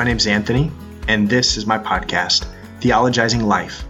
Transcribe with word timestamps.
Hello, 0.00 0.06
my 0.06 0.12
name's 0.12 0.26
Anthony, 0.26 0.72
and 1.08 1.28
this 1.28 1.58
is 1.58 1.66
my 1.66 1.76
podcast, 1.76 2.46
Theologizing 2.80 3.42
Life, 3.42 3.84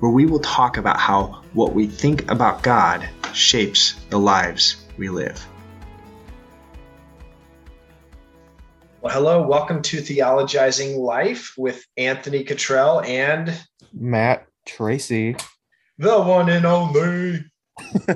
where 0.00 0.10
we 0.10 0.26
will 0.26 0.40
talk 0.40 0.76
about 0.76 1.00
how 1.00 1.42
what 1.54 1.72
we 1.72 1.86
think 1.86 2.30
about 2.30 2.62
God 2.62 3.08
shapes 3.32 3.94
the 4.10 4.18
lives 4.18 4.84
we 4.98 5.08
live. 5.08 5.42
Well, 9.00 9.14
hello, 9.14 9.46
welcome 9.46 9.80
to 9.80 10.02
Theologizing 10.02 10.98
Life 10.98 11.54
with 11.56 11.82
Anthony 11.96 12.44
Cottrell 12.44 13.00
and 13.00 13.58
Matt 13.94 14.48
Tracy. 14.66 15.36
the 15.96 16.20
one 16.20 16.50
and 16.50 16.66
only. 16.66 17.46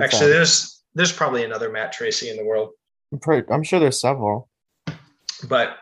Actually, 0.00 0.32
there's 0.32 0.82
there's 0.96 1.12
probably 1.12 1.44
another 1.44 1.70
Matt 1.70 1.92
Tracy 1.92 2.30
in 2.30 2.36
the 2.36 2.44
world, 2.44 2.70
I'm, 3.12 3.20
pretty, 3.20 3.46
I'm 3.52 3.62
sure 3.62 3.78
there's 3.78 4.00
several. 4.00 4.48
But 5.44 5.76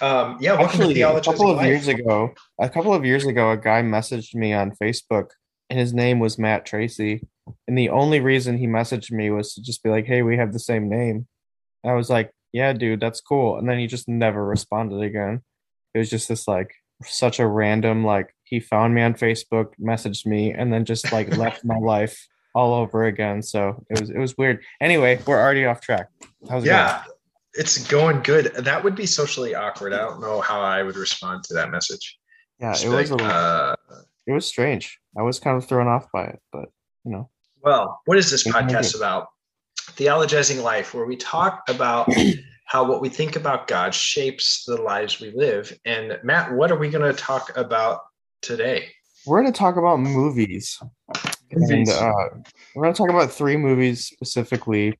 um, 0.00 0.38
yeah, 0.40 0.54
Actually, 0.60 1.00
a 1.02 1.20
couple 1.20 1.50
of 1.50 1.56
Life. 1.56 1.66
years 1.66 1.88
ago, 1.88 2.34
a 2.60 2.68
couple 2.68 2.94
of 2.94 3.04
years 3.04 3.26
ago, 3.26 3.50
a 3.50 3.56
guy 3.56 3.82
messaged 3.82 4.34
me 4.34 4.52
on 4.52 4.72
Facebook, 4.72 5.30
and 5.70 5.78
his 5.78 5.94
name 5.94 6.18
was 6.20 6.38
Matt 6.38 6.66
Tracy. 6.66 7.22
And 7.68 7.78
the 7.78 7.90
only 7.90 8.20
reason 8.20 8.58
he 8.58 8.66
messaged 8.66 9.10
me 9.12 9.30
was 9.30 9.54
to 9.54 9.62
just 9.62 9.82
be 9.82 9.90
like, 9.90 10.06
"Hey, 10.06 10.22
we 10.22 10.36
have 10.36 10.52
the 10.52 10.58
same 10.58 10.88
name." 10.88 11.26
I 11.84 11.94
was 11.94 12.10
like, 12.10 12.32
"Yeah, 12.52 12.72
dude, 12.72 13.00
that's 13.00 13.20
cool." 13.20 13.58
And 13.58 13.68
then 13.68 13.78
he 13.78 13.86
just 13.86 14.08
never 14.08 14.44
responded 14.44 15.00
again. 15.02 15.42
It 15.94 15.98
was 15.98 16.10
just 16.10 16.28
this 16.28 16.46
like 16.48 16.72
such 17.04 17.38
a 17.40 17.46
random 17.46 18.04
like 18.04 18.34
he 18.44 18.60
found 18.60 18.94
me 18.94 19.02
on 19.02 19.14
Facebook, 19.14 19.72
messaged 19.80 20.26
me, 20.26 20.52
and 20.52 20.72
then 20.72 20.84
just 20.84 21.12
like 21.12 21.36
left 21.36 21.64
my 21.64 21.78
life 21.78 22.26
all 22.54 22.74
over 22.74 23.04
again. 23.04 23.42
So 23.42 23.84
it 23.90 24.00
was 24.00 24.10
it 24.10 24.18
was 24.18 24.36
weird. 24.36 24.62
Anyway, 24.80 25.20
we're 25.26 25.40
already 25.40 25.64
off 25.66 25.80
track. 25.80 26.08
How's 26.48 26.64
it 26.64 26.68
Yeah, 26.68 27.02
it's 27.56 27.86
going 27.86 28.22
good. 28.22 28.46
That 28.54 28.82
would 28.82 28.94
be 28.94 29.06
socially 29.06 29.54
awkward. 29.54 29.92
I 29.92 29.98
don't 29.98 30.20
know 30.20 30.40
how 30.40 30.60
I 30.60 30.82
would 30.82 30.96
respond 30.96 31.44
to 31.44 31.54
that 31.54 31.70
message. 31.70 32.18
Yeah, 32.60 32.72
Just 32.72 32.84
it 32.84 32.88
was 32.88 33.10
like, 33.10 33.20
a, 33.20 33.24
uh, 33.24 33.76
it 34.26 34.32
was 34.32 34.46
strange. 34.46 34.98
I 35.16 35.22
was 35.22 35.38
kind 35.38 35.56
of 35.56 35.66
thrown 35.66 35.88
off 35.88 36.10
by 36.12 36.24
it, 36.24 36.40
but 36.52 36.68
you 37.04 37.12
know, 37.12 37.30
well, 37.62 38.00
what 38.06 38.18
is 38.18 38.30
this 38.30 38.46
podcast 38.46 38.96
about? 38.96 39.28
Theologizing 39.92 40.62
life, 40.62 40.94
where 40.94 41.06
we 41.06 41.16
talk 41.16 41.62
about 41.68 42.12
how 42.66 42.84
what 42.84 43.00
we 43.00 43.08
think 43.08 43.36
about 43.36 43.68
God 43.68 43.94
shapes 43.94 44.64
the 44.64 44.80
lives 44.80 45.20
we 45.20 45.30
live. 45.32 45.78
And 45.84 46.18
Matt, 46.24 46.52
what 46.52 46.72
are 46.72 46.78
we 46.78 46.88
going 46.90 47.10
to 47.12 47.18
talk 47.18 47.56
about 47.56 48.00
today? 48.42 48.88
we're 49.26 49.40
going 49.40 49.52
to 49.52 49.58
talk 49.58 49.76
about 49.76 49.98
movies. 49.98 50.78
And 51.50 51.60
Movies. 51.60 51.92
uh, 51.92 52.12
we're 52.74 52.84
going 52.84 52.94
to 52.94 52.98
talk 52.98 53.10
about 53.10 53.30
three 53.30 53.56
movies 53.56 54.04
specifically. 54.06 54.98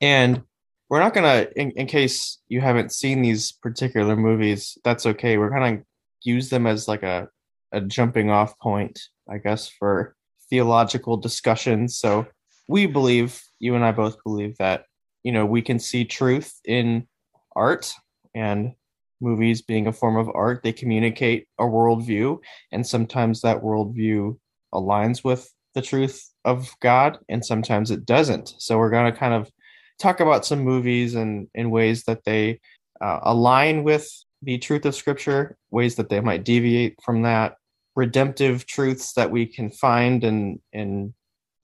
And 0.00 0.42
we're 0.88 1.00
not 1.00 1.14
to, 1.24 1.60
in, 1.60 1.70
in 1.72 1.86
case 1.86 2.38
you 2.48 2.60
haven't 2.60 2.92
seen 2.92 3.22
these 3.22 3.52
particular 3.52 4.16
movies, 4.16 4.78
that's 4.84 5.06
okay. 5.06 5.36
We're 5.36 5.50
to 5.78 5.84
use 6.22 6.48
them 6.48 6.66
as 6.66 6.86
like 6.86 7.02
a, 7.02 7.28
a 7.72 7.80
jumping 7.80 8.30
off 8.30 8.58
point, 8.58 9.00
I 9.28 9.38
guess, 9.38 9.68
for 9.68 10.14
theological 10.48 11.16
discussions. 11.16 11.98
So 11.98 12.26
we 12.68 12.86
believe, 12.86 13.42
you 13.58 13.74
and 13.74 13.84
I 13.84 13.92
both 13.92 14.22
believe 14.24 14.56
that, 14.58 14.84
you 15.22 15.32
know, 15.32 15.44
we 15.46 15.62
can 15.62 15.78
see 15.78 16.04
truth 16.04 16.52
in 16.64 17.08
art 17.54 17.92
and 18.34 18.72
movies 19.20 19.62
being 19.62 19.86
a 19.86 19.92
form 19.92 20.16
of 20.16 20.30
art. 20.34 20.62
They 20.62 20.72
communicate 20.72 21.48
a 21.58 21.64
worldview 21.64 22.38
and 22.70 22.86
sometimes 22.86 23.40
that 23.40 23.62
worldview 23.62 24.38
aligns 24.72 25.24
with 25.24 25.50
the 25.74 25.82
truth 25.82 26.32
of 26.44 26.74
God, 26.80 27.18
and 27.28 27.44
sometimes 27.44 27.90
it 27.90 28.06
doesn't. 28.06 28.54
So 28.58 28.78
we're 28.78 28.90
going 28.90 29.12
to 29.12 29.18
kind 29.18 29.34
of 29.34 29.50
talk 29.98 30.20
about 30.20 30.46
some 30.46 30.60
movies 30.60 31.14
and 31.14 31.48
in 31.54 31.70
ways 31.70 32.04
that 32.04 32.24
they 32.24 32.60
uh, 33.00 33.20
align 33.22 33.84
with 33.84 34.08
the 34.42 34.58
truth 34.58 34.84
of 34.84 34.94
Scripture, 34.94 35.56
ways 35.70 35.96
that 35.96 36.08
they 36.08 36.20
might 36.20 36.44
deviate 36.44 36.96
from 37.02 37.22
that, 37.22 37.56
redemptive 37.94 38.66
truths 38.66 39.14
that 39.14 39.30
we 39.30 39.46
can 39.46 39.70
find 39.70 40.24
and 40.24 40.60
and 40.72 41.14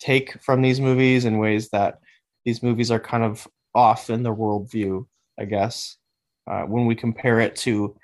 take 0.00 0.40
from 0.42 0.62
these 0.62 0.80
movies, 0.80 1.24
and 1.24 1.38
ways 1.38 1.68
that 1.70 1.98
these 2.44 2.62
movies 2.62 2.90
are 2.90 3.00
kind 3.00 3.22
of 3.22 3.46
off 3.74 4.10
in 4.10 4.22
the 4.22 4.34
worldview, 4.34 5.06
I 5.38 5.44
guess, 5.44 5.96
uh, 6.50 6.62
when 6.62 6.86
we 6.86 6.94
compare 6.94 7.40
it 7.40 7.56
to 7.56 7.96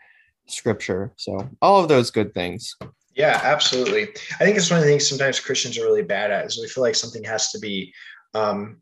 Scripture. 0.47 1.13
So 1.17 1.49
all 1.61 1.81
of 1.81 1.89
those 1.89 2.11
good 2.11 2.33
things. 2.35 2.75
Yeah, 3.15 3.41
absolutely. 3.43 4.05
I 4.39 4.45
think 4.45 4.57
it's 4.57 4.71
one 4.71 4.79
of 4.79 4.85
the 4.85 4.91
things 4.91 5.09
sometimes 5.09 5.41
Christians 5.41 5.77
are 5.77 5.83
really 5.83 6.05
bad 6.05 6.31
at 6.31 6.47
is 6.47 6.59
we 6.59 6.69
feel 6.69 6.85
like 6.85 6.95
something 6.95 7.25
has 7.25 7.51
to 7.51 7.59
be 7.59 7.93
um, 8.35 8.79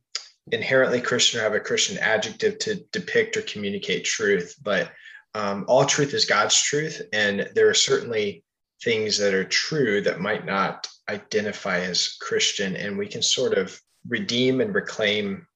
inherently 0.52 1.00
Christian 1.00 1.40
or 1.40 1.42
have 1.42 1.54
a 1.54 1.60
Christian 1.60 1.98
adjective 1.98 2.58
to 2.60 2.76
depict 2.92 3.36
or 3.36 3.42
communicate 3.42 4.04
truth. 4.04 4.54
But 4.62 4.92
um, 5.34 5.64
all 5.68 5.84
truth 5.84 6.14
is 6.14 6.24
God's 6.24 6.60
truth, 6.60 7.02
and 7.12 7.50
there 7.54 7.68
are 7.68 7.74
certainly 7.74 8.44
things 8.82 9.18
that 9.18 9.34
are 9.34 9.44
true 9.44 10.00
that 10.02 10.20
might 10.20 10.46
not 10.46 10.86
identify 11.08 11.80
as 11.80 12.16
Christian, 12.20 12.76
and 12.76 12.96
we 12.96 13.06
can 13.06 13.22
sort 13.22 13.56
of 13.56 13.78
redeem 14.08 14.60
and 14.60 14.74
reclaim 14.74 15.46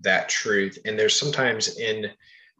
that 0.00 0.28
truth. 0.28 0.78
And 0.84 0.98
there's 0.98 1.18
sometimes 1.18 1.78
in 1.78 2.10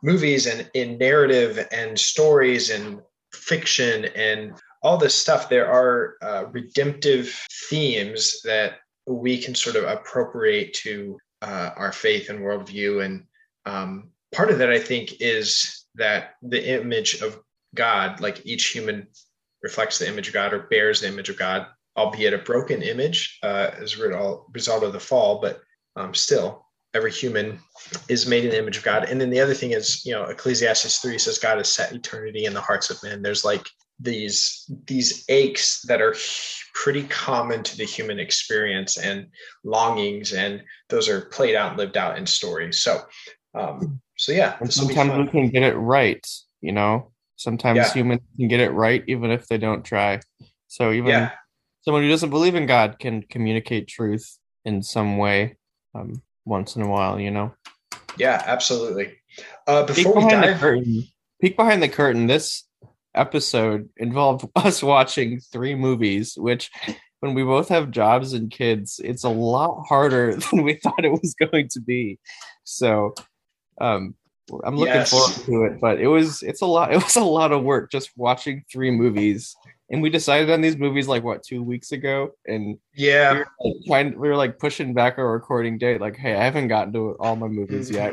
movies 0.03 0.47
and 0.47 0.71
in 0.75 0.99
narrative 0.99 1.67
and 1.73 1.99
stories 1.99 2.71
and 2.71 3.01
fiction 3.33 4.07
and 4.17 4.53
all 4.83 4.97
this 4.97 5.15
stuff, 5.15 5.49
there 5.49 5.71
are 5.71 6.17
uh, 6.23 6.45
redemptive 6.51 7.47
themes 7.69 8.41
that 8.45 8.79
we 9.07 9.39
can 9.39 9.55
sort 9.55 9.77
of 9.77 9.85
appropriate 9.85 10.73
to 10.73 11.19
uh, 11.43 11.71
our 11.77 11.93
faith 11.93 12.31
and 12.31 12.41
worldview. 12.41 13.05
And 13.05 13.25
um, 13.67 14.11
part 14.33 14.51
of 14.51 14.59
that, 14.59 14.71
I 14.71 14.79
think, 14.79 15.21
is 15.21 15.87
that 15.95 16.35
the 16.43 16.81
image 16.81 17.21
of 17.21 17.39
God, 17.75 18.21
like 18.21 18.45
each 18.45 18.69
human 18.69 19.09
reflects 19.63 19.99
the 19.99 20.09
image 20.09 20.29
of 20.29 20.35
God 20.35 20.53
or 20.53 20.61
bears 20.61 21.01
the 21.01 21.09
image 21.09 21.29
of 21.29 21.39
God, 21.39 21.67
albeit 21.97 22.35
a 22.35 22.39
broken 22.39 22.83
image 22.83 23.39
uh, 23.43 23.71
as 23.79 23.99
a 23.99 24.39
result 24.53 24.85
of 24.85 24.93
the 24.93 25.01
fall, 25.01 25.41
but 25.41 25.61
um, 25.97 26.15
still, 26.15 26.67
every 26.95 27.13
human 27.13 27.59
is 28.09 28.27
made 28.27 28.45
in 28.45 28.51
the 28.51 28.59
image 28.59 28.79
of 28.79 28.85
God. 28.85 29.05
And 29.05 29.21
then 29.21 29.31
the 29.31 29.41
other 29.41 29.55
thing 29.55 29.73
is, 29.73 30.05
you 30.05 30.13
know, 30.13 30.25
Ecclesiastes 30.25 30.99
3 30.99 31.19
says 31.19 31.39
God 31.39 31.59
has 31.59 31.73
set 31.73 31.93
eternity 31.93 32.47
in 32.47 32.55
the 32.55 32.61
hearts 32.61 32.91
of 32.91 33.03
men. 33.03 33.23
There's 33.23 33.45
like 33.45 33.67
these 34.01 34.71
these 34.87 35.25
aches 35.29 35.83
that 35.83 36.01
are 36.01 36.15
pretty 36.75 37.03
common 37.05 37.63
to 37.63 37.77
the 37.77 37.85
human 37.85 38.19
experience 38.19 38.97
and 38.97 39.27
longings 39.63 40.33
and 40.33 40.63
those 40.89 41.09
are 41.09 41.27
played 41.27 41.55
out 41.55 41.71
and 41.71 41.79
lived 41.79 41.97
out 41.99 42.17
in 42.17 42.25
stories 42.27 42.81
so 42.81 43.03
um 43.55 44.01
so 44.17 44.33
yeah 44.33 44.57
And 44.61 44.69
this 44.69 44.81
will 44.81 44.89
be 44.89 44.95
sometimes 44.95 45.27
we 45.27 45.41
can 45.41 45.51
get 45.51 45.63
it 45.63 45.77
right, 45.77 46.27
you 46.61 46.73
know. 46.73 47.13
Sometimes 47.37 47.79
Yeah. 47.79 47.93
humans 47.93 48.21
can 48.37 48.49
get 48.49 48.61
it 48.61 48.71
right 48.71 49.03
even 49.07 49.31
if 49.31 49.47
they 49.49 49.59
don't 49.59 49.85
try. 49.85 50.21
So 50.69 50.93
even 50.93 51.11
yeah 51.11 51.31
someone 51.83 52.03
who 52.03 52.09
doesn't 52.09 52.31
believe 52.31 52.55
in 52.55 52.67
God 52.67 52.99
can 52.99 53.23
communicate 53.23 53.89
truth 53.89 54.39
in 54.65 54.83
some 54.83 55.17
way 55.17 55.57
um, 55.95 56.23
once 56.45 56.77
in 56.77 56.83
a 56.83 56.89
while, 56.89 57.19
you 57.19 57.31
know. 57.31 57.55
yeah 58.17 58.43
absolutely 58.47 59.17
uh 59.67 59.85
Peek 59.85 59.97
before 59.97 60.15
we 60.17 60.25
behind 60.25 60.43
the 60.49 60.59
curtain. 60.59 61.05
Peek 61.41 61.57
behind 61.57 61.83
the 61.83 61.89
curtain. 61.89 62.27
This 62.27 62.65
episode 63.15 63.89
involved 63.97 64.47
us 64.57 64.83
watching 64.83 65.41
three 65.41 65.75
movies, 65.75 66.35
which 66.37 66.71
when 67.21 67.35
we 67.35 67.43
both 67.43 67.69
have 67.69 67.91
jobs 67.91 68.33
and 68.33 68.51
kids, 68.51 69.01
it's 69.05 69.25
a 69.25 69.29
lot 69.29 69.85
harder 69.89 70.35
than 70.51 70.63
we 70.63 70.75
thought 70.75 71.05
it 71.05 71.13
was 71.13 71.35
going 71.35 71.69
to 71.69 71.81
be. 71.81 72.19
So 72.65 73.15
um 73.81 74.15
I'm 74.65 74.77
looking 74.77 74.95
Yes. 74.97 75.11
forward 75.11 75.33
to 75.47 75.65
it, 75.65 75.81
but 75.81 76.01
it 76.01 76.09
was 76.09 76.43
it's 76.43 76.61
a 76.63 76.67
lot 76.67 76.93
it 76.95 77.03
was 77.03 77.17
a 77.17 77.25
lot 77.25 77.53
of 77.53 77.63
work 77.63 77.91
just 77.91 78.11
watching 78.17 78.65
three 78.73 78.91
movies. 78.91 79.55
And 79.93 80.03
we 80.03 80.09
decided 80.11 80.51
on 80.51 80.61
these 80.61 80.77
movies 80.77 81.09
like 81.09 81.25
what 81.25 81.43
two 81.43 81.65
weeks 81.65 81.91
ago, 81.91 82.31
and 82.47 82.79
we 82.97 83.05
yeah 83.05 83.33
were 83.35 83.47
like 83.65 83.75
trying 83.89 84.11
we 84.19 84.29
were 84.29 84.37
like 84.37 84.59
pushing 84.61 84.95
back 84.95 85.19
our 85.19 85.33
recording 85.33 85.79
date, 85.79 86.01
like, 86.01 86.17
hey, 86.17 86.35
I 86.37 86.45
haven't 86.45 86.69
gotten 86.69 86.93
to 86.93 87.17
all 87.19 87.35
my 87.35 87.49
movies 87.49 87.91
yet. 87.91 88.13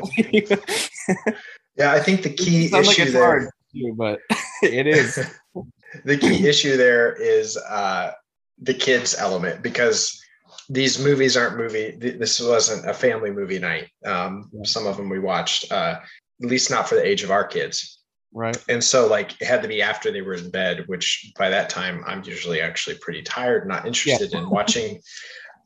yeah 1.76 1.92
i 1.92 2.00
think 2.00 2.22
the 2.22 2.30
key 2.30 2.68
like 2.68 2.82
issue 2.84 3.02
it's 3.02 3.12
there 3.12 3.22
hard, 3.24 3.48
too, 3.78 3.94
but 3.96 4.20
it 4.62 4.86
is. 4.86 5.18
the 6.04 6.16
key 6.18 6.46
issue 6.46 6.76
there 6.76 7.14
is 7.14 7.56
uh 7.56 8.12
the 8.60 8.74
kids 8.74 9.14
element 9.18 9.62
because 9.62 10.20
these 10.68 10.98
movies 11.02 11.34
aren't 11.36 11.56
movie 11.56 11.96
th- 11.98 12.18
this 12.18 12.38
wasn't 12.40 12.88
a 12.88 12.92
family 12.92 13.30
movie 13.30 13.58
night 13.58 13.88
um 14.04 14.50
Yeah. 14.52 14.60
some 14.64 14.86
of 14.86 14.96
them 14.98 15.08
we 15.08 15.18
watched 15.18 15.72
uh 15.72 15.98
at 16.42 16.48
least 16.48 16.70
not 16.70 16.88
for 16.88 16.96
the 16.96 17.06
age 17.06 17.22
of 17.22 17.30
our 17.30 17.44
kids 17.46 18.02
Right. 18.34 18.56
and 18.68 18.84
so 18.84 19.06
like 19.08 19.40
it 19.40 19.46
had 19.46 19.62
to 19.62 19.68
be 19.68 19.80
after 19.80 20.12
they 20.12 20.20
were 20.20 20.34
in 20.34 20.50
bed 20.50 20.84
which 20.88 21.32
by 21.38 21.48
that 21.48 21.70
time 21.70 22.04
i'm 22.06 22.22
usually 22.22 22.60
actually 22.60 22.96
pretty 23.00 23.22
tired 23.22 23.66
not 23.66 23.86
interested 23.86 24.34
in 24.34 24.50
watching 24.58 25.00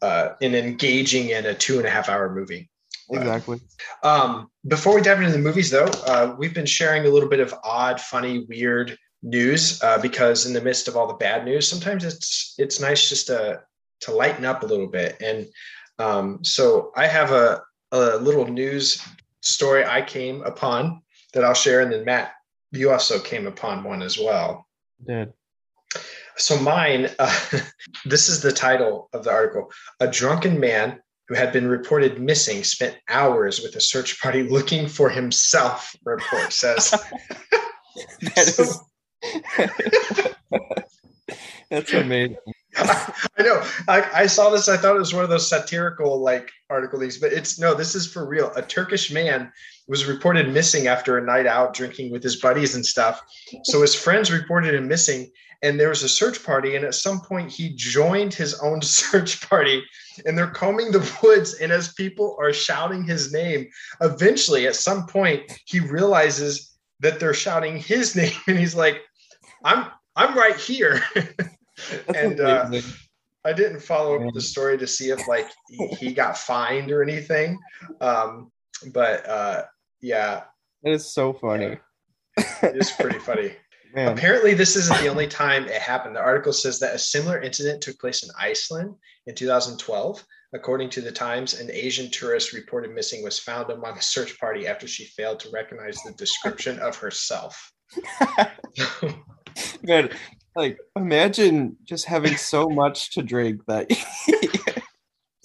uh 0.02 0.30
in 0.40 0.54
engaging 0.54 1.30
in 1.30 1.46
a 1.46 1.54
two 1.54 1.78
and 1.78 1.86
a 1.86 1.90
half 1.90 2.08
hour 2.08 2.32
movie 2.32 2.70
Exactly. 3.20 3.60
um 4.02 4.48
before 4.66 4.94
we 4.94 5.02
dive 5.02 5.18
into 5.20 5.32
the 5.32 5.38
movies 5.38 5.70
though 5.70 5.90
uh 6.06 6.34
we've 6.38 6.54
been 6.54 6.66
sharing 6.66 7.06
a 7.06 7.08
little 7.08 7.28
bit 7.28 7.40
of 7.40 7.54
odd 7.64 8.00
funny 8.00 8.46
weird 8.48 8.96
news 9.22 9.82
uh 9.82 9.98
because 9.98 10.46
in 10.46 10.52
the 10.52 10.60
midst 10.60 10.88
of 10.88 10.96
all 10.96 11.06
the 11.06 11.14
bad 11.14 11.44
news 11.44 11.68
sometimes 11.68 12.04
it's 12.04 12.54
it's 12.58 12.80
nice 12.80 13.08
just 13.08 13.26
to 13.28 13.60
to 14.00 14.12
lighten 14.12 14.44
up 14.44 14.62
a 14.62 14.66
little 14.66 14.88
bit 14.88 15.16
and 15.20 15.46
um 15.98 16.42
so 16.42 16.92
i 16.96 17.06
have 17.06 17.30
a 17.32 17.62
a 17.92 18.16
little 18.16 18.46
news 18.46 19.02
story 19.40 19.84
i 19.84 20.00
came 20.00 20.42
upon 20.42 21.02
that 21.34 21.44
i'll 21.44 21.54
share 21.54 21.80
and 21.80 21.92
then 21.92 22.04
matt 22.04 22.32
you 22.72 22.90
also 22.90 23.20
came 23.20 23.46
upon 23.46 23.84
one 23.84 24.02
as 24.02 24.18
well. 24.18 24.66
Did. 25.06 25.32
So 26.36 26.58
mine, 26.58 27.10
uh, 27.18 27.40
this 28.04 28.28
is 28.28 28.40
the 28.40 28.52
title 28.52 29.08
of 29.12 29.24
the 29.24 29.30
article: 29.30 29.70
"A 30.00 30.08
drunken 30.08 30.58
man 30.58 31.00
who 31.28 31.34
had 31.34 31.52
been 31.52 31.68
reported 31.68 32.20
missing 32.20 32.64
spent 32.64 32.96
hours 33.08 33.60
with 33.60 33.76
a 33.76 33.80
search 33.80 34.20
party 34.20 34.42
looking 34.48 34.88
for 34.88 35.10
himself." 35.10 35.94
Report 36.04 36.52
says. 36.52 36.94
That 38.22 38.80
That's 41.70 41.92
amazing. 41.92 42.36
I 42.76 43.42
know. 43.42 43.62
I, 43.88 44.08
I 44.14 44.26
saw 44.26 44.50
this. 44.50 44.68
I 44.68 44.76
thought 44.76 44.96
it 44.96 44.98
was 44.98 45.14
one 45.14 45.24
of 45.24 45.30
those 45.30 45.48
satirical 45.48 46.20
like 46.20 46.50
article 46.70 46.98
things, 46.98 47.18
but 47.18 47.32
it's 47.32 47.58
no. 47.58 47.74
This 47.74 47.94
is 47.94 48.10
for 48.10 48.26
real. 48.26 48.52
A 48.56 48.62
Turkish 48.62 49.10
man 49.10 49.52
was 49.88 50.06
reported 50.06 50.52
missing 50.52 50.86
after 50.86 51.18
a 51.18 51.24
night 51.24 51.46
out 51.46 51.74
drinking 51.74 52.12
with 52.12 52.22
his 52.22 52.36
buddies 52.36 52.74
and 52.74 52.84
stuff. 52.84 53.22
So 53.64 53.80
his 53.80 53.94
friends 53.94 54.30
reported 54.30 54.74
him 54.74 54.88
missing, 54.88 55.30
and 55.62 55.78
there 55.78 55.88
was 55.88 56.02
a 56.02 56.08
search 56.08 56.44
party. 56.44 56.76
And 56.76 56.84
at 56.84 56.94
some 56.94 57.20
point, 57.20 57.50
he 57.50 57.70
joined 57.74 58.34
his 58.34 58.54
own 58.60 58.82
search 58.82 59.48
party, 59.48 59.82
and 60.26 60.36
they're 60.36 60.48
combing 60.48 60.90
the 60.90 61.18
woods. 61.22 61.54
And 61.54 61.72
as 61.72 61.94
people 61.94 62.36
are 62.40 62.52
shouting 62.52 63.04
his 63.04 63.32
name, 63.32 63.68
eventually, 64.00 64.66
at 64.66 64.76
some 64.76 65.06
point, 65.06 65.50
he 65.64 65.80
realizes 65.80 66.76
that 67.00 67.18
they're 67.20 67.34
shouting 67.34 67.78
his 67.78 68.14
name, 68.16 68.34
and 68.46 68.58
he's 68.58 68.74
like, 68.74 69.02
"I'm 69.64 69.86
I'm 70.16 70.36
right 70.36 70.56
here." 70.56 71.02
And 72.14 72.38
uh. 72.38 72.70
I 73.44 73.52
didn't 73.52 73.80
follow 73.80 74.24
up 74.24 74.34
the 74.34 74.40
story 74.40 74.78
to 74.78 74.86
see 74.86 75.10
if 75.10 75.26
like 75.26 75.48
he, 75.98 76.12
got 76.12 76.38
fined 76.38 76.92
or 76.92 77.02
anything. 77.02 77.58
Um, 78.00 78.52
but 78.92 79.28
uh, 79.28 79.64
yeah, 80.00 80.44
it 80.84 80.92
is 80.92 81.12
so 81.12 81.32
funny. 81.32 81.78
it's 82.36 82.92
pretty 82.92 83.18
funny. 83.18 83.52
Man, 83.94 84.12
Apparently, 84.12 84.54
this 84.54 84.74
isn't 84.76 85.00
the 85.00 85.08
only 85.08 85.26
time 85.26 85.66
it 85.66 85.80
happened. 85.80 86.16
The 86.16 86.20
article 86.20 86.52
says 86.52 86.78
that 86.78 86.94
a 86.94 86.98
similar 86.98 87.40
incident 87.40 87.82
took 87.82 87.98
place 87.98 88.22
in 88.22 88.30
Iceland 88.38 88.94
in 89.26 89.34
2012. 89.34 90.24
According 90.54 90.90
to 90.90 91.00
the 91.00 91.12
Times, 91.12 91.54
an 91.54 91.70
Asian 91.70 92.10
tourist 92.10 92.52
reported 92.52 92.94
missing 92.94 93.22
was 93.22 93.38
found 93.38 93.70
among 93.70 93.96
a 93.96 94.02
search 94.02 94.38
party 94.38 94.66
after 94.66 94.86
she 94.86 95.04
failed 95.04 95.40
to 95.40 95.50
recognize 95.50 95.98
the 96.04 96.12
description 96.12 96.78
of 96.78 96.96
herself. 96.96 97.72
man, 99.82 100.10
like 100.56 100.78
imagine 100.96 101.76
just 101.84 102.04
having 102.04 102.36
so 102.36 102.68
much 102.68 103.12
to 103.14 103.22
drink 103.22 103.62
that 103.66 103.90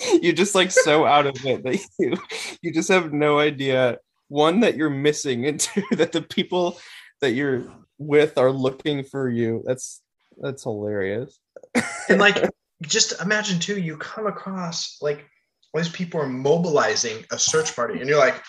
you're 0.21 0.33
just 0.33 0.55
like 0.55 0.71
so 0.71 1.05
out 1.05 1.25
of 1.25 1.45
it 1.45 1.63
that 1.63 1.79
you 1.99 2.13
you 2.61 2.73
just 2.73 2.89
have 2.89 3.13
no 3.13 3.39
idea 3.39 3.97
one 4.27 4.59
that 4.61 4.75
you're 4.75 4.89
missing 4.89 5.45
and 5.45 5.59
two 5.59 5.83
that 5.91 6.11
the 6.11 6.21
people 6.21 6.77
that 7.21 7.31
you're 7.31 7.65
with 7.97 8.37
are 8.37 8.51
looking 8.51 9.03
for 9.03 9.29
you. 9.29 9.63
That's 9.65 10.01
that's 10.37 10.63
hilarious. 10.63 11.39
and 12.09 12.19
like 12.19 12.49
just 12.83 13.19
imagine 13.21 13.59
too 13.59 13.79
you 13.79 13.97
come 13.97 14.27
across 14.27 14.97
like 15.01 15.25
all 15.73 15.81
these 15.81 15.89
people 15.89 16.19
are 16.21 16.27
mobilizing 16.27 17.25
a 17.31 17.39
search 17.39 17.75
party 17.75 17.99
and 17.99 18.07
you're 18.07 18.19
like 18.19 18.41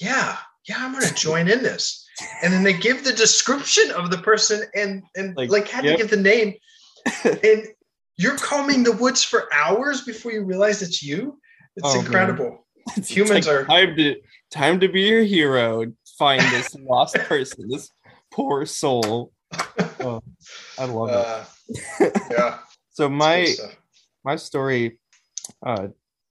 yeah 0.00 0.36
yeah 0.68 0.76
i'm 0.80 0.92
gonna 0.92 1.12
join 1.14 1.46
in 1.48 1.62
this 1.62 2.04
and 2.42 2.52
then 2.52 2.64
they 2.64 2.72
give 2.72 3.04
the 3.04 3.12
description 3.12 3.90
of 3.92 4.10
the 4.10 4.18
person 4.18 4.62
and 4.74 5.02
and 5.16 5.36
like, 5.36 5.48
Like, 5.50 5.68
had 5.68 5.84
yep. 5.84 5.96
to 5.96 6.02
give 6.02 6.10
the 6.10 6.16
name 6.22 6.54
and 7.24 7.68
you're 8.16 8.36
combing 8.36 8.82
the 8.82 8.92
woods 8.92 9.22
for 9.22 9.48
hours 9.54 10.02
before 10.02 10.32
you 10.32 10.42
realize 10.42 10.82
it's 10.82 11.00
you 11.02 11.38
it's 11.76 11.94
Oh, 11.94 12.00
incredible 12.00 12.66
It's 12.96 13.08
Humans 13.10 13.46
like 13.46 13.54
are- 13.54 13.64
time 13.66 13.96
to 13.96 14.16
time 14.50 14.80
to 14.80 14.88
be 14.88 15.02
your 15.02 15.22
hero. 15.22 15.86
Find 16.18 16.40
this 16.42 16.74
lost 16.90 17.14
person, 17.14 17.68
this 17.70 17.88
poor 18.30 18.66
soul. 18.66 19.32
Oh, 20.02 20.22
I 20.78 20.84
love 20.86 21.10
it. 21.10 21.14
uh, 21.14 22.10
yeah 22.30 22.58
So 22.90 23.08
my 23.10 23.54
my 24.24 24.36
story 24.36 24.98
uh 25.66 25.88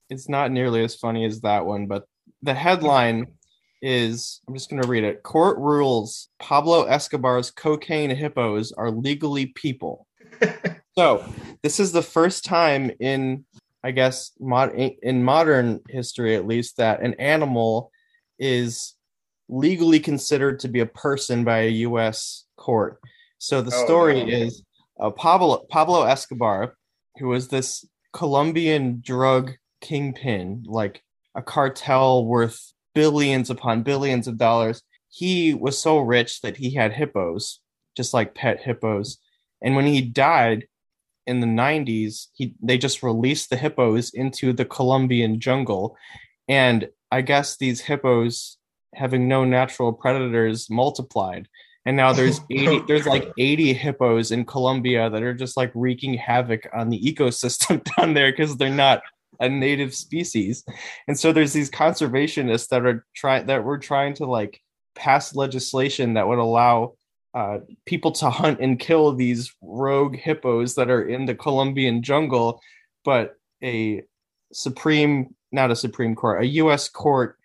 it's 0.08 0.28
not 0.28 0.50
nearly 0.50 0.82
as 0.82 0.94
funny 0.96 1.24
as 1.24 1.40
that 1.42 1.64
one 1.66 1.86
but 1.86 2.04
the 2.42 2.54
headline 2.54 3.26
is 3.82 4.40
i'm 4.48 4.54
just 4.54 4.70
going 4.70 4.82
to 4.82 4.88
read 4.88 5.04
it 5.04 5.22
court 5.22 5.56
rules 5.58 6.28
pablo 6.40 6.84
escobar's 6.84 7.50
cocaine 7.50 8.10
hippos 8.10 8.72
are 8.72 8.90
legally 8.90 9.46
people 9.46 10.06
so 10.98 11.24
this 11.62 11.78
is 11.80 11.92
the 11.92 12.02
first 12.02 12.44
time 12.44 12.90
in 13.00 13.44
i 13.84 13.90
guess 13.90 14.32
mod- 14.40 14.74
in 14.74 15.22
modern 15.22 15.80
history 15.88 16.34
at 16.34 16.46
least 16.46 16.76
that 16.76 17.02
an 17.02 17.14
animal 17.14 17.90
is 18.38 18.94
legally 19.50 20.00
considered 20.00 20.60
to 20.60 20.68
be 20.68 20.80
a 20.80 20.86
person 20.86 21.44
by 21.44 21.60
a 21.62 21.70
us 21.70 22.46
court 22.56 23.00
so 23.38 23.60
the 23.60 23.72
Oh, 23.74 23.84
story 23.84 24.22
no. 24.24 24.28
is 24.30 24.62
uh, 25.00 25.10
pablo 25.10 25.66
pablo 25.68 26.04
escobar 26.04 26.76
who 27.18 27.28
was 27.28 27.48
this 27.48 27.84
Colombian 28.12 29.00
drug 29.04 29.52
kingpin, 29.80 30.64
like 30.66 31.02
a 31.34 31.42
cartel 31.42 32.24
worth 32.24 32.72
billions 32.94 33.50
upon 33.50 33.82
billions 33.82 34.26
of 34.26 34.36
dollars. 34.38 34.82
He 35.08 35.54
was 35.54 35.78
so 35.78 35.98
rich 35.98 36.40
that 36.40 36.56
he 36.56 36.74
had 36.74 36.92
hippos, 36.92 37.60
just 37.96 38.14
like 38.14 38.34
pet 38.34 38.60
hippos. 38.60 39.18
And 39.62 39.76
when 39.76 39.86
he 39.86 40.00
died 40.00 40.66
in 41.26 41.40
the 41.40 41.46
90s, 41.46 42.28
he 42.32 42.54
they 42.62 42.78
just 42.78 43.02
released 43.02 43.50
the 43.50 43.56
hippos 43.56 44.10
into 44.10 44.52
the 44.52 44.64
Colombian 44.64 45.38
jungle. 45.40 45.96
And 46.48 46.88
I 47.12 47.22
guess 47.22 47.56
these 47.56 47.80
hippos, 47.80 48.56
having 48.94 49.28
no 49.28 49.44
natural 49.44 49.92
predators, 49.92 50.68
multiplied. 50.70 51.48
And 51.86 51.96
now 51.96 52.12
there's 52.12 52.40
80 52.50 52.84
there's 52.86 53.06
like 53.06 53.30
80 53.38 53.72
hippos 53.72 54.30
in 54.30 54.44
Colombia 54.44 55.10
that 55.10 55.22
are 55.22 55.34
just 55.34 55.56
like 55.56 55.72
wreaking 55.74 56.14
havoc 56.14 56.68
on 56.74 56.90
the 56.90 57.00
ecosystem 57.00 57.82
down 57.96 58.14
there 58.14 58.30
because 58.30 58.56
they're 58.56 58.70
not 58.70 59.02
a 59.38 59.48
native 59.48 59.94
species. 59.94 60.64
And 61.08 61.18
so 61.18 61.32
there's 61.32 61.52
these 61.52 61.70
conservationists 61.70 62.68
that 62.68 62.84
are 62.84 63.06
trying 63.14 63.46
that 63.46 63.64
were 63.64 63.78
trying 63.78 64.14
to 64.14 64.26
like 64.26 64.60
pass 64.94 65.34
legislation 65.34 66.14
that 66.14 66.28
would 66.28 66.38
allow 66.38 66.94
uh, 67.32 67.58
people 67.86 68.10
to 68.10 68.28
hunt 68.28 68.60
and 68.60 68.78
kill 68.78 69.14
these 69.14 69.54
rogue 69.62 70.16
hippos 70.16 70.74
that 70.74 70.90
are 70.90 71.08
in 71.08 71.26
the 71.26 71.34
Colombian 71.34 72.02
jungle, 72.02 72.60
but 73.04 73.36
a 73.62 74.02
supreme, 74.52 75.34
not 75.52 75.70
a 75.70 75.76
supreme 75.76 76.14
court, 76.14 76.42
a 76.42 76.46
U.S. 76.46 76.88
court 76.88 77.38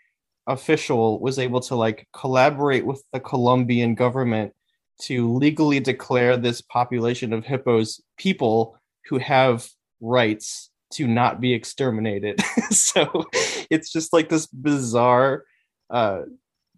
official 0.47 1.19
was 1.19 1.39
able 1.39 1.59
to 1.59 1.75
like 1.75 2.07
collaborate 2.13 2.85
with 2.85 3.03
the 3.13 3.19
Colombian 3.19 3.95
government 3.95 4.53
to 5.01 5.33
legally 5.33 5.79
declare 5.79 6.37
this 6.37 6.61
population 6.61 7.33
of 7.33 7.45
hippos 7.45 8.01
people 8.17 8.77
who 9.09 9.17
have 9.17 9.67
rights 10.01 10.69
to 10.93 11.07
not 11.07 11.41
be 11.41 11.53
exterminated. 11.53 12.39
so 12.69 13.25
it's 13.69 13.91
just 13.91 14.13
like 14.13 14.29
this 14.29 14.47
bizarre 14.47 15.43
uh 15.91 16.21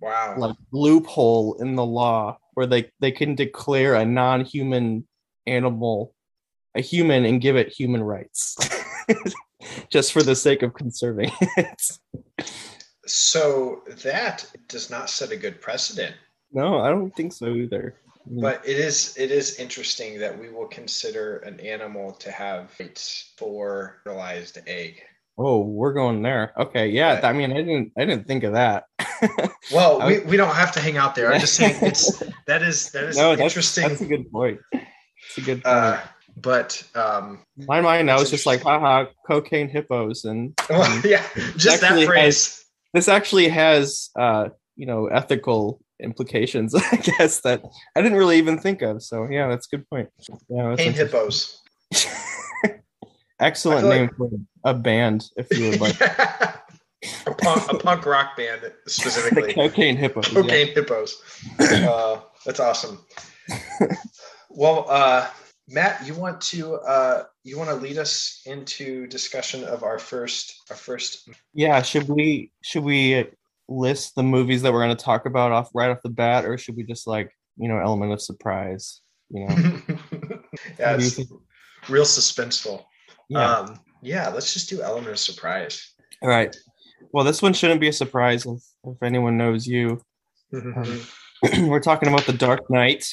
wow 0.02 0.36
like 0.38 0.56
loophole 0.74 1.56
in 1.62 1.76
the 1.76 1.86
law 1.86 2.38
where 2.56 2.66
they 2.66 2.92
they 3.00 3.12
can 3.12 3.36
declare 3.36 3.96
a 3.96 4.06
non-human 4.06 5.08
animal 5.46 6.14
a 6.76 6.82
human 6.82 7.26
and 7.26 7.42
give 7.42 7.56
it 7.56 7.70
human 7.70 8.04
rights 8.04 8.58
just 9.90 10.12
for 10.12 10.24
the 10.24 10.36
sake 10.36 10.62
of 10.62 10.74
conserving 10.74 11.32
it. 11.58 12.00
so 13.10 13.84
that 14.04 14.46
does 14.68 14.90
not 14.90 15.10
set 15.10 15.32
a 15.32 15.38
good 15.38 15.62
precedent 15.62 16.16
no, 16.52 16.80
I 16.80 16.90
don't 16.90 17.16
think 17.16 17.34
so 17.34 17.54
either. 17.54 17.96
But 18.26 18.62
it 18.68 18.78
is 18.78 19.16
it 19.18 19.32
is 19.32 19.58
interesting 19.58 20.20
that 20.20 20.38
we 20.38 20.50
will 20.50 20.68
consider 20.68 21.38
an 21.38 21.60
animal 21.62 22.12
to 22.14 22.32
have 22.32 22.72
rights 22.80 23.34
for 23.38 24.02
fertilized 24.04 24.60
egg. 24.68 25.02
oh, 25.38 25.62
we're 25.62 25.94
going 25.94 26.22
there. 26.24 26.52
Okay, 26.58 26.90
yeah. 26.90 27.22
But- 27.22 27.26
I 27.26 27.34
mean, 27.34 27.52
I 27.52 27.58
didn't 27.62 27.92
I 27.98 28.06
didn't 28.06 28.28
think 28.28 28.44
of 28.44 28.54
that. 28.54 28.86
Well, 29.70 30.08
we, 30.08 30.20
we 30.20 30.38
don't 30.38 30.56
have 30.56 30.72
to 30.74 30.80
hang 30.80 30.96
out 30.96 31.14
there. 31.14 31.34
I'm 31.34 31.42
just 31.42 31.56
saying 31.56 31.76
it's 31.82 32.20
that 32.48 32.62
is 32.62 32.90
that 32.92 33.04
is 33.04 33.18
no, 33.18 33.32
that's, 33.32 33.42
interesting. 33.42 33.90
that's 33.90 34.00
a 34.00 34.06
good 34.06 34.32
point. 34.32 34.62
It's 34.72 35.38
a 35.38 35.42
good 35.42 35.62
point. 35.62 35.76
uh, 35.76 36.02
but 36.38 36.82
um, 36.96 37.40
My 37.68 37.82
mind, 37.82 38.10
I 38.10 38.18
was 38.18 38.30
just 38.30 38.46
like, 38.46 38.62
haha, 38.62 39.08
cocaine 39.26 39.68
hippos, 39.68 40.24
and 40.24 40.58
well, 40.70 41.02
yeah, 41.06 41.22
just 41.58 41.82
that 41.82 42.06
phrase. 42.06 42.64
This 42.94 43.08
actually 43.08 43.48
has 43.48 44.10
uh 44.17 44.50
you 44.75 44.86
know 44.86 45.08
ethical 45.08 45.79
implications 46.01 46.75
i 46.91 46.96
guess 46.98 47.41
that 47.41 47.62
i 47.96 48.01
didn't 48.01 48.17
really 48.17 48.38
even 48.38 48.58
think 48.58 48.82
of 48.82 49.01
so 49.01 49.27
yeah 49.29 49.48
that's 49.48 49.67
a 49.72 49.77
good 49.77 49.89
point 49.89 50.10
yeah 50.50 50.75
hippos. 50.75 51.62
excellent 53.39 53.88
name 53.88 54.10
for 54.17 54.29
a 54.63 54.74
band 54.74 55.25
if 55.38 55.48
you 55.58 55.70
would 55.70 55.82
like 55.82 56.00
Yeah. 56.00 56.58
a, 57.27 57.34
punk, 57.34 57.72
a 57.72 57.77
punk 57.77 58.06
rock 58.06 58.36
band 58.36 58.72
specifically. 58.88 59.53
cocaine 59.53 59.96
hippos 59.98 60.27
yeah. 60.27 60.41
Cocaine 60.41 60.67
hippos. 60.74 61.22
Uh, 61.60 62.20
that's 62.46 62.60
awesome. 62.60 63.00
Well, 64.50 64.86
uh, 64.89 65.27
Matt, 65.67 66.08
you 66.08 66.15
want 66.15 66.41
to 66.41 66.75
uh, 66.75 67.24
you 67.48 67.58
want 67.58 67.70
to 67.70 67.75
lead 67.75 67.98
us 67.98 68.42
into 68.46 69.08
discussion 69.08 69.63
of 69.63 69.84
our 69.84 70.00
first 70.00 70.63
our 70.70 70.75
first 70.75 71.30
yeah 71.54 71.82
should 71.82 72.08
we 72.08 72.51
should 72.62 72.84
we 72.84 73.25
list 73.70 74.16
the 74.16 74.24
movies 74.24 74.62
that 74.62 74.72
we're 74.72 74.84
going 74.84 74.96
to 74.96 75.04
talk 75.04 75.25
about 75.25 75.51
off 75.51 75.70
right 75.74 75.89
off 75.89 76.01
the 76.04 76.10
bat, 76.10 76.46
or 76.46 76.58
should 76.58 76.75
we 76.75 76.84
just 76.84 77.08
like 77.08 77.32
you 77.58 77.68
know 77.68 77.77
element 77.77 78.12
of 78.12 78.22
surprise? 78.22 79.01
You 79.30 79.48
know, 79.48 79.56
yeah, 80.80 80.96
it's 80.96 81.20
real 81.89 82.04
suspenseful. 82.04 82.86
yeah. 83.30 83.58
Um, 83.58 83.80
yeah, 84.01 84.30
let's 84.30 84.54
just 84.54 84.70
do 84.70 84.82
element 84.82 85.12
of 85.12 85.20
surprise. 85.20 85.94
All 86.22 86.30
right. 86.30 86.56
Well, 87.12 87.25
this 87.25 87.42
one 87.42 87.54
shouldn't 87.54 87.82
be 87.82 87.88
a 87.88 87.94
surprise 87.94 88.46
if, 88.46 88.62
if 88.84 89.01
anyone 89.04 89.38
knows 89.38 89.66
you. 89.66 90.01
we're 90.51 91.80
talking 91.80 92.10
about 92.10 92.25
The 92.25 92.34
Dark 92.34 92.70
Knight, 92.70 93.06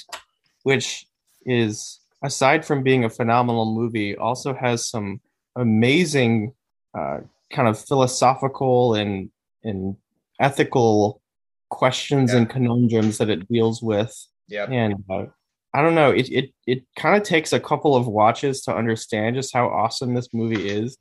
which 0.63 1.07
is, 1.47 2.01
aside 2.25 2.65
from 2.65 2.83
being 2.83 3.05
a 3.05 3.11
phenomenal 3.11 3.73
movie, 3.73 4.17
also 4.17 4.55
has 4.55 4.89
some 4.89 5.21
amazing 5.55 6.53
uh, 6.99 7.21
kind 7.53 7.69
of 7.69 7.79
philosophical 7.79 8.95
and, 8.95 9.31
and 9.63 9.97
ethical 10.41 11.21
questions 11.69 12.33
and 12.33 12.49
conundrums 12.49 13.19
that 13.19 13.29
it 13.29 13.47
deals 13.49 13.83
with. 13.83 14.13
Yeah, 14.49 14.65
And 14.65 15.05
uh, 15.09 15.27
I 15.75 15.83
don't 15.83 15.95
know, 15.95 16.11
it, 16.11 16.31
it, 16.31 16.55
it 16.67 16.85
kind 16.97 17.17
of 17.17 17.23
takes 17.23 17.53
a 17.53 17.61
couple 17.61 17.95
of 17.95 18.07
watches 18.07 18.63
to 18.63 18.75
understand 18.75 19.37
just 19.37 19.53
how 19.53 19.69
awesome 19.69 20.15
this 20.15 20.29
movie 20.33 20.69
is. 20.69 20.97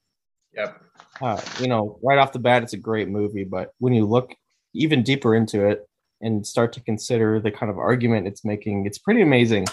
Yep. 0.53 0.81
Uh, 1.21 1.41
you 1.59 1.67
know, 1.67 1.99
right 2.03 2.17
off 2.17 2.33
the 2.33 2.39
bat, 2.39 2.63
it's 2.63 2.73
a 2.73 2.77
great 2.77 3.07
movie, 3.07 3.43
but 3.43 3.71
when 3.79 3.93
you 3.93 4.05
look 4.05 4.35
even 4.73 5.03
deeper 5.03 5.35
into 5.35 5.65
it 5.65 5.87
and 6.21 6.45
start 6.45 6.73
to 6.73 6.81
consider 6.81 7.39
the 7.39 7.51
kind 7.51 7.69
of 7.69 7.77
argument 7.77 8.27
it's 8.27 8.43
making, 8.43 8.85
it's 8.85 8.97
pretty 8.97 9.21
amazing. 9.21 9.65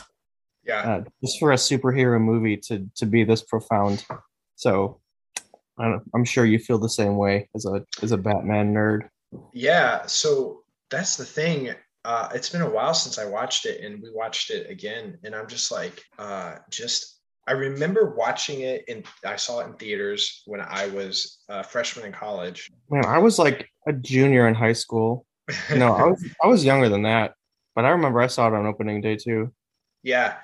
Yeah. 0.64 0.80
Uh, 0.80 1.04
just 1.22 1.38
for 1.38 1.52
a 1.52 1.56
superhero 1.56 2.20
movie 2.20 2.56
to 2.68 2.88
to 2.96 3.06
be 3.06 3.24
this 3.24 3.42
profound. 3.42 4.04
So, 4.56 5.00
I 5.78 5.88
don't, 5.88 6.02
I'm 6.14 6.24
sure 6.24 6.44
you 6.44 6.58
feel 6.58 6.78
the 6.78 6.88
same 6.88 7.16
way 7.16 7.48
as 7.54 7.64
a 7.64 7.84
as 8.02 8.12
a 8.12 8.18
Batman 8.18 8.74
nerd. 8.74 9.08
Yeah, 9.52 10.06
so 10.06 10.62
that's 10.90 11.16
the 11.16 11.24
thing. 11.24 11.74
Uh, 12.04 12.28
it's 12.34 12.48
been 12.48 12.62
a 12.62 12.68
while 12.70 12.94
since 12.94 13.18
I 13.18 13.24
watched 13.26 13.66
it, 13.66 13.82
and 13.84 14.02
we 14.02 14.10
watched 14.12 14.50
it 14.50 14.70
again, 14.70 15.18
and 15.22 15.34
I'm 15.34 15.46
just 15.46 15.70
like, 15.70 16.02
uh, 16.18 16.56
just 16.70 17.20
I 17.46 17.52
remember 17.52 18.14
watching 18.16 18.60
it, 18.60 18.84
and 18.88 19.04
I 19.24 19.36
saw 19.36 19.60
it 19.60 19.66
in 19.66 19.72
theaters 19.74 20.42
when 20.46 20.60
I 20.60 20.88
was 20.88 21.38
a 21.48 21.64
freshman 21.64 22.06
in 22.06 22.12
college. 22.12 22.70
Man, 22.90 23.04
I 23.06 23.18
was 23.18 23.38
like 23.38 23.68
a 23.86 23.92
junior 23.92 24.46
in 24.48 24.54
high 24.54 24.74
school. 24.74 25.26
No, 25.74 25.94
I 25.94 26.04
was 26.04 26.24
I 26.44 26.46
was 26.46 26.64
younger 26.64 26.88
than 26.88 27.02
that, 27.02 27.34
but 27.74 27.84
I 27.84 27.90
remember 27.90 28.20
I 28.20 28.28
saw 28.28 28.46
it 28.46 28.54
on 28.54 28.66
opening 28.66 29.00
day 29.00 29.16
too. 29.16 29.52
yeah, 30.02 30.36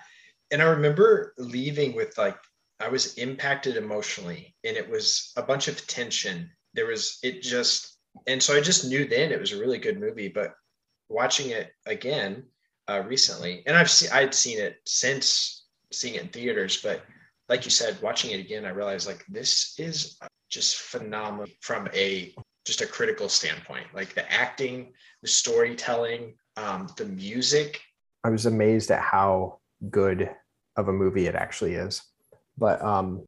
and 0.51 0.63
I 0.63 0.67
remember 0.67 1.35
leaving 1.39 1.95
with 1.95 2.17
like 2.19 2.37
I 2.81 2.89
was 2.89 3.15
impacted 3.15 3.77
emotionally, 3.77 4.55
and 4.65 4.77
it 4.77 4.89
was 4.89 5.33
a 5.37 5.43
bunch 5.43 5.69
of 5.69 5.87
tension. 5.87 6.51
There 6.75 6.87
was 6.87 7.19
it 7.23 7.43
just, 7.43 7.99
and 8.27 8.43
so 8.43 8.55
I 8.55 8.61
just 8.61 8.85
knew 8.85 9.07
then 9.07 9.33
it 9.33 9.41
was 9.41 9.53
a 9.53 9.59
really 9.59 9.79
good 9.79 9.99
movie, 9.99 10.29
but 10.29 10.55
watching 11.09 11.51
it 11.51 11.73
again 11.87 12.45
uh, 12.89 13.03
recently, 13.07 13.63
and 13.67 13.77
I've 13.77 13.91
seen 13.91 14.11
I'd 14.13 14.35
seen 14.35 14.59
it 14.59 14.77
since 14.87 15.65
seeing 15.93 16.15
it 16.15 16.23
in 16.23 16.29
theaters, 16.29 16.83
but 16.83 17.03
like 17.49 17.65
you 17.65 17.71
said, 17.71 18.01
watching 18.03 18.33
it 18.33 18.41
again, 18.41 18.65
I 18.65 18.71
realized 18.71 19.07
like 19.07 19.25
this 19.29 19.79
is 19.79 20.19
just 20.51 20.77
phenomenal 20.77 21.47
from 21.61 21.89
a 21.95 22.35
just 22.65 22.81
a 22.81 22.87
critical 22.87 23.29
standpoint. 23.29 23.87
Like 23.95 24.15
the 24.15 24.31
acting, 24.31 24.93
the 25.23 25.29
storytelling, 25.29 26.35
um, 26.57 26.89
the 26.97 27.07
music. 27.07 27.81
I 28.25 28.31
was 28.31 28.47
amazed 28.47 28.91
at 28.91 29.01
how 29.01 29.61
good 29.91 30.31
of 30.77 30.89
a 30.89 30.93
movie 30.93 31.27
it 31.27 31.35
actually 31.35 31.75
is. 31.75 32.03
But 32.59 32.83
um, 32.83 33.25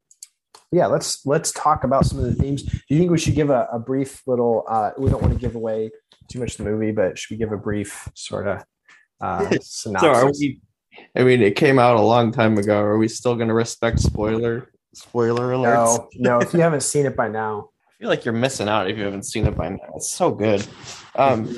yeah, 0.71 0.87
let's 0.87 1.25
let's 1.27 1.53
talk 1.53 1.85
about 1.85 2.05
some 2.05 2.19
of 2.19 2.25
the 2.25 2.35
themes. 2.35 2.63
Do 2.63 2.81
you 2.89 2.99
think 2.99 3.11
we 3.11 3.19
should 3.19 3.35
give 3.35 3.51
a, 3.51 3.69
a 3.73 3.79
brief 3.79 4.23
little? 4.27 4.65
Uh, 4.69 4.91
we 4.99 5.11
don't 5.11 5.23
want 5.23 5.35
to 5.35 5.41
give 5.41 5.55
away 5.55 5.91
too 6.29 6.41
much 6.41 6.59
of 6.59 6.65
the 6.65 6.71
movie, 6.71 6.93
but 6.93 7.19
should 7.19 7.35
we 7.35 7.39
give 7.39 7.53
a 7.53 7.57
brief 7.57 8.09
sort 8.15 8.47
of 8.47 8.65
uh, 9.21 9.51
So 9.63 10.09
are 10.09 10.21
synopsis? 10.21 10.39
we? 10.41 10.61
I 11.17 11.23
mean, 11.23 11.43
it 11.43 11.57
came 11.57 11.79
out 11.79 11.97
a 11.97 12.01
long 12.03 12.33
time 12.33 12.59
ago. 12.59 12.79
Are 12.79 12.99
we 12.99 13.09
still 13.09 13.35
going 13.35 13.49
to 13.49 13.55
respect 13.55 14.01
spoiler 14.01 14.71
spoiler 14.95 15.53
alerts? 15.53 15.99
no, 16.17 16.39
no. 16.39 16.39
If 16.41 16.53
you 16.53 16.61
haven't 16.61 16.83
seen 16.83 17.07
it 17.07 17.17
by 17.17 17.29
now, 17.29 17.71
I 17.89 17.93
feel 18.01 18.09
like 18.09 18.25
you're 18.25 18.35
missing 18.35 18.69
out 18.69 18.91
if 18.91 18.97
you 18.97 19.05
haven't 19.05 19.25
seen 19.25 19.47
it 19.47 19.57
by 19.57 19.71
now. 19.71 19.79
It's 19.97 20.11
so 20.11 20.31
good. 20.31 20.67
Um, 21.15 21.55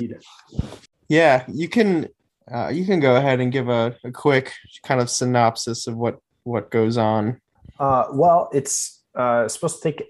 yeah, 1.09 1.43
you 1.47 1.67
can 1.67 2.07
uh, 2.51 2.69
you 2.69 2.85
can 2.85 2.99
go 2.99 3.15
ahead 3.15 3.39
and 3.39 3.51
give 3.51 3.69
a, 3.69 3.95
a 4.03 4.11
quick 4.11 4.53
kind 4.83 5.01
of 5.01 5.09
synopsis 5.09 5.87
of 5.87 5.95
what 5.95 6.19
what 6.43 6.71
goes 6.71 6.97
on. 6.97 7.39
Uh, 7.79 8.05
well, 8.11 8.49
it's 8.53 9.03
uh, 9.15 9.47
supposed 9.47 9.81
to 9.81 9.91
take 9.91 10.07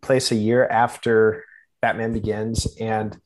place 0.00 0.30
a 0.30 0.36
year 0.36 0.66
after 0.66 1.44
Batman 1.82 2.12
Begins, 2.12 2.76
and 2.80 3.18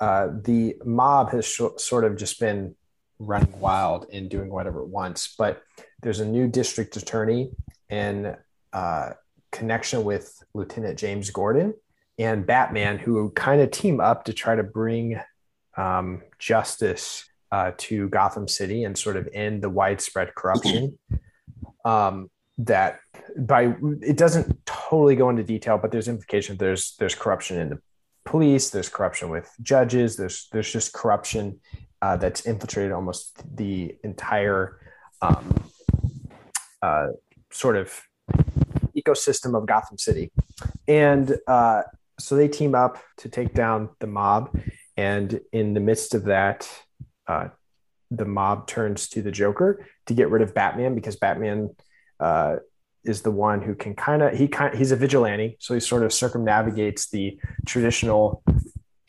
uh, 0.00 0.28
the 0.42 0.76
mob 0.84 1.30
has 1.30 1.46
sh- 1.46 1.60
sort 1.76 2.04
of 2.04 2.16
just 2.16 2.40
been 2.40 2.74
running 3.18 3.60
wild 3.60 4.06
and 4.12 4.28
doing 4.28 4.50
whatever 4.50 4.80
it 4.80 4.88
wants. 4.88 5.34
But 5.36 5.62
there's 6.02 6.20
a 6.20 6.26
new 6.26 6.48
district 6.48 6.96
attorney 6.96 7.52
in 7.88 8.34
uh, 8.72 9.10
connection 9.52 10.04
with 10.04 10.42
Lieutenant 10.54 10.98
James 10.98 11.30
Gordon 11.30 11.74
and 12.18 12.46
Batman, 12.46 12.98
who 12.98 13.30
kind 13.30 13.60
of 13.60 13.70
team 13.70 14.00
up 14.00 14.24
to 14.24 14.32
try 14.32 14.56
to 14.56 14.62
bring 14.62 15.20
um, 15.76 16.22
justice 16.38 17.29
uh, 17.52 17.72
to 17.78 18.08
Gotham 18.08 18.48
City 18.48 18.84
and 18.84 18.96
sort 18.96 19.16
of 19.16 19.28
end 19.32 19.62
the 19.62 19.70
widespread 19.70 20.34
corruption. 20.36 20.98
Um, 21.84 22.30
that 22.66 23.00
by 23.38 23.74
it 24.02 24.16
doesn't 24.16 24.66
totally 24.66 25.16
go 25.16 25.30
into 25.30 25.42
detail, 25.42 25.78
but 25.78 25.90
there's 25.90 26.08
implication 26.08 26.56
there's 26.56 26.94
there's 26.98 27.14
corruption 27.14 27.58
in 27.58 27.70
the 27.70 27.78
police, 28.24 28.70
there's 28.70 28.88
corruption 28.88 29.30
with 29.30 29.50
judges, 29.62 30.16
there's 30.16 30.48
there's 30.52 30.70
just 30.70 30.92
corruption 30.92 31.60
uh, 32.02 32.16
that's 32.16 32.46
infiltrated 32.46 32.92
almost 32.92 33.42
the 33.56 33.96
entire 34.04 34.78
um, 35.22 35.54
uh, 36.82 37.08
sort 37.50 37.76
of 37.76 38.00
ecosystem 38.96 39.56
of 39.56 39.66
Gotham 39.66 39.98
City, 39.98 40.30
and 40.86 41.36
uh, 41.46 41.82
so 42.18 42.36
they 42.36 42.48
team 42.48 42.74
up 42.74 42.98
to 43.18 43.28
take 43.28 43.54
down 43.54 43.90
the 44.00 44.06
mob, 44.06 44.58
and 44.96 45.40
in 45.52 45.74
the 45.74 45.80
midst 45.80 46.14
of 46.14 46.24
that. 46.24 46.68
Uh, 47.30 47.48
the 48.10 48.24
mob 48.24 48.66
turns 48.66 49.08
to 49.08 49.22
the 49.22 49.30
Joker 49.30 49.86
to 50.06 50.14
get 50.14 50.30
rid 50.30 50.42
of 50.42 50.52
Batman 50.52 50.96
because 50.96 51.14
Batman 51.14 51.70
uh, 52.18 52.56
is 53.04 53.22
the 53.22 53.30
one 53.30 53.62
who 53.62 53.76
can 53.76 53.94
kind 53.94 54.20
of 54.22 54.36
he 54.36 54.48
kind 54.48 54.76
he's 54.76 54.90
a 54.90 54.96
vigilante, 54.96 55.56
so 55.60 55.74
he 55.74 55.80
sort 55.80 56.02
of 56.02 56.12
circumnavigates 56.12 57.08
the 57.10 57.38
traditional 57.66 58.42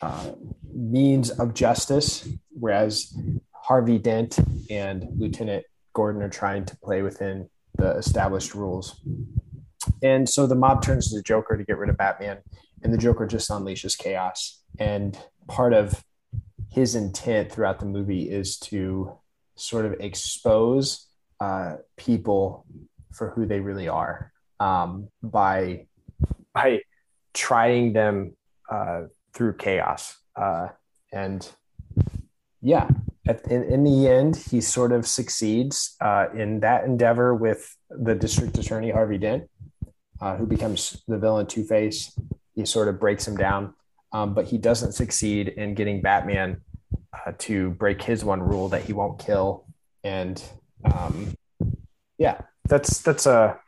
uh, 0.00 0.30
means 0.72 1.30
of 1.30 1.52
justice, 1.52 2.28
whereas 2.50 3.12
Harvey 3.50 3.98
Dent 3.98 4.38
and 4.70 5.08
Lieutenant 5.18 5.64
Gordon 5.92 6.22
are 6.22 6.30
trying 6.30 6.64
to 6.66 6.76
play 6.76 7.02
within 7.02 7.48
the 7.76 7.96
established 7.96 8.54
rules. 8.54 9.00
And 10.00 10.28
so 10.28 10.46
the 10.46 10.54
mob 10.54 10.82
turns 10.82 11.10
to 11.10 11.16
the 11.16 11.22
Joker 11.22 11.56
to 11.56 11.64
get 11.64 11.76
rid 11.76 11.90
of 11.90 11.96
Batman, 11.96 12.38
and 12.84 12.92
the 12.92 12.98
Joker 12.98 13.26
just 13.26 13.50
unleashes 13.50 13.98
chaos. 13.98 14.62
And 14.78 15.18
part 15.48 15.74
of 15.74 16.04
his 16.72 16.94
intent 16.94 17.52
throughout 17.52 17.78
the 17.80 17.86
movie 17.86 18.30
is 18.30 18.58
to 18.58 19.18
sort 19.56 19.84
of 19.84 19.92
expose 20.00 21.06
uh, 21.40 21.76
people 21.96 22.64
for 23.12 23.30
who 23.30 23.46
they 23.46 23.60
really 23.60 23.88
are 23.88 24.32
um, 24.58 25.08
by 25.22 25.86
by 26.54 26.80
trying 27.34 27.92
them 27.92 28.36
uh, 28.70 29.02
through 29.34 29.54
chaos. 29.54 30.16
Uh, 30.34 30.68
and 31.12 31.50
yeah, 32.62 32.88
at, 33.26 33.44
in, 33.50 33.62
in 33.64 33.84
the 33.84 34.08
end, 34.08 34.36
he 34.36 34.60
sort 34.60 34.92
of 34.92 35.06
succeeds 35.06 35.96
uh, 36.00 36.26
in 36.34 36.60
that 36.60 36.84
endeavor 36.84 37.34
with 37.34 37.76
the 37.90 38.14
district 38.14 38.56
attorney 38.58 38.90
Harvey 38.90 39.18
Dent, 39.18 39.44
uh, 40.20 40.36
who 40.36 40.46
becomes 40.46 41.02
the 41.06 41.18
villain 41.18 41.46
Two 41.46 41.64
Face. 41.64 42.18
He 42.54 42.64
sort 42.64 42.88
of 42.88 43.00
breaks 43.00 43.26
him 43.26 43.36
down, 43.36 43.74
um, 44.12 44.34
but 44.34 44.46
he 44.46 44.58
doesn't 44.58 44.92
succeed 44.92 45.48
in 45.48 45.74
getting 45.74 46.00
Batman 46.00 46.60
uh, 47.12 47.32
to 47.38 47.70
break 47.70 48.02
his 48.02 48.24
one 48.24 48.42
rule 48.42 48.68
that 48.68 48.84
he 48.84 48.92
won't 48.92 49.18
kill. 49.18 49.66
And 50.04 50.42
um, 50.84 51.34
yeah, 52.18 52.40
that's 52.68 52.98
that's 53.00 53.26
a 53.26 53.58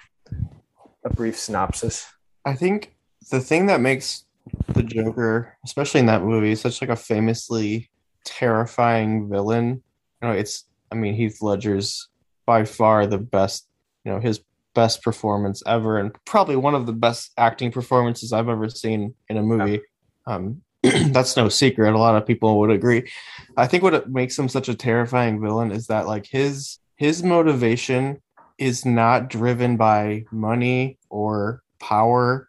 a 1.05 1.11
brief 1.11 1.39
synopsis. 1.39 2.07
I 2.45 2.55
think 2.55 2.95
the 3.31 3.41
thing 3.41 3.67
that 3.67 3.81
makes 3.81 4.25
the 4.69 4.83
Joker, 4.83 5.57
especially 5.65 6.01
in 6.01 6.07
that 6.07 6.23
movie, 6.23 6.55
such 6.55 6.81
like 6.81 6.91
a 6.91 6.97
famously 6.97 7.91
terrifying 8.25 9.29
villain. 9.29 9.83
You 10.23 10.29
know, 10.29 10.33
it's 10.33 10.65
I 10.91 10.95
mean 10.95 11.15
Heath 11.15 11.41
Ledger's 11.41 12.09
by 12.47 12.65
far 12.65 13.07
the 13.07 13.19
best, 13.19 13.67
you 14.05 14.13
know, 14.13 14.21
his 14.21 14.41
best 14.75 15.03
performance 15.03 15.63
ever, 15.67 15.99
and 15.99 16.13
probably 16.25 16.57
one 16.57 16.75
of 16.75 16.87
the 16.87 16.93
best 16.93 17.33
acting 17.39 17.71
performances 17.73 18.33
I've 18.33 18.49
ever 18.49 18.69
seen 18.69 19.15
in 19.29 19.37
a 19.37 19.43
movie. 19.43 19.81
Um, 20.27 20.63
that's 20.83 21.37
no 21.37 21.49
secret. 21.49 21.95
A 21.95 21.99
lot 21.99 22.17
of 22.17 22.27
people 22.27 22.59
would 22.61 22.71
agree. 22.71 23.11
I 23.57 23.67
think 23.67 23.83
what 23.83 24.11
makes 24.11 24.39
him 24.39 24.49
such 24.49 24.69
a 24.69 24.75
terrifying 24.75 25.41
villain 25.41 25.73
is 25.73 25.87
that 25.87 26.07
like 26.07 26.27
his 26.27 26.79
his 26.97 27.23
motivation 27.23 28.23
is 28.59 28.85
not 28.85 29.29
driven 29.29 29.77
by 29.77 30.25
money 30.31 30.99
or 31.09 31.63
power 31.81 32.49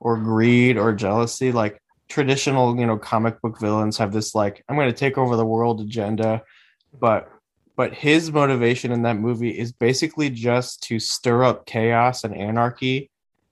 or 0.00 0.18
greed 0.18 0.76
or 0.76 0.92
jealousy. 0.92 1.52
Like 1.52 1.80
traditional, 2.08 2.78
you 2.78 2.86
know, 2.86 2.98
comic 2.98 3.40
book 3.40 3.58
villains 3.60 3.98
have 3.98 4.12
this 4.12 4.34
like 4.34 4.64
I'm 4.68 4.76
going 4.76 4.88
to 4.88 4.96
take 4.96 5.18
over 5.18 5.36
the 5.36 5.46
world 5.46 5.80
agenda, 5.80 6.42
but 6.98 7.30
but 7.76 7.92
his 7.92 8.32
motivation 8.32 8.90
in 8.90 9.02
that 9.02 9.18
movie 9.18 9.56
is 9.56 9.70
basically 9.70 10.30
just 10.30 10.82
to 10.84 10.98
stir 10.98 11.44
up 11.44 11.66
chaos 11.66 12.24
and 12.24 12.34
anarchy 12.34 13.10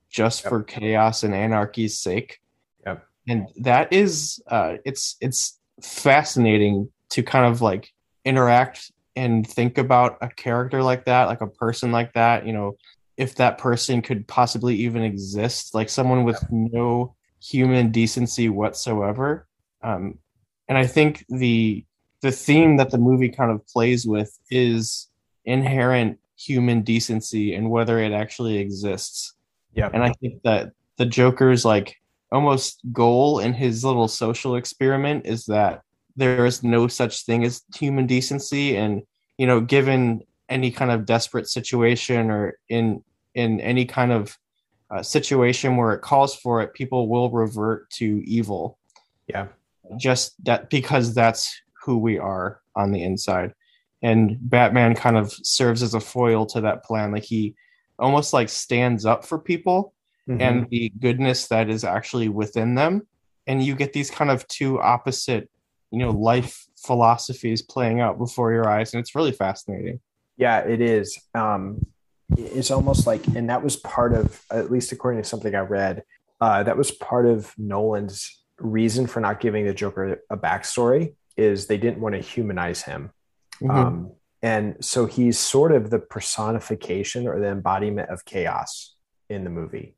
just 0.09 0.43
yep. 0.43 0.49
for 0.49 0.63
chaos 0.63 1.23
and 1.23 1.33
anarchy's 1.33 1.99
sake. 1.99 2.39
Yep. 2.85 3.05
And 3.27 3.47
that 3.57 3.91
is 3.91 4.41
uh 4.47 4.75
it's 4.85 5.15
it's 5.21 5.59
fascinating 5.81 6.89
to 7.09 7.23
kind 7.23 7.45
of 7.45 7.61
like 7.61 7.91
interact 8.23 8.91
and 9.15 9.47
think 9.47 9.77
about 9.77 10.17
a 10.21 10.29
character 10.29 10.83
like 10.83 11.05
that, 11.05 11.25
like 11.25 11.41
a 11.41 11.47
person 11.47 11.91
like 11.91 12.13
that, 12.13 12.45
you 12.45 12.53
know, 12.53 12.77
if 13.17 13.35
that 13.35 13.57
person 13.57 14.01
could 14.01 14.27
possibly 14.27 14.75
even 14.75 15.03
exist, 15.03 15.73
like 15.73 15.89
someone 15.89 16.23
with 16.23 16.43
no 16.51 17.15
human 17.41 17.91
decency 17.91 18.49
whatsoever. 18.49 19.47
Um, 19.81 20.19
and 20.67 20.77
I 20.77 20.87
think 20.87 21.25
the 21.29 21.85
the 22.21 22.31
theme 22.31 22.77
that 22.77 22.89
the 22.89 22.97
movie 22.97 23.29
kind 23.29 23.51
of 23.51 23.65
plays 23.67 24.05
with 24.05 24.37
is 24.49 25.09
inherent 25.45 26.19
human 26.37 26.81
decency 26.81 27.53
and 27.53 27.69
whether 27.69 27.99
it 27.99 28.11
actually 28.11 28.57
exists. 28.57 29.33
Yeah. 29.73 29.89
And 29.93 30.03
I 30.03 30.11
think 30.13 30.41
that 30.43 30.71
the 30.97 31.05
Joker's 31.05 31.63
like 31.63 31.97
almost 32.35 32.81
goal 32.91 33.39
in 33.39 33.53
his 33.53 33.83
little 33.83 34.07
social 34.07 34.55
experiment 34.55 35.25
is 35.25 35.45
that 35.45 35.81
there 36.15 36.45
is 36.45 36.63
no 36.63 36.87
such 36.87 37.25
thing 37.25 37.43
as 37.43 37.63
human 37.73 38.05
decency. 38.05 38.77
And 38.77 39.03
you 39.37 39.47
know 39.47 39.61
given 39.61 40.21
any 40.49 40.71
kind 40.71 40.91
of 40.91 41.05
desperate 41.05 41.49
situation 41.49 42.29
or 42.29 42.57
in 42.69 43.03
in 43.33 43.59
any 43.61 43.85
kind 43.85 44.11
of 44.11 44.37
uh, 44.91 45.01
situation 45.01 45.75
where 45.75 45.93
it 45.93 46.01
calls 46.01 46.35
for 46.35 46.61
it 46.61 46.73
people 46.73 47.09
will 47.09 47.29
revert 47.31 47.89
to 47.89 48.21
evil. 48.25 48.77
Yeah. 49.27 49.47
Just 49.97 50.43
that 50.45 50.69
because 50.69 51.13
that's 51.13 51.59
who 51.83 51.97
we 51.97 52.17
are 52.19 52.61
on 52.75 52.91
the 52.91 53.03
inside. 53.03 53.53
And 54.01 54.37
batman 54.39 54.95
kind 54.95 55.17
of 55.17 55.31
serves 55.31 55.81
as 55.81 55.95
a 55.95 55.99
foil 55.99 56.45
to 56.47 56.61
that 56.61 56.83
plan. 56.83 57.11
Like 57.11 57.23
he 57.23 57.55
almost 57.97 58.33
like 58.33 58.49
stands 58.49 59.05
up 59.05 59.25
for 59.25 59.39
people 59.39 59.94
mm-hmm. 60.29 60.41
and 60.41 60.69
the 60.69 60.91
goodness 60.99 61.47
that 61.47 61.69
is 61.69 61.83
actually 61.83 62.29
within 62.29 62.75
them. 62.75 63.07
And 63.47 63.63
you 63.63 63.75
get 63.75 63.93
these 63.93 64.09
kind 64.09 64.31
of 64.31 64.47
two 64.47 64.81
opposite 64.81 65.49
you 65.91 65.99
know 65.99 66.11
life 66.11 66.65
philosophies 66.77 67.61
playing 67.61 68.01
out 68.01 68.17
before 68.17 68.51
your 68.51 68.69
eyes 68.69 68.93
and 68.93 69.01
it's 69.01 69.15
really 69.15 69.31
fascinating. 69.31 69.99
Yeah 70.37 70.59
it 70.59 70.81
is. 70.81 71.19
Um 71.33 71.85
it's 72.37 72.71
almost 72.71 73.05
like 73.07 73.25
and 73.27 73.49
that 73.49 73.63
was 73.63 73.77
part 73.77 74.13
of 74.13 74.41
at 74.51 74.71
least 74.71 74.91
according 74.91 75.21
to 75.21 75.27
something 75.27 75.53
i 75.53 75.59
read 75.59 76.03
uh 76.41 76.63
that 76.63 76.75
was 76.75 76.91
part 76.91 77.25
of 77.25 77.53
nolan's 77.57 78.43
reason 78.59 79.05
for 79.05 79.19
not 79.19 79.39
giving 79.39 79.65
the 79.65 79.73
joker 79.73 80.21
a 80.29 80.37
backstory 80.37 81.13
is 81.37 81.67
they 81.67 81.77
didn't 81.77 81.99
want 81.99 82.15
to 82.15 82.21
humanize 82.21 82.81
him. 82.81 83.11
Mm-hmm. 83.61 83.71
um 83.71 84.11
and 84.41 84.83
so 84.83 85.05
he's 85.05 85.39
sort 85.39 85.71
of 85.71 85.89
the 85.89 85.99
personification 85.99 87.27
or 87.27 87.39
the 87.39 87.47
embodiment 87.47 88.09
of 88.09 88.25
chaos 88.25 88.95
in 89.29 89.43
the 89.43 89.49
movie 89.49 89.95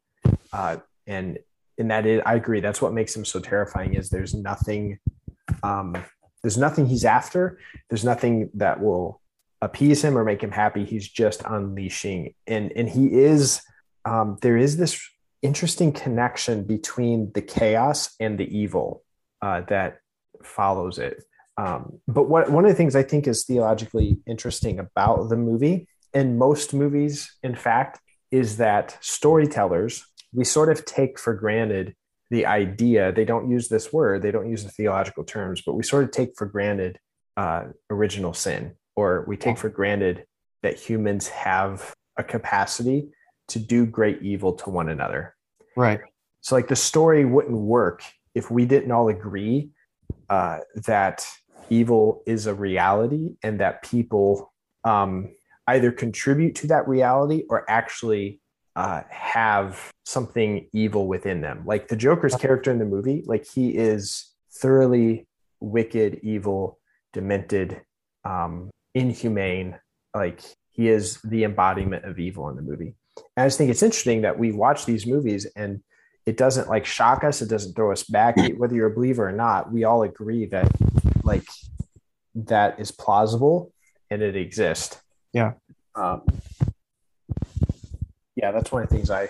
uh 0.53 0.77
and 1.05 1.39
and 1.77 1.91
that 1.91 2.05
is 2.05 2.21
i 2.25 2.35
agree 2.35 2.59
that's 2.59 2.81
what 2.81 2.93
makes 2.93 3.15
him 3.15 3.25
so 3.25 3.39
terrifying 3.39 3.93
is 3.93 4.09
there's 4.09 4.33
nothing 4.33 4.99
um, 5.63 5.95
there's 6.43 6.57
nothing 6.57 6.85
he's 6.85 7.05
after. 7.05 7.59
There's 7.89 8.05
nothing 8.05 8.49
that 8.55 8.79
will 8.79 9.21
appease 9.61 10.03
him 10.03 10.17
or 10.17 10.23
make 10.23 10.41
him 10.41 10.51
happy. 10.51 10.85
He's 10.85 11.07
just 11.07 11.41
unleashing, 11.43 12.33
and 12.45 12.71
and 12.71 12.87
he 12.87 13.13
is. 13.13 13.61
Um, 14.05 14.37
there 14.41 14.55
is 14.55 14.77
this 14.77 15.01
interesting 15.41 15.91
connection 15.91 16.63
between 16.63 17.31
the 17.33 17.41
chaos 17.41 18.15
and 18.19 18.37
the 18.37 18.57
evil 18.57 19.03
uh, 19.41 19.61
that 19.67 19.99
follows 20.43 20.97
it. 20.97 21.23
Um, 21.57 21.99
but 22.07 22.29
what 22.29 22.49
one 22.49 22.63
of 22.63 22.69
the 22.69 22.75
things 22.75 22.95
I 22.95 23.03
think 23.03 23.27
is 23.27 23.45
theologically 23.45 24.19
interesting 24.25 24.79
about 24.79 25.29
the 25.29 25.35
movie, 25.35 25.87
and 26.13 26.37
most 26.37 26.73
movies, 26.73 27.35
in 27.43 27.55
fact, 27.55 27.99
is 28.31 28.57
that 28.57 28.97
storytellers 29.01 30.05
we 30.37 30.45
sort 30.45 30.69
of 30.69 30.85
take 30.85 31.19
for 31.19 31.33
granted 31.33 31.93
the 32.29 32.45
idea 32.45 33.11
they 33.11 33.25
don't 33.25 33.49
use 33.49 33.67
this 33.67 33.91
word 33.91 34.21
they 34.21 34.31
don't 34.31 34.49
use 34.49 34.63
the 34.63 34.69
theological 34.69 35.23
terms 35.23 35.61
but 35.65 35.73
we 35.73 35.83
sort 35.83 36.03
of 36.03 36.11
take 36.11 36.31
for 36.37 36.45
granted 36.45 36.97
uh, 37.35 37.65
original 37.89 38.33
sin 38.33 38.73
or 38.95 39.23
we 39.27 39.37
take 39.37 39.57
for 39.57 39.69
granted 39.69 40.25
that 40.63 40.77
humans 40.77 41.27
have 41.29 41.93
a 42.17 42.23
capacity 42.23 43.09
to 43.47 43.59
do 43.59 43.85
great 43.85 44.21
evil 44.21 44.53
to 44.53 44.69
one 44.69 44.89
another. 44.89 45.35
Right. 45.75 46.01
So 46.41 46.55
like 46.55 46.67
the 46.67 46.75
story 46.75 47.23
wouldn't 47.23 47.57
work 47.57 48.01
if 48.33 48.51
we 48.51 48.65
didn't 48.65 48.91
all 48.91 49.07
agree 49.07 49.69
uh, 50.29 50.59
that 50.87 51.25
evil 51.69 52.23
is 52.25 52.47
a 52.47 52.53
reality 52.53 53.35
and 53.43 53.59
that 53.59 53.83
people 53.83 54.51
um, 54.83 55.29
either 55.67 55.91
contribute 55.91 56.55
to 56.55 56.67
that 56.67 56.87
reality 56.87 57.43
or 57.49 57.69
actually 57.69 58.41
uh, 58.77 59.01
have 59.09 59.91
something 60.05 60.69
evil 60.71 61.07
within 61.07 61.41
them. 61.41 61.63
Like 61.65 61.87
the 61.87 61.95
Joker's 61.95 62.35
character 62.35 62.69
in 62.69 62.77
the 62.77 62.85
movie, 62.85 63.23
like 63.25 63.47
he 63.47 63.71
is 63.71 64.31
thoroughly 64.51 65.25
wicked, 65.59 66.19
evil, 66.21 66.77
demented, 67.11 67.81
um, 68.23 68.69
inhumane. 68.93 69.79
Like 70.13 70.41
he 70.69 70.89
is 70.89 71.19
the 71.23 71.43
embodiment 71.43 72.05
of 72.05 72.19
evil 72.19 72.49
in 72.49 72.55
the 72.55 72.61
movie. 72.61 72.93
And 73.35 73.43
I 73.43 73.47
just 73.47 73.57
think 73.57 73.71
it's 73.71 73.81
interesting 73.81 74.21
that 74.21 74.37
we 74.37 74.51
watch 74.51 74.85
these 74.85 75.07
movies 75.07 75.47
and 75.55 75.81
it 76.27 76.37
doesn't 76.37 76.69
like 76.69 76.85
shock 76.85 77.23
us. 77.23 77.41
It 77.41 77.49
doesn't 77.49 77.73
throw 77.73 77.91
us 77.91 78.03
back. 78.03 78.35
Whether 78.57 78.75
you're 78.75 78.91
a 78.91 78.95
believer 78.95 79.27
or 79.27 79.31
not, 79.31 79.73
we 79.73 79.85
all 79.85 80.03
agree 80.03 80.45
that 80.47 80.71
like 81.23 81.47
that 82.35 82.79
is 82.79 82.91
plausible 82.91 83.73
and 84.11 84.21
it 84.21 84.35
exists. 84.35 85.01
Yeah. 85.33 85.53
Um, 85.95 86.21
yeah, 88.37 88.51
that's 88.51 88.71
one 88.71 88.83
of 88.83 88.89
the 88.89 88.95
things 88.95 89.09
I 89.09 89.29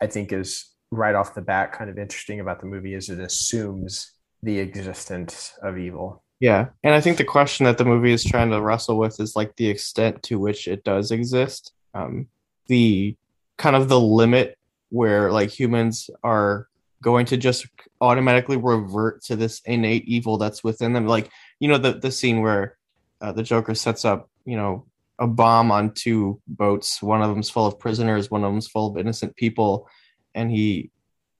I 0.00 0.06
think 0.06 0.32
is 0.32 0.66
right 0.90 1.14
off 1.14 1.34
the 1.34 1.40
bat 1.40 1.72
kind 1.72 1.90
of 1.90 1.98
interesting 1.98 2.38
about 2.38 2.60
the 2.60 2.66
movie 2.66 2.94
is 2.94 3.08
it 3.08 3.18
assumes 3.18 4.12
the 4.42 4.58
existence 4.58 5.54
of 5.62 5.78
evil. 5.78 6.22
Yeah. 6.40 6.68
And 6.82 6.94
I 6.94 7.00
think 7.00 7.16
the 7.16 7.24
question 7.24 7.64
that 7.64 7.78
the 7.78 7.86
movie 7.86 8.12
is 8.12 8.22
trying 8.22 8.50
to 8.50 8.60
wrestle 8.60 8.98
with 8.98 9.18
is 9.18 9.34
like 9.34 9.56
the 9.56 9.68
extent 9.68 10.22
to 10.24 10.38
which 10.38 10.68
it 10.68 10.84
does 10.84 11.10
exist. 11.10 11.72
Um, 11.94 12.26
the 12.66 13.16
kind 13.56 13.74
of 13.74 13.88
the 13.88 13.98
limit 13.98 14.58
where 14.90 15.32
like 15.32 15.48
humans 15.48 16.10
are 16.22 16.68
going 17.02 17.26
to 17.26 17.36
just 17.36 17.66
automatically 18.00 18.58
revert 18.58 19.22
to 19.24 19.36
this 19.36 19.62
innate 19.64 20.04
evil 20.04 20.36
that's 20.36 20.62
within 20.62 20.92
them. 20.92 21.06
Like, 21.06 21.30
you 21.60 21.68
know, 21.68 21.78
the, 21.78 21.92
the 21.92 22.10
scene 22.10 22.42
where 22.42 22.76
uh, 23.20 23.32
the 23.32 23.42
Joker 23.42 23.74
sets 23.74 24.04
up, 24.04 24.28
you 24.44 24.56
know, 24.56 24.86
a 25.18 25.26
bomb 25.26 25.70
on 25.70 25.92
two 25.92 26.40
boats. 26.46 27.02
One 27.02 27.22
of 27.22 27.30
them's 27.30 27.50
full 27.50 27.66
of 27.66 27.78
prisoners, 27.78 28.30
one 28.30 28.44
of 28.44 28.52
them's 28.52 28.68
full 28.68 28.90
of 28.90 28.98
innocent 28.98 29.36
people, 29.36 29.88
and 30.34 30.50
he 30.50 30.90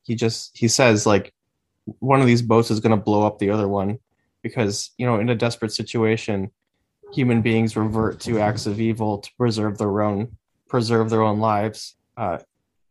he 0.02 0.14
just 0.14 0.56
he 0.56 0.68
says 0.68 1.06
like 1.06 1.32
one 1.98 2.20
of 2.20 2.26
these 2.26 2.42
boats 2.42 2.70
is 2.70 2.80
going 2.80 2.96
to 2.96 3.02
blow 3.02 3.26
up 3.26 3.38
the 3.38 3.50
other 3.50 3.68
one 3.68 3.98
because 4.42 4.90
you 4.98 5.06
know 5.06 5.18
in 5.18 5.28
a 5.28 5.34
desperate 5.34 5.72
situation 5.72 6.50
human 7.12 7.42
beings 7.42 7.76
revert 7.76 8.20
to 8.20 8.40
acts 8.40 8.66
of 8.66 8.80
evil 8.80 9.18
to 9.18 9.30
preserve 9.36 9.78
their 9.78 10.02
own 10.02 10.36
preserve 10.68 11.10
their 11.10 11.22
own 11.22 11.40
lives. 11.40 11.96
Uh, 12.16 12.38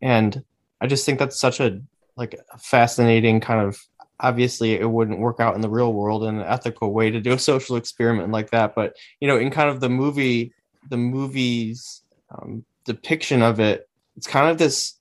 and 0.02 0.44
i 0.82 0.86
just 0.86 1.06
think 1.06 1.18
that's 1.18 1.40
such 1.40 1.62
a 1.62 1.82
like 2.18 2.38
fascinating 2.60 3.40
kind 3.40 3.62
of 3.62 3.80
obviously 4.20 4.74
it 4.74 4.90
wouldn't 4.90 5.20
work 5.20 5.40
out 5.40 5.56
in 5.56 5.62
the 5.62 5.70
real 5.70 5.94
world 5.94 6.24
in 6.24 6.40
an 6.40 6.46
ethical 6.46 6.94
way 6.94 7.12
to 7.12 7.20
do 7.20 7.34
a 7.34 7.40
social 7.52 7.76
experiment 7.76 8.32
like 8.32 8.50
that. 8.52 8.74
But 8.76 8.96
you 9.20 9.28
know 9.28 9.38
in 9.38 9.52
kind 9.52 9.70
of 9.70 9.80
the 9.80 9.90
movie 9.90 10.54
the 10.90 10.98
movie's 10.98 12.04
um, 12.32 12.64
depiction 12.86 13.42
of 13.42 13.60
it, 13.60 13.88
it's 14.18 14.28
kind 14.28 14.50
of 14.50 14.58
this 14.58 14.96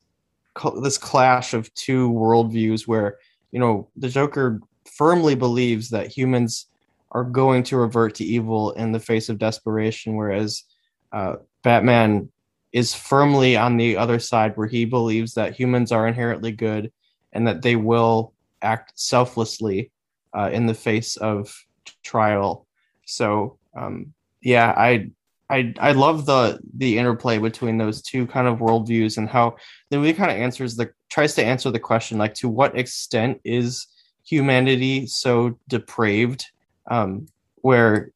this 0.82 0.98
clash 0.98 1.54
of 1.54 1.72
two 1.74 2.10
worldviews 2.10 2.86
where 2.86 3.18
you 3.52 3.58
know 3.58 3.88
the 3.96 4.08
Joker 4.08 4.60
firmly 4.84 5.34
believes 5.34 5.90
that 5.90 6.08
humans 6.08 6.66
are 7.12 7.24
going 7.24 7.62
to 7.62 7.76
revert 7.76 8.14
to 8.16 8.24
evil 8.24 8.72
in 8.72 8.92
the 8.92 9.00
face 9.00 9.28
of 9.28 9.38
desperation, 9.38 10.16
whereas 10.16 10.64
uh, 11.12 11.36
Batman 11.62 12.30
is 12.72 12.94
firmly 12.94 13.56
on 13.56 13.76
the 13.76 13.96
other 13.96 14.18
side 14.18 14.56
where 14.56 14.66
he 14.66 14.84
believes 14.84 15.34
that 15.34 15.54
humans 15.54 15.92
are 15.92 16.08
inherently 16.08 16.52
good 16.52 16.90
and 17.32 17.46
that 17.46 17.62
they 17.62 17.76
will 17.76 18.32
act 18.62 18.92
selflessly 18.98 19.90
uh, 20.34 20.48
in 20.52 20.66
the 20.66 20.74
face 20.74 21.16
of 21.16 21.54
trial. 22.02 22.66
So 23.04 23.58
um, 23.76 24.14
yeah, 24.40 24.72
I 24.76 25.10
I 25.50 25.74
I 25.78 25.92
love 25.92 26.26
the 26.26 26.60
the 26.76 26.98
interplay 26.98 27.38
between 27.38 27.78
those 27.78 28.02
two 28.02 28.26
kind 28.26 28.46
of 28.46 28.58
worldviews 28.58 29.18
and 29.18 29.28
how 29.28 29.56
the 29.90 29.98
movie 29.98 30.14
kind 30.14 30.30
of 30.30 30.36
answers 30.36 30.76
the 30.76 30.90
tries 31.10 31.34
to 31.34 31.44
answer 31.44 31.70
the 31.70 31.78
question 31.78 32.18
like 32.18 32.34
to 32.34 32.48
what 32.48 32.78
extent 32.78 33.40
is 33.44 33.86
humanity 34.24 35.06
so 35.06 35.58
depraved 35.68 36.46
um, 36.90 37.26
where 37.56 38.10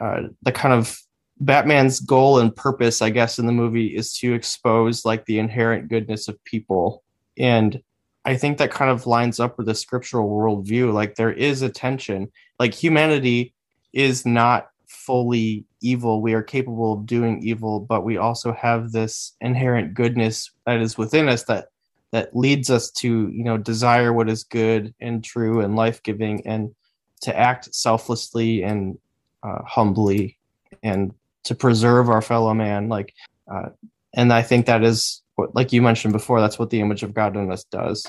uh, 0.00 0.22
the 0.42 0.52
kind 0.52 0.74
of 0.74 0.98
Batman's 1.40 1.98
goal 2.00 2.38
and 2.38 2.54
purpose, 2.54 3.02
I 3.02 3.10
guess, 3.10 3.38
in 3.38 3.46
the 3.46 3.52
movie 3.52 3.96
is 3.96 4.16
to 4.18 4.32
expose 4.32 5.04
like 5.04 5.24
the 5.26 5.38
inherent 5.38 5.88
goodness 5.88 6.28
of 6.28 6.42
people 6.44 7.02
and 7.38 7.80
I 8.24 8.36
think 8.36 8.58
that 8.58 8.70
kind 8.70 8.90
of 8.90 9.06
lines 9.06 9.40
up 9.40 9.58
with 9.58 9.66
the 9.66 9.74
scriptural 9.74 10.30
worldview. 10.30 10.92
Like 10.92 11.16
there 11.16 11.32
is 11.32 11.62
a 11.62 11.68
tension. 11.68 12.30
Like 12.58 12.74
humanity 12.74 13.54
is 13.92 14.24
not 14.24 14.68
fully 15.06 15.64
evil. 15.80 16.22
We 16.22 16.34
are 16.34 16.42
capable 16.42 16.94
of 16.94 17.06
doing 17.06 17.42
evil, 17.42 17.80
but 17.80 18.04
we 18.04 18.16
also 18.16 18.52
have 18.52 18.92
this 18.92 19.34
inherent 19.40 19.94
goodness 19.94 20.50
that 20.66 20.80
is 20.80 20.98
within 20.98 21.28
us 21.28 21.44
that 21.44 21.68
that 22.12 22.36
leads 22.36 22.68
us 22.68 22.90
to, 22.90 23.08
you 23.08 23.42
know, 23.42 23.56
desire 23.56 24.12
what 24.12 24.28
is 24.28 24.44
good 24.44 24.94
and 25.00 25.24
true 25.24 25.60
and 25.60 25.76
life-giving 25.76 26.46
and 26.46 26.74
to 27.22 27.36
act 27.36 27.74
selflessly 27.74 28.62
and 28.62 28.98
uh, 29.42 29.62
humbly 29.64 30.38
and 30.82 31.14
to 31.44 31.54
preserve 31.54 32.08
our 32.08 32.22
fellow 32.22 32.54
man 32.54 32.88
like 32.88 33.14
uh, 33.52 33.68
and 34.14 34.32
i 34.32 34.42
think 34.42 34.66
that 34.66 34.84
is 34.84 35.22
what 35.36 35.54
like 35.54 35.72
you 35.72 35.82
mentioned 35.82 36.12
before 36.12 36.40
that's 36.40 36.58
what 36.58 36.70
the 36.70 36.80
image 36.80 37.02
of 37.02 37.14
god 37.14 37.36
in 37.36 37.50
us 37.50 37.64
does 37.64 38.06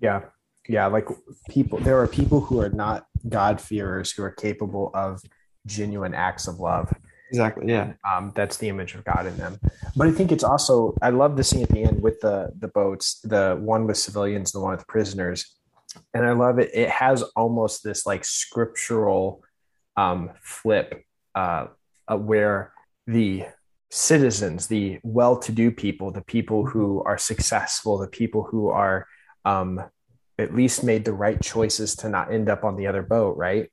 yeah 0.00 0.22
yeah 0.68 0.86
like 0.86 1.06
people 1.48 1.78
there 1.80 1.98
are 1.98 2.08
people 2.08 2.40
who 2.40 2.60
are 2.60 2.70
not 2.70 3.06
god 3.28 3.60
fearers 3.60 4.10
who 4.12 4.22
are 4.22 4.30
capable 4.30 4.90
of 4.94 5.22
genuine 5.66 6.14
acts 6.14 6.46
of 6.46 6.60
love. 6.60 6.92
Exactly 7.30 7.68
yeah. 7.68 7.94
Um, 8.10 8.32
that's 8.34 8.58
the 8.58 8.68
image 8.68 8.94
of 8.94 9.04
god 9.04 9.26
in 9.26 9.36
them. 9.36 9.58
But 9.96 10.08
i 10.08 10.12
think 10.12 10.32
it's 10.32 10.44
also 10.44 10.94
i 11.00 11.10
love 11.10 11.36
the 11.36 11.44
scene 11.44 11.62
at 11.62 11.70
the 11.70 11.82
end 11.82 12.02
with 12.02 12.20
the 12.20 12.52
the 12.58 12.68
boats 12.68 13.20
the 13.20 13.58
one 13.60 13.86
with 13.86 13.96
civilians 13.96 14.52
the 14.52 14.60
one 14.60 14.76
with 14.76 14.86
prisoners. 14.86 15.56
And 16.14 16.26
i 16.26 16.32
love 16.32 16.58
it 16.58 16.70
it 16.74 16.90
has 16.90 17.22
almost 17.36 17.82
this 17.82 18.04
like 18.06 18.24
scriptural 18.24 19.42
um, 19.96 20.30
flip 20.42 21.04
uh, 21.34 21.66
uh, 22.08 22.16
where 22.16 22.72
the 23.06 23.44
citizens, 23.90 24.68
the 24.68 24.98
well-to-do 25.02 25.70
people, 25.70 26.10
the 26.10 26.22
people 26.22 26.64
who 26.64 27.02
are 27.04 27.18
successful, 27.18 27.98
the 27.98 28.08
people 28.08 28.42
who 28.42 28.68
are 28.68 29.06
um, 29.44 29.82
at 30.38 30.54
least 30.54 30.82
made 30.82 31.04
the 31.04 31.12
right 31.12 31.40
choices 31.42 31.94
to 31.96 32.08
not 32.08 32.32
end 32.32 32.48
up 32.48 32.64
on 32.64 32.76
the 32.76 32.86
other 32.86 33.02
boat, 33.02 33.36
right? 33.36 33.70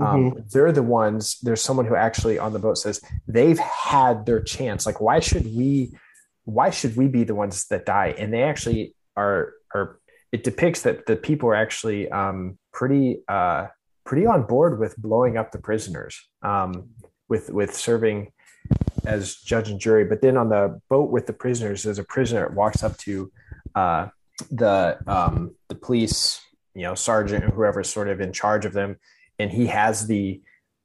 Um, 0.00 0.30
mm-hmm. 0.30 0.40
they're 0.52 0.72
the 0.72 0.82
ones. 0.82 1.38
There's 1.42 1.62
someone 1.62 1.86
who 1.86 1.94
actually 1.94 2.38
on 2.38 2.52
the 2.52 2.58
boat 2.58 2.78
says 2.78 3.00
they've 3.26 3.58
had 3.58 4.26
their 4.26 4.40
chance. 4.40 4.86
Like, 4.86 5.00
why 5.00 5.20
should 5.20 5.44
we? 5.44 5.92
Why 6.44 6.70
should 6.70 6.96
we 6.96 7.06
be 7.06 7.24
the 7.24 7.34
ones 7.34 7.66
that 7.68 7.86
die? 7.86 8.14
And 8.18 8.32
they 8.32 8.42
actually 8.42 8.94
are. 9.16 9.52
Are 9.74 10.00
it 10.32 10.44
depicts 10.44 10.82
that 10.82 11.06
the 11.06 11.16
people 11.16 11.48
are 11.48 11.54
actually 11.54 12.08
um, 12.10 12.58
pretty 12.72 13.22
uh, 13.28 13.66
pretty 14.04 14.26
on 14.26 14.44
board 14.44 14.78
with 14.78 14.96
blowing 14.96 15.36
up 15.36 15.52
the 15.52 15.58
prisoners, 15.58 16.20
um, 16.42 16.88
with 17.28 17.50
with 17.50 17.74
serving 17.74 18.32
as 19.04 19.36
judge 19.36 19.70
and 19.70 19.80
jury. 19.80 20.04
But 20.04 20.22
then 20.22 20.36
on 20.36 20.48
the 20.48 20.80
boat 20.88 21.10
with 21.10 21.26
the 21.26 21.32
prisoners, 21.32 21.82
there's 21.82 21.98
a 21.98 22.04
prisoner 22.04 22.40
that 22.40 22.54
walks 22.54 22.82
up 22.82 22.96
to 22.98 23.32
uh, 23.74 24.08
the 24.50 24.98
um, 25.06 25.54
the 25.68 25.74
police, 25.74 26.40
you 26.74 26.82
know, 26.82 26.94
sergeant 26.94 27.44
or 27.44 27.50
whoever's 27.50 27.90
sort 27.90 28.08
of 28.08 28.20
in 28.20 28.32
charge 28.32 28.64
of 28.64 28.72
them, 28.72 28.96
and 29.40 29.50
he 29.50 29.66
has 29.66 30.06
the 30.06 30.42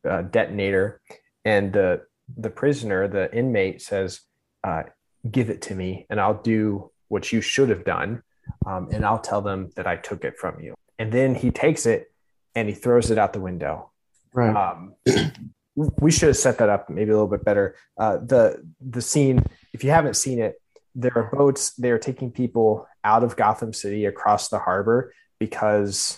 uh, 0.10 0.22
detonator, 0.24 1.02
and 1.44 1.74
the 1.74 2.02
the 2.38 2.50
prisoner, 2.50 3.08
the 3.08 3.34
inmate, 3.36 3.82
says, 3.82 4.22
uh, 4.64 4.84
"Give 5.30 5.50
it 5.50 5.62
to 5.64 5.76
me, 5.76 6.06
and 6.10 6.20
I'll 6.20 6.42
do 6.42 6.92
what 7.10 7.32
you 7.32 7.42
should 7.42 7.70
have 7.70 7.84
done, 7.84 8.24
um, 8.66 8.90
and 8.92 9.06
I'll 9.06 9.20
tell 9.20 9.42
them 9.42 9.72
that 9.76 9.88
I 9.88 9.98
took 9.98 10.24
it 10.24 10.38
from 10.38 10.62
you." 10.62 10.74
And 10.98 11.12
then 11.12 11.36
he 11.36 11.52
takes 11.52 11.86
it 11.86 12.12
and 12.56 12.70
he 12.70 12.74
throws 12.74 13.12
it 13.12 13.18
out 13.18 13.34
the 13.34 13.42
window. 13.42 13.92
Right. 14.34 14.56
Um, 14.56 14.96
we 15.76 16.12
should 16.12 16.28
have 16.28 16.38
set 16.38 16.58
that 16.60 16.70
up 16.70 16.90
maybe 16.90 17.12
a 17.12 17.14
little 17.14 17.28
bit 17.28 17.44
better. 17.44 17.76
Uh, 17.98 18.18
the 18.18 18.64
the 18.80 19.02
scene, 19.02 19.44
if 19.74 19.84
you 19.84 19.90
haven't 19.90 20.16
seen 20.16 20.40
it, 20.40 20.62
there 20.96 21.16
are 21.18 21.30
boats. 21.36 21.74
They 21.74 21.92
are 21.92 22.00
taking 22.00 22.32
people 22.32 22.88
out 23.04 23.24
of 23.24 23.36
Gotham 23.36 23.74
City 23.74 24.06
across 24.06 24.48
the 24.48 24.60
harbor 24.60 25.14
because 25.40 26.18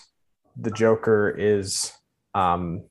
the 0.56 0.72
Joker 0.72 1.30
is 1.30 1.92
um, 2.38 2.84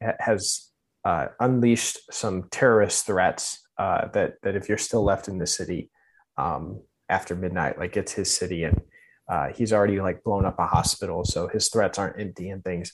has 0.00 0.70
uh, 1.04 1.26
unleashed 1.40 1.98
some 2.10 2.48
terrorist 2.50 3.06
threats 3.06 3.60
uh, 3.78 4.08
that 4.08 4.34
that 4.42 4.56
if 4.56 4.68
you're 4.68 4.78
still 4.78 5.04
left 5.04 5.28
in 5.28 5.38
the 5.38 5.46
city 5.46 5.90
um, 6.38 6.80
after 7.08 7.34
midnight, 7.34 7.78
like 7.78 7.96
it's 7.96 8.12
his 8.12 8.34
city 8.34 8.64
and 8.64 8.80
uh, 9.28 9.48
he's 9.54 9.74
already 9.74 10.00
like 10.00 10.24
blown 10.24 10.46
up 10.46 10.58
a 10.58 10.66
hospital, 10.66 11.24
so 11.24 11.48
his 11.48 11.68
threats 11.68 11.98
aren't 11.98 12.18
empty 12.18 12.48
and 12.48 12.64
things. 12.64 12.92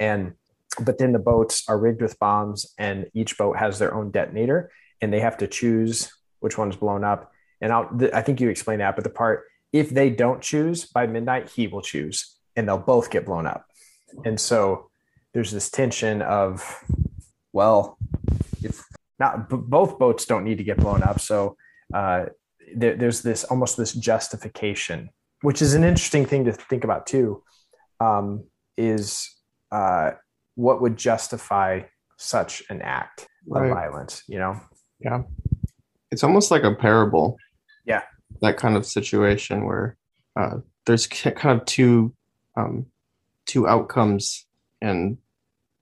And 0.00 0.32
but 0.80 0.98
then 0.98 1.12
the 1.12 1.18
boats 1.18 1.64
are 1.68 1.78
rigged 1.78 2.00
with 2.00 2.18
bombs 2.18 2.74
and 2.78 3.06
each 3.14 3.36
boat 3.36 3.58
has 3.58 3.78
their 3.78 3.94
own 3.94 4.10
detonator 4.10 4.70
and 5.00 5.12
they 5.12 5.20
have 5.20 5.36
to 5.38 5.46
choose 5.46 6.10
which 6.40 6.58
one's 6.58 6.76
blown 6.76 7.04
up 7.04 7.30
and 7.60 7.72
I'll, 7.72 7.88
i 8.12 8.22
think 8.22 8.40
you 8.40 8.48
explained 8.48 8.80
that 8.80 8.96
but 8.96 9.04
the 9.04 9.10
part 9.10 9.44
if 9.72 9.90
they 9.90 10.10
don't 10.10 10.42
choose 10.42 10.84
by 10.84 11.06
midnight 11.06 11.48
he 11.50 11.68
will 11.68 11.82
choose 11.82 12.36
and 12.56 12.66
they'll 12.66 12.78
both 12.78 13.10
get 13.10 13.24
blown 13.24 13.46
up 13.46 13.66
and 14.24 14.40
so 14.40 14.90
there's 15.34 15.50
this 15.50 15.68
tension 15.68 16.22
of 16.22 16.82
well 17.52 17.98
if 18.62 18.82
not 19.18 19.48
both 19.50 19.98
boats 19.98 20.24
don't 20.24 20.44
need 20.44 20.58
to 20.58 20.64
get 20.64 20.78
blown 20.78 21.02
up. 21.02 21.20
So 21.20 21.56
uh, 21.92 22.26
there, 22.74 22.96
there's 22.96 23.22
this 23.22 23.44
almost 23.44 23.76
this 23.76 23.92
justification 23.92 25.10
which 25.42 25.60
is 25.60 25.74
an 25.74 25.84
interesting 25.84 26.24
thing 26.24 26.46
to 26.46 26.52
think 26.52 26.84
about 26.84 27.06
too 27.06 27.42
um, 28.00 28.44
is 28.78 29.30
uh, 29.70 30.12
what 30.54 30.80
would 30.80 30.96
justify 30.96 31.82
such 32.16 32.62
an 32.70 32.80
act 32.80 33.28
right. 33.46 33.66
of 33.66 33.74
violence 33.74 34.22
you 34.26 34.38
know? 34.38 34.58
Yeah. 35.00 35.22
It's 36.10 36.24
almost 36.24 36.50
like 36.50 36.62
a 36.62 36.74
parable. 36.74 37.36
Yeah. 37.84 38.02
That 38.40 38.56
kind 38.56 38.76
of 38.76 38.86
situation 38.86 39.66
where 39.66 39.96
uh, 40.36 40.58
there's 40.86 41.06
kind 41.06 41.60
of 41.60 41.66
two 41.66 42.14
um, 42.56 42.86
two 43.46 43.66
outcomes 43.68 44.46
and 44.80 45.18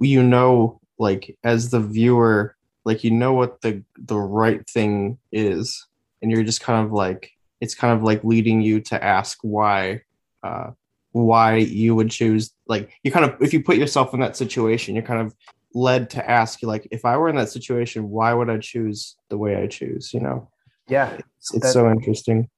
you 0.03 0.23
know 0.23 0.81
like 0.99 1.37
as 1.45 1.71
the 1.71 1.81
viewer 1.81 2.57
like 2.85 3.05
you 3.05 3.11
know 3.11 3.33
what 3.33 3.61
the 3.61 3.83
the 3.97 4.19
right 4.19 4.69
thing 4.69 5.19
is 5.31 5.87
and 6.21 6.31
you're 6.31 6.45
just 6.45 6.61
kind 6.61 6.85
of 6.85 6.93
like 6.93 7.33
it's 7.61 7.75
kind 7.75 7.97
of 7.97 8.03
like 8.03 8.23
leading 8.25 8.61
you 8.61 8.81
to 8.81 9.03
ask 9.03 9.39
why 9.43 10.03
uh, 10.43 10.71
why 11.13 11.57
you 11.57 11.95
would 11.95 12.11
choose 12.11 12.53
like 12.67 12.91
you 13.03 13.11
kind 13.11 13.25
of 13.25 13.41
if 13.41 13.53
you 13.53 13.63
put 13.63 13.77
yourself 13.77 14.15
in 14.15 14.21
that 14.21 14.37
situation 14.37 14.95
you're 14.95 15.05
kind 15.05 15.21
of 15.21 15.35
led 15.75 16.11
to 16.11 16.31
ask 16.31 16.63
like 16.63 16.87
if 16.91 17.05
i 17.05 17.17
were 17.17 17.29
in 17.29 17.37
that 17.37 17.49
situation 17.49 18.11
why 18.11 18.35
would 18.35 18.51
i 18.51 18.59
choose 18.59 19.17
the 19.31 19.39
way 19.39 19.57
i 19.57 19.67
choose 19.67 20.13
you 20.13 20.21
know? 20.21 20.49
Yeah. 20.89 21.13
It's, 21.39 21.55
it's 21.55 21.73
so 21.73 21.91
interesting. 21.91 22.51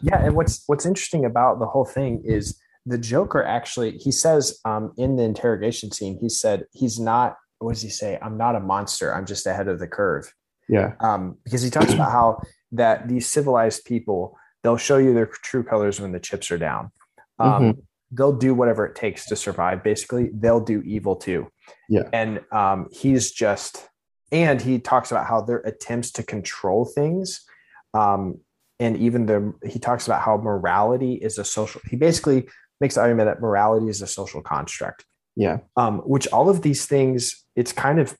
Yeah 0.00 0.24
and 0.24 0.34
what's 0.34 0.62
what's 0.66 0.86
interesting 0.86 1.24
about 1.24 1.58
the 1.58 1.66
whole 1.66 1.84
thing 1.84 2.22
is 2.24 2.58
the 2.86 2.98
joker 2.98 3.42
actually 3.42 3.92
he 3.98 4.12
says 4.12 4.60
um, 4.64 4.92
in 4.96 5.16
the 5.16 5.22
interrogation 5.22 5.90
scene 5.90 6.18
he 6.20 6.28
said 6.28 6.64
he's 6.72 6.98
not 6.98 7.36
what 7.58 7.72
does 7.74 7.82
he 7.82 7.88
say 7.88 8.18
i'm 8.22 8.36
not 8.36 8.56
a 8.56 8.60
monster 8.60 9.14
i'm 9.14 9.26
just 9.26 9.46
ahead 9.46 9.68
of 9.68 9.78
the 9.78 9.88
curve 9.88 10.32
yeah 10.68 10.92
um, 11.00 11.36
because 11.44 11.62
he 11.62 11.70
talks 11.70 11.92
about 11.92 12.12
how 12.12 12.40
that 12.72 13.08
these 13.08 13.28
civilized 13.28 13.84
people 13.84 14.36
they'll 14.62 14.76
show 14.76 14.98
you 14.98 15.14
their 15.14 15.26
true 15.26 15.62
colors 15.62 16.00
when 16.00 16.12
the 16.12 16.20
chips 16.20 16.50
are 16.50 16.58
down 16.58 16.90
um, 17.38 17.62
mm-hmm 17.62 17.80
they'll 18.14 18.36
do 18.36 18.54
whatever 18.54 18.86
it 18.86 18.94
takes 18.94 19.26
to 19.26 19.36
survive. 19.36 19.82
Basically, 19.82 20.30
they'll 20.32 20.60
do 20.60 20.82
evil 20.82 21.16
too. 21.16 21.48
Yeah. 21.88 22.08
And 22.12 22.40
um, 22.52 22.88
he's 22.92 23.32
just, 23.32 23.88
and 24.30 24.60
he 24.60 24.78
talks 24.78 25.10
about 25.10 25.26
how 25.26 25.42
their 25.42 25.58
attempts 25.58 26.12
to 26.12 26.22
control 26.22 26.84
things, 26.84 27.44
um, 27.92 28.40
and 28.80 28.96
even 28.96 29.26
the 29.26 29.54
he 29.64 29.78
talks 29.78 30.06
about 30.06 30.22
how 30.22 30.36
morality 30.36 31.14
is 31.14 31.38
a 31.38 31.44
social. 31.44 31.80
He 31.88 31.96
basically 31.96 32.48
makes 32.80 32.94
the 32.94 33.00
argument 33.00 33.28
that 33.28 33.40
morality 33.40 33.88
is 33.88 34.02
a 34.02 34.06
social 34.06 34.42
construct. 34.42 35.04
Yeah. 35.36 35.58
Um, 35.76 35.98
which 36.00 36.26
all 36.28 36.48
of 36.48 36.62
these 36.62 36.86
things, 36.86 37.44
it's 37.56 37.72
kind 37.72 37.98
of, 37.98 38.16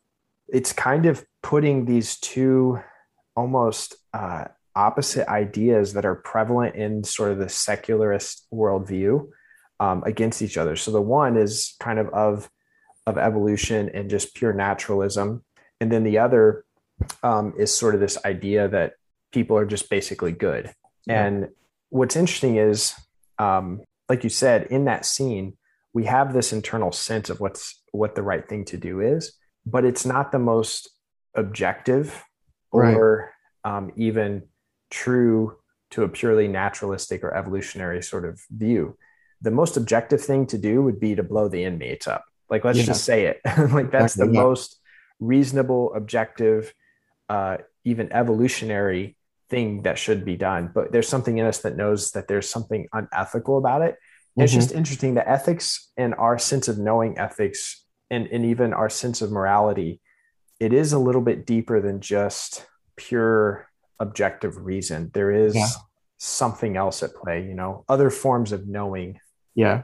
it's 0.49 0.73
kind 0.73 1.07
of 1.07 1.25
putting 1.43 1.85
these 1.85 2.19
two 2.19 2.81
almost 3.37 3.97
uh, 4.13 4.47
opposite 4.75 5.29
ideas 5.29 5.93
that 5.93 6.05
are 6.05 6.17
prevalent 6.17 6.75
in 6.75 7.05
sort 7.05 7.31
of 7.31 7.39
the 7.39 7.49
secularist 7.49 8.47
worldview 8.53 9.29
um, 9.81 10.03
against 10.05 10.43
each 10.43 10.57
other. 10.57 10.77
So 10.77 10.91
the 10.91 11.01
one 11.01 11.37
is 11.37 11.75
kind 11.81 11.99
of 11.99 12.09
of 12.09 12.49
of 13.07 13.19
evolution 13.19 13.91
and 13.93 14.09
just 14.09 14.35
pure 14.35 14.53
naturalism, 14.53 15.45
and 15.81 15.93
then 15.93 16.05
the 16.05 16.19
other 16.19 16.65
um, 17.23 17.55
is 17.59 17.77
sort 17.77 17.95
of 17.95 18.01
this 18.01 18.19
idea 18.25 18.69
that 18.69 18.95
people 19.33 19.57
are 19.59 19.67
just 19.67 19.91
basically 19.91 20.33
good. 20.33 20.73
Yeah. 21.07 21.27
And 21.27 21.49
what's 21.91 22.17
interesting 22.17 22.57
is, 22.57 22.95
um, 23.39 23.83
like 24.09 24.25
you 24.25 24.31
said, 24.31 24.65
in 24.65 24.85
that 24.85 25.07
scene, 25.07 25.57
we 25.93 26.05
have 26.05 26.33
this 26.33 26.53
internal 26.53 26.93
sense 26.93 27.31
of 27.31 27.41
what's 27.41 27.81
what 27.93 28.15
the 28.15 28.23
right 28.23 28.49
thing 28.49 28.65
to 28.67 28.77
do 28.77 29.01
is, 29.01 29.33
but 29.65 29.85
it's 29.85 30.05
not 30.05 30.33
the 30.33 30.39
most 30.39 30.91
objective 31.35 32.25
or 32.71 33.31
um, 33.65 33.93
even 33.97 34.43
true 34.91 35.57
to 35.91 36.03
a 36.03 36.09
purely 36.09 36.49
naturalistic 36.49 37.23
or 37.23 37.35
evolutionary 37.35 38.03
sort 38.03 38.25
of 38.25 38.41
view 38.51 38.97
the 39.45 39.51
most 39.51 39.77
objective 39.77 40.23
thing 40.23 40.47
to 40.47 40.59
do 40.59 40.83
would 40.83 40.99
be 40.99 41.15
to 41.15 41.23
blow 41.23 41.49
the 41.49 41.65
inmates 41.65 42.09
up. 42.09 42.25
Like, 42.49 42.65
let's 42.65 42.79
yeah. 42.79 42.85
just 42.85 43.05
say 43.05 43.27
it. 43.27 43.41
like, 43.73 43.91
that's 43.91 44.15
the 44.15 44.25
yeah. 44.25 44.41
most 44.43 44.81
reasonable, 45.21 45.93
objective, 45.95 46.75
uh, 47.29 47.59
even 47.85 48.11
evolutionary 48.13 49.17
thing 49.55 49.83
that 49.83 49.99
should 49.99 50.25
be 50.25 50.37
done. 50.37 50.71
But 50.75 50.91
there's 50.91 51.09
something 51.09 51.39
in 51.39 51.47
us 51.47 51.59
that 51.61 51.77
knows 51.77 52.11
that 52.13 52.27
there's 52.27 52.49
something 52.49 52.89
unethical 52.93 53.57
about 53.57 53.83
it. 53.83 53.97
It's 54.37 54.53
Mhm. 54.53 54.57
just 54.57 54.73
interesting 54.73 55.15
that 55.15 55.29
ethics 55.29 55.93
and 55.97 56.13
our 56.17 56.39
sense 56.39 56.67
of 56.67 56.77
knowing 56.77 57.19
ethics 57.19 57.87
and, 58.11 58.27
and 58.35 58.45
even 58.45 58.73
our 58.73 58.91
sense 58.91 59.23
of 59.23 59.31
morality, 59.31 60.01
it 60.59 60.73
is 60.73 60.93
a 60.93 60.99
little 60.99 61.21
bit 61.23 61.47
deeper 61.47 61.81
than 61.81 62.01
just 62.01 62.67
pure 62.97 63.69
objective 64.01 64.57
reason. 64.57 65.11
There 65.15 65.31
is 65.31 65.55
Yeah. 65.55 65.69
something 66.19 66.77
else 66.77 67.03
at 67.05 67.15
play, 67.15 67.45
you 67.45 67.55
know, 67.55 67.85
other 67.89 68.11
forms 68.11 68.51
of 68.53 68.67
knowing. 68.67 69.21
yeah. 69.55 69.83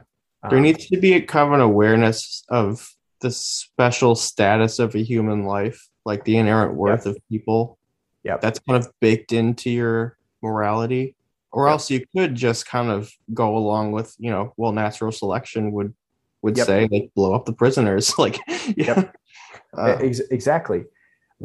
There 0.49 0.57
Um, 0.57 0.63
needs 0.63 0.87
to 0.89 0.97
be 0.99 1.13
a 1.13 1.21
kind 1.21 1.47
of 1.47 1.53
an 1.53 1.61
awareness 1.61 2.43
of 2.49 2.89
the 3.21 3.31
special 3.31 4.15
status 4.15 4.79
of 4.79 4.95
a 4.95 5.03
human 5.03 5.45
life, 5.45 5.79
like 6.03 6.25
the 6.25 6.35
inherent 6.35 6.73
worth 6.73 7.05
of 7.05 7.15
people. 7.29 7.77
Yep. 8.23 8.41
That's 8.41 8.59
kind 8.59 8.83
of 8.83 8.91
baked 8.99 9.33
into 9.33 9.69
your 9.69 10.17
morality. 10.41 11.15
Or 11.51 11.65
Yep. 11.67 11.71
else 11.71 11.91
you 11.91 12.05
could 12.15 12.35
just 12.35 12.65
kind 12.65 12.89
of 12.89 13.11
go 13.33 13.57
along 13.57 13.91
with, 13.91 14.15
you 14.17 14.31
know, 14.31 14.53
well, 14.57 14.71
natural 14.71 15.11
selection 15.11 15.71
would 15.73 15.93
would 16.41 16.57
Yep. 16.57 16.65
say 16.65 16.87
like 16.91 17.11
blow 17.15 17.33
up 17.35 17.45
the 17.45 17.53
prisoners. 17.53 18.17
like 18.23 18.39
yeah. 18.75 19.11
Uh, 19.77 19.97
Ex- 20.01 20.19
exactly. 20.31 20.85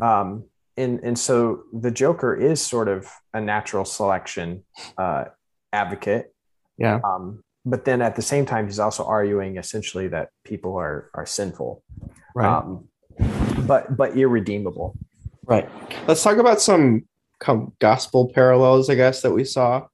Um, 0.01 0.45
and 0.77 1.01
and 1.01 1.19
so 1.19 1.63
the 1.73 1.91
Joker 1.91 2.35
is 2.35 2.61
sort 2.61 2.89
of 2.89 3.11
a 3.35 3.41
natural 3.41 3.85
selection 3.85 4.65
uh, 4.99 5.25
advocate. 5.73 6.35
Yeah. 6.79 7.01
Um, 7.03 7.43
but 7.65 7.85
then 7.85 8.01
at 8.03 8.15
the 8.15 8.23
same 8.23 8.47
time, 8.47 8.67
he's 8.67 8.79
also 8.79 9.05
arguing 9.05 9.57
essentially 9.57 10.09
that 10.09 10.31
people 10.45 10.77
are 10.77 11.11
are 11.15 11.27
sinful, 11.27 11.83
right. 12.35 12.59
um, 12.59 12.89
but 13.67 13.97
but 13.97 14.17
irredeemable. 14.17 14.97
Right. 15.47 15.69
Let's 16.07 16.23
talk 16.23 16.37
about 16.39 16.61
some 16.61 17.05
gospel 17.79 18.29
parallels, 18.33 18.89
I 18.91 18.95
guess, 18.95 19.23
that 19.23 19.33
we 19.33 19.45
saw. 19.45 19.87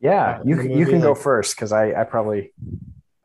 Yeah, 0.00 0.38
Uh, 0.38 0.42
you 0.44 0.56
can- 0.56 0.70
you 0.70 0.86
can 0.86 1.00
go 1.00 1.14
first 1.14 1.54
because 1.54 1.72
I 1.72 1.92
I 2.00 2.04
probably 2.04 2.52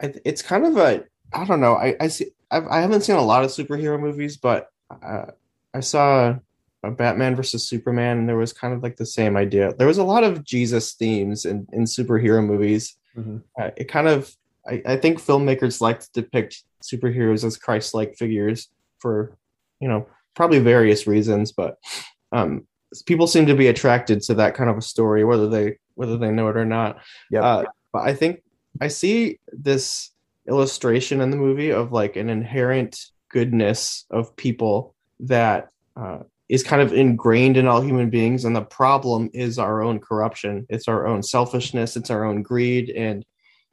I, 0.02 0.13
it's 0.26 0.42
kind 0.42 0.66
of 0.66 0.78
a 0.78 1.04
I 1.34 1.44
don't 1.46 1.60
know. 1.62 1.76
I 1.76 1.96
I 2.00 2.08
see. 2.08 2.28
I've, 2.50 2.68
I 2.68 2.80
haven't 2.80 3.02
seen 3.02 3.16
a 3.18 3.22
lot 3.22 3.44
of 3.44 3.50
superhero 3.52 4.00
movies, 4.00 4.38
but 4.38 4.70
uh, 5.04 5.26
I 5.74 5.82
saw 5.82 6.36
a 6.84 6.92
Batman 6.92 7.36
versus 7.36 7.68
Superman, 7.68 8.20
and 8.20 8.30
there 8.30 8.38
was 8.38 8.54
kind 8.54 8.74
of 8.74 8.82
like 8.84 8.96
the 8.96 9.06
same 9.06 9.36
idea. 9.36 9.74
There 9.74 9.88
was 9.88 9.98
a 9.98 10.04
lot 10.04 10.24
of 10.24 10.44
Jesus 10.46 10.94
themes 10.94 11.46
in 11.46 11.68
in 11.74 11.84
superhero 11.84 12.46
movies. 12.46 12.96
Mhm. 13.18 13.42
Uh, 13.60 13.72
it 13.76 13.86
kind 13.86 14.08
of 14.08 14.34
I, 14.70 14.82
I 14.86 14.96
think 14.98 15.20
filmmakers 15.20 15.82
like 15.82 16.00
to 16.02 16.10
depict 16.13 16.63
superheroes 16.82 17.44
as 17.44 17.58
Christ-like 17.58 18.16
figures 18.16 18.70
for 19.00 19.36
you 19.82 19.88
know 19.90 20.06
probably 20.38 20.60
various 20.60 21.08
reasons, 21.08 21.52
but 21.52 21.78
um, 22.32 22.65
people 23.06 23.28
seem 23.28 23.47
to 23.47 23.56
be 23.56 23.67
attracted 23.67 24.21
to 24.21 24.36
that 24.36 24.54
kind 24.54 24.69
of 24.69 24.78
a 24.78 24.82
story, 24.82 25.26
whether 25.26 25.50
they 25.50 25.78
whether 25.95 26.17
they 26.17 26.32
know 26.32 26.47
it 26.47 26.56
or 26.56 26.65
not. 26.65 27.02
Yeah. 27.32 27.41
Uh, 27.41 27.63
but 27.91 28.04
I 28.04 28.13
think 28.13 28.43
I 28.80 28.88
see 28.88 29.39
this 29.52 30.12
illustration 30.47 31.19
in 31.19 31.32
the 31.32 31.38
movie 31.38 31.71
of 31.71 31.91
like 31.91 32.15
an 32.15 32.30
inherent 32.30 32.97
goodness 33.30 34.06
of 34.12 34.36
people 34.36 34.95
that 35.21 35.69
uh, 35.97 36.19
is 36.47 36.63
kind 36.63 36.82
of 36.82 36.93
ingrained 36.93 37.58
in 37.58 37.67
all 37.67 37.82
human 37.82 38.10
beings. 38.10 38.45
And 38.45 38.56
the 38.56 38.62
problem 38.62 39.32
is 39.34 39.58
our 39.58 39.82
own 39.82 40.00
corruption, 40.00 40.67
it's 40.69 40.88
our 40.88 41.08
own 41.08 41.23
selfishness, 41.23 41.97
it's 41.97 42.12
our 42.12 42.23
own 42.23 42.43
greed 42.43 42.91
and 42.91 43.26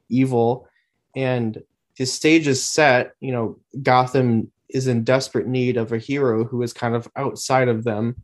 evil. 0.09 0.67
And 1.15 1.61
the 1.97 2.05
stage 2.05 2.47
is 2.47 2.65
set, 2.65 3.13
you 3.21 3.31
know, 3.31 3.59
Gotham 3.81 4.51
is 4.69 4.87
in 4.87 5.03
desperate 5.03 5.47
need 5.47 5.77
of 5.77 5.91
a 5.91 5.97
hero 5.97 6.43
who 6.43 6.61
is 6.61 6.73
kind 6.73 6.95
of 6.95 7.07
outside 7.15 7.67
of 7.67 7.83
them, 7.83 8.15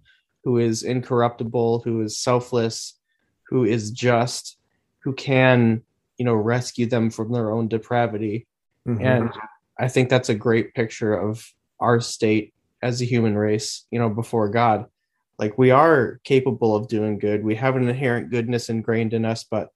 who 0.44 0.58
is 0.58 0.84
incorruptible, 0.84 1.82
who 1.82 2.02
is 2.02 2.18
selfless, 2.18 3.00
who 3.44 3.64
is 3.66 3.92
just, 3.92 4.58
who 5.00 5.14
can 5.14 5.84
you 6.18 6.26
know 6.26 6.36
rescue 6.36 6.86
them 6.86 7.10
from 7.10 7.32
their 7.32 7.52
own 7.52 7.68
depravity. 7.68 8.46
Mhm. 8.88 9.04
and 9.04 9.30
i 9.80 9.88
think 9.88 10.10
that's 10.10 10.30
a 10.30 10.36
great 10.36 10.74
picture 10.74 11.14
of 11.14 11.48
our 11.80 12.00
state 12.00 12.54
as 12.82 13.02
a 13.02 13.06
human 13.06 13.36
race 13.38 13.86
you 13.92 14.00
know 14.00 14.10
before 14.10 14.50
god. 14.50 14.86
Like 15.40 15.58
we 15.58 15.72
are 15.72 16.20
capable 16.24 16.76
of 16.76 16.88
doing 16.88 17.18
good. 17.18 17.44
We 17.44 17.56
have 17.56 17.76
an 17.76 17.88
inherent 17.90 18.30
goodness 18.30 18.70
ingrained 18.70 19.14
in 19.14 19.26
us 19.26 19.44
but 19.44 19.70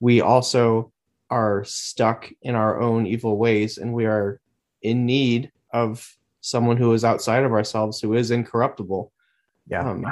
we 0.00 0.20
also 0.20 0.92
are 1.30 1.62
stuck 1.64 2.28
in 2.42 2.54
our 2.56 2.80
own 2.80 3.06
evil 3.06 3.36
ways 3.38 3.78
and 3.78 3.92
we 3.94 4.06
are 4.06 4.40
in 4.82 5.06
need 5.06 5.52
of 5.74 6.16
someone 6.40 6.78
who 6.78 6.92
is 6.94 7.04
outside 7.04 7.44
of 7.44 7.52
ourselves 7.52 8.00
who 8.00 8.14
is 8.14 8.30
incorruptible 8.30 9.12
yeah 9.68 9.90
um, 9.90 10.06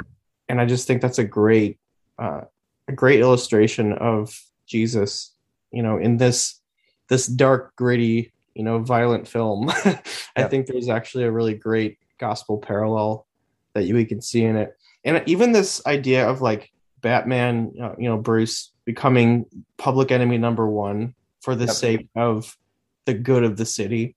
and 0.49 0.59
I 0.59 0.65
just 0.65 0.87
think 0.87 1.01
that's 1.01 1.19
a 1.19 1.23
great, 1.23 1.79
uh, 2.19 2.41
a 2.87 2.91
great 2.91 3.19
illustration 3.19 3.93
of 3.93 4.39
Jesus. 4.67 5.33
You 5.71 5.83
know, 5.83 5.97
in 5.97 6.17
this 6.17 6.61
this 7.09 7.27
dark, 7.27 7.75
gritty, 7.75 8.31
you 8.53 8.63
know, 8.63 8.79
violent 8.79 9.27
film. 9.27 9.69
I 10.35 10.43
think 10.43 10.67
there's 10.67 10.89
actually 10.89 11.23
a 11.23 11.31
really 11.31 11.55
great 11.55 11.97
gospel 12.19 12.57
parallel 12.57 13.25
that 13.73 13.85
you, 13.85 13.95
we 13.95 14.05
can 14.05 14.21
see 14.21 14.43
in 14.43 14.55
it, 14.55 14.77
and 15.03 15.23
even 15.25 15.51
this 15.51 15.81
idea 15.85 16.29
of 16.29 16.41
like 16.41 16.71
Batman, 17.01 17.71
you 17.73 17.81
know, 17.81 17.95
you 17.97 18.09
know, 18.09 18.17
Bruce 18.17 18.71
becoming 18.85 19.45
public 19.77 20.11
enemy 20.11 20.37
number 20.37 20.67
one 20.67 21.15
for 21.41 21.55
the 21.55 21.65
Yep. 21.65 21.75
sake 21.75 22.07
of 22.15 22.57
the 23.05 23.13
good 23.13 23.43
of 23.43 23.57
the 23.57 23.65
city. 23.65 24.15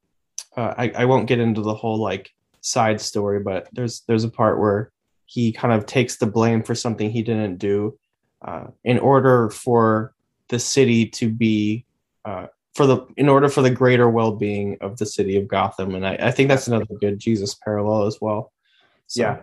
Uh, 0.56 0.74
I, 0.76 0.92
I 0.96 1.04
won't 1.04 1.26
get 1.26 1.38
into 1.38 1.60
the 1.60 1.74
whole 1.74 1.98
like 1.98 2.30
side 2.60 3.00
story, 3.00 3.40
but 3.40 3.68
there's 3.72 4.02
there's 4.08 4.24
a 4.24 4.30
part 4.30 4.58
where 4.58 4.90
he 5.26 5.52
kind 5.52 5.74
of 5.74 5.86
takes 5.86 6.16
the 6.16 6.26
blame 6.26 6.62
for 6.62 6.74
something 6.74 7.10
he 7.10 7.22
didn't 7.22 7.58
do 7.58 7.98
uh, 8.42 8.68
in 8.84 8.98
order 8.98 9.50
for 9.50 10.14
the 10.48 10.58
city 10.58 11.06
to 11.06 11.28
be 11.28 11.84
uh, 12.24 12.46
for 12.74 12.86
the 12.86 13.06
in 13.16 13.28
order 13.28 13.48
for 13.48 13.62
the 13.62 13.70
greater 13.70 14.08
well-being 14.08 14.78
of 14.80 14.98
the 14.98 15.06
city 15.06 15.36
of 15.36 15.48
Gotham, 15.48 15.94
and 15.94 16.06
I, 16.06 16.16
I 16.20 16.30
think 16.30 16.48
that's 16.48 16.66
another 16.68 16.86
good 17.00 17.18
Jesus 17.18 17.54
parallel 17.54 18.06
as 18.06 18.18
well. 18.20 18.52
So, 19.08 19.22
Yeah. 19.22 19.38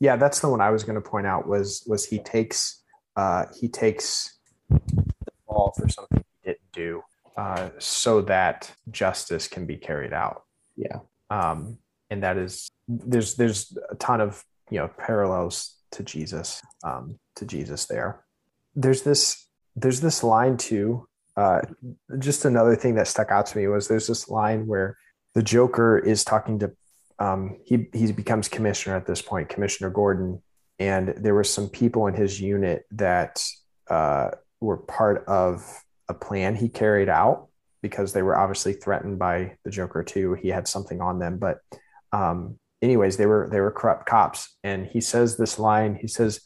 yeah 0.00 0.16
that's 0.16 0.40
the 0.40 0.48
one 0.48 0.60
i 0.60 0.70
was 0.70 0.84
going 0.84 0.94
to 0.94 1.00
point 1.00 1.26
out 1.26 1.48
was 1.48 1.82
was 1.86 2.04
he 2.04 2.18
takes 2.20 2.84
uh 3.16 3.46
he 3.58 3.68
takes 3.68 4.38
the 4.70 5.32
fall 5.46 5.74
for 5.76 5.88
something 5.88 6.22
he 6.42 6.50
didn't 6.52 6.72
do 6.72 7.02
uh 7.36 7.70
so 7.78 8.20
that 8.22 8.70
justice 8.92 9.48
can 9.48 9.66
be 9.66 9.76
carried 9.76 10.12
out 10.12 10.44
yeah, 10.78 11.00
um 11.30 11.78
and 12.08 12.22
that 12.22 12.38
is 12.38 12.70
there's 12.86 13.34
there's 13.34 13.76
a 13.90 13.96
ton 13.96 14.20
of 14.20 14.42
you 14.70 14.78
know 14.78 14.88
parallels 14.96 15.76
to 15.90 16.02
jesus 16.02 16.62
um 16.84 17.18
to 17.34 17.44
jesus 17.44 17.86
there. 17.86 18.24
There's 18.76 19.02
this 19.02 19.46
there's 19.74 20.00
this 20.00 20.22
line 20.22 20.56
too 20.56 21.06
uh 21.36 21.60
just 22.18 22.44
another 22.44 22.76
thing 22.76 22.94
that 22.94 23.08
stuck 23.08 23.30
out 23.30 23.46
to 23.46 23.58
me 23.58 23.66
was 23.66 23.88
there's 23.88 24.06
this 24.06 24.28
line 24.28 24.66
where 24.66 24.96
the 25.34 25.42
joker 25.42 25.98
is 25.98 26.24
talking 26.24 26.58
to 26.60 26.70
um 27.18 27.58
he 27.64 27.88
he 27.92 28.12
becomes 28.12 28.48
commissioner 28.48 28.96
at 28.96 29.06
this 29.06 29.22
point 29.22 29.48
commissioner 29.48 29.90
gordon. 29.90 30.42
And 30.80 31.08
there 31.08 31.34
were 31.34 31.42
some 31.42 31.68
people 31.68 32.06
in 32.06 32.14
his 32.14 32.40
unit 32.40 32.86
that 32.92 33.42
uh 33.90 34.30
were 34.60 34.76
part 34.76 35.24
of 35.26 35.82
a 36.08 36.14
plan 36.14 36.54
he 36.54 36.68
carried 36.68 37.08
out 37.08 37.48
because 37.88 38.12
they 38.12 38.22
were 38.22 38.36
obviously 38.36 38.72
threatened 38.72 39.18
by 39.18 39.56
the 39.64 39.70
joker 39.70 40.02
too. 40.02 40.34
He 40.34 40.48
had 40.48 40.68
something 40.68 41.00
on 41.00 41.18
them 41.18 41.38
but 41.38 41.58
um 42.12 42.58
anyways 42.82 43.16
they 43.16 43.26
were 43.26 43.48
they 43.50 43.60
were 43.60 43.70
corrupt 43.70 44.06
cops. 44.06 44.56
And 44.62 44.86
he 44.86 45.00
says 45.00 45.36
this 45.36 45.58
line 45.58 45.94
he 45.94 46.08
says 46.08 46.40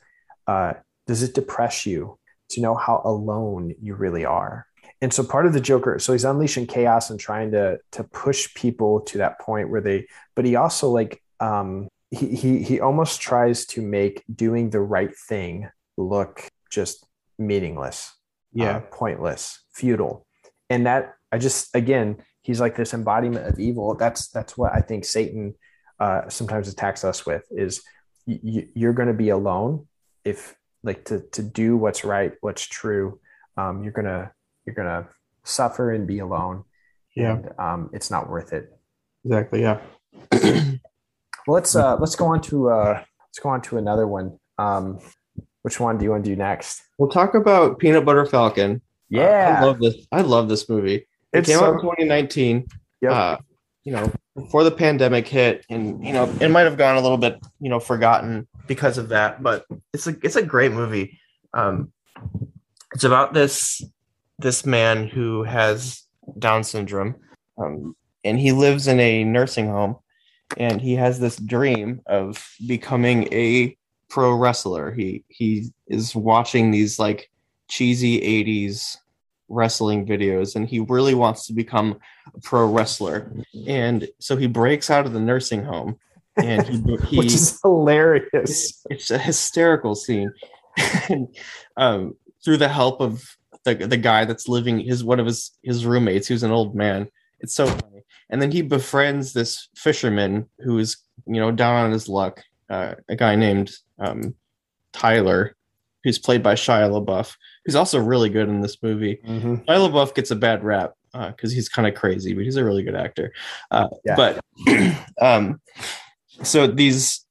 uh 0.46 0.74
does 1.06 1.22
it 1.22 1.34
depress 1.34 1.86
you 1.86 2.18
to 2.50 2.60
know 2.60 2.74
how 2.74 3.02
alone 3.04 3.74
you 3.80 3.94
really 3.94 4.24
are? 4.24 4.66
And 5.00 5.12
so 5.12 5.24
part 5.24 5.46
of 5.46 5.52
the 5.52 5.60
joker 5.60 5.98
so 5.98 6.12
he's 6.12 6.24
unleashing 6.24 6.66
chaos 6.66 7.10
and 7.10 7.18
trying 7.18 7.50
to 7.52 7.78
to 7.92 8.04
push 8.04 8.52
people 8.54 9.00
to 9.02 9.18
that 9.18 9.40
point 9.40 9.70
where 9.70 9.80
they 9.80 10.06
but 10.34 10.44
he 10.44 10.56
also 10.56 10.90
like 10.90 11.22
um 11.40 11.88
he 12.10 12.34
he, 12.36 12.62
he 12.62 12.80
almost 12.80 13.20
tries 13.20 13.66
to 13.66 13.82
make 13.82 14.22
doing 14.32 14.70
the 14.70 14.80
right 14.80 15.16
thing 15.16 15.68
look 15.96 16.48
just 16.70 17.06
meaningless 17.38 18.12
yeah, 18.52 18.76
uh, 18.76 18.80
pointless, 18.80 19.64
futile. 19.72 20.26
And 20.72 20.86
that 20.86 21.14
I 21.30 21.36
just 21.38 21.74
again, 21.76 22.16
he's 22.40 22.60
like 22.60 22.76
this 22.76 22.94
embodiment 22.94 23.46
of 23.46 23.58
evil. 23.60 23.94
That's 23.94 24.28
that's 24.28 24.56
what 24.56 24.72
I 24.74 24.80
think 24.80 25.04
Satan 25.04 25.54
uh, 26.00 26.28
sometimes 26.28 26.66
attacks 26.72 27.04
us 27.04 27.26
with 27.26 27.44
is 27.50 27.82
y- 28.26 28.68
you're 28.74 28.94
going 28.94 29.08
to 29.08 29.14
be 29.14 29.28
alone 29.28 29.86
if 30.24 30.56
like 30.82 31.04
to 31.06 31.20
to 31.32 31.42
do 31.42 31.76
what's 31.76 32.04
right, 32.04 32.32
what's 32.40 32.66
true. 32.66 33.20
Um, 33.58 33.82
you're 33.84 33.92
gonna 33.92 34.32
you're 34.64 34.74
gonna 34.74 35.08
suffer 35.44 35.92
and 35.92 36.06
be 36.06 36.20
alone. 36.20 36.64
yeah, 37.14 37.32
And, 37.34 37.50
um, 37.58 37.90
it's 37.92 38.10
not 38.10 38.30
worth 38.30 38.52
it. 38.54 38.72
exactly. 39.26 39.60
Yeah, 39.60 39.80
Well, 40.32 40.70
let's 41.58 41.76
uh, 41.76 41.96
let's 41.98 42.16
go 42.16 42.26
on 42.28 42.40
to 42.48 42.70
uh, 42.70 43.02
let's 43.28 43.38
go 43.42 43.50
on 43.50 43.60
to 43.68 43.76
another 43.76 44.06
one. 44.06 44.38
Um, 44.58 45.00
which 45.62 45.78
one 45.78 45.98
do 45.98 46.04
you 46.04 46.10
want 46.12 46.24
to 46.24 46.30
do 46.30 46.36
next? 46.36 46.80
we'll 46.98 47.10
talk 47.10 47.34
about 47.34 47.78
Peanut 47.78 48.04
Butter 48.06 48.24
Falcon. 48.26 48.80
Uh, 49.12 49.16
Yeah, 49.20 49.58
I 49.60 49.64
love 49.64 49.78
this. 49.80 50.06
I 50.12 50.20
love 50.22 50.48
this 50.48 50.68
movie. 50.68 50.94
It 50.96 51.06
It's 51.32 51.48
came 51.48 51.58
so- 51.58 51.64
out 51.66 51.74
in 51.74 51.80
2019. 51.80 52.66
Yeah, 53.00 53.10
Uh, 53.12 53.36
you 53.84 53.92
know, 53.92 54.12
before 54.36 54.62
the 54.64 54.70
pandemic 54.70 55.26
hit, 55.26 55.64
and 55.68 56.04
you 56.04 56.12
know, 56.12 56.32
it 56.40 56.48
might 56.50 56.62
have 56.62 56.78
gone 56.78 56.96
a 56.96 57.00
little 57.00 57.18
bit, 57.18 57.38
you 57.60 57.68
know, 57.68 57.80
forgotten 57.80 58.46
because 58.68 58.96
of 58.96 59.08
that. 59.08 59.42
But 59.42 59.64
it's 59.92 60.06
a 60.06 60.14
it's 60.22 60.36
a 60.36 60.42
great 60.42 60.72
movie. 60.72 61.18
Um, 61.52 61.92
it's 62.94 63.04
about 63.04 63.34
this 63.34 63.82
this 64.38 64.64
man 64.64 65.08
who 65.08 65.42
has 65.42 66.02
Down 66.38 66.62
syndrome, 66.64 67.16
um, 67.58 67.96
and 68.24 68.38
he 68.38 68.52
lives 68.52 68.86
in 68.86 69.00
a 69.00 69.24
nursing 69.24 69.66
home, 69.66 69.96
and 70.56 70.80
he 70.80 70.94
has 70.94 71.18
this 71.18 71.36
dream 71.36 72.00
of 72.06 72.48
becoming 72.66 73.28
a 73.32 73.76
pro 74.08 74.32
wrestler. 74.34 74.92
He 74.92 75.24
he 75.28 75.72
is 75.88 76.14
watching 76.14 76.70
these 76.70 77.00
like 77.00 77.28
cheesy 77.68 78.20
'80s 78.20 78.98
wrestling 79.52 80.06
videos, 80.06 80.56
and 80.56 80.68
he 80.68 80.80
really 80.80 81.14
wants 81.14 81.46
to 81.46 81.52
become 81.52 81.98
a 82.34 82.40
pro 82.40 82.66
wrestler. 82.66 83.32
And 83.66 84.08
so 84.18 84.36
he 84.36 84.46
breaks 84.46 84.90
out 84.90 85.06
of 85.06 85.12
the 85.12 85.20
nursing 85.20 85.64
home, 85.64 85.98
and 86.36 86.66
he, 86.66 86.96
he 87.08 87.18
which 87.18 87.34
is 87.34 87.60
hilarious. 87.62 88.84
It's 88.90 89.10
a 89.10 89.18
hysterical 89.18 89.94
scene. 89.94 90.32
and, 91.08 91.28
um, 91.76 92.16
through 92.44 92.56
the 92.56 92.68
help 92.68 93.00
of 93.00 93.36
the 93.64 93.74
the 93.74 93.96
guy 93.96 94.24
that's 94.24 94.48
living 94.48 94.80
his 94.80 95.04
one 95.04 95.20
of 95.20 95.26
his 95.26 95.52
his 95.62 95.86
roommates, 95.86 96.26
who's 96.26 96.42
an 96.42 96.50
old 96.50 96.74
man. 96.74 97.08
It's 97.40 97.54
so 97.54 97.66
funny. 97.66 98.02
And 98.30 98.40
then 98.40 98.50
he 98.50 98.62
befriends 98.62 99.32
this 99.32 99.68
fisherman 99.76 100.48
who 100.60 100.78
is 100.78 100.96
you 101.26 101.40
know 101.40 101.50
down 101.50 101.84
on 101.84 101.92
his 101.92 102.08
luck. 102.08 102.42
Uh, 102.68 102.94
a 103.08 103.16
guy 103.16 103.36
named 103.36 103.70
um, 103.98 104.34
Tyler, 104.92 105.56
who's 106.04 106.18
played 106.18 106.42
by 106.42 106.54
Shia 106.54 106.90
LaBeouf, 106.90 107.36
who's 107.64 107.76
also 107.76 107.98
really 107.98 108.28
good 108.28 108.48
in 108.48 108.60
this 108.60 108.82
movie. 108.82 109.20
Mm-hmm. 109.26 109.54
Shia 109.54 109.90
LaBeouf 109.90 110.14
gets 110.14 110.30
a 110.30 110.36
bad 110.36 110.64
rap 110.64 110.94
because 111.12 111.52
uh, 111.52 111.54
he's 111.54 111.68
kind 111.68 111.86
of 111.86 111.94
crazy, 111.94 112.32
but 112.32 112.44
he's 112.44 112.56
a 112.56 112.64
really 112.64 112.82
good 112.82 112.94
actor. 112.94 113.32
Uh, 113.70 113.88
Yeah. 114.04 114.16
But 114.16 114.40
um, 115.20 115.60
so 116.42 116.66
these 116.66 117.24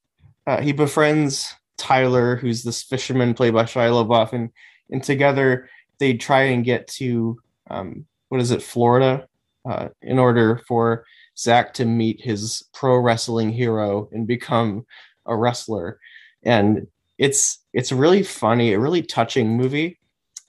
uh, 0.48 0.62
he 0.62 0.72
befriends 0.72 1.54
Tyler, 1.78 2.36
who's 2.36 2.64
this 2.64 2.84
fisherman 2.84 3.34
played 3.34 3.54
by 3.54 3.64
Shia 3.64 4.06
LaBeouf, 4.06 4.34
and 4.34 4.50
and 4.90 5.04
together 5.04 5.70
they 6.00 6.14
try 6.16 6.44
and 6.44 6.66
get 6.66 6.88
to 6.88 7.40
um, 7.70 8.06
what 8.30 8.42
is 8.42 8.52
it, 8.52 8.64
Florida, 8.64 9.28
uh, 9.70 9.90
in 10.02 10.20
order 10.20 10.62
for 10.68 11.06
Zach 11.38 11.74
to 11.76 11.86
meet 11.86 12.22
his 12.22 12.64
pro 12.74 12.98
wrestling 12.98 13.52
hero 13.52 14.10
and 14.12 14.28
become 14.28 14.86
a 15.26 15.36
wrestler. 15.36 16.00
And 16.44 16.88
it's 17.22 17.60
it's 17.72 17.92
a 17.92 17.96
really 17.96 18.24
funny, 18.24 18.74
a 18.74 18.80
really 18.80 19.04
touching 19.04 19.48
movie 19.56 20.00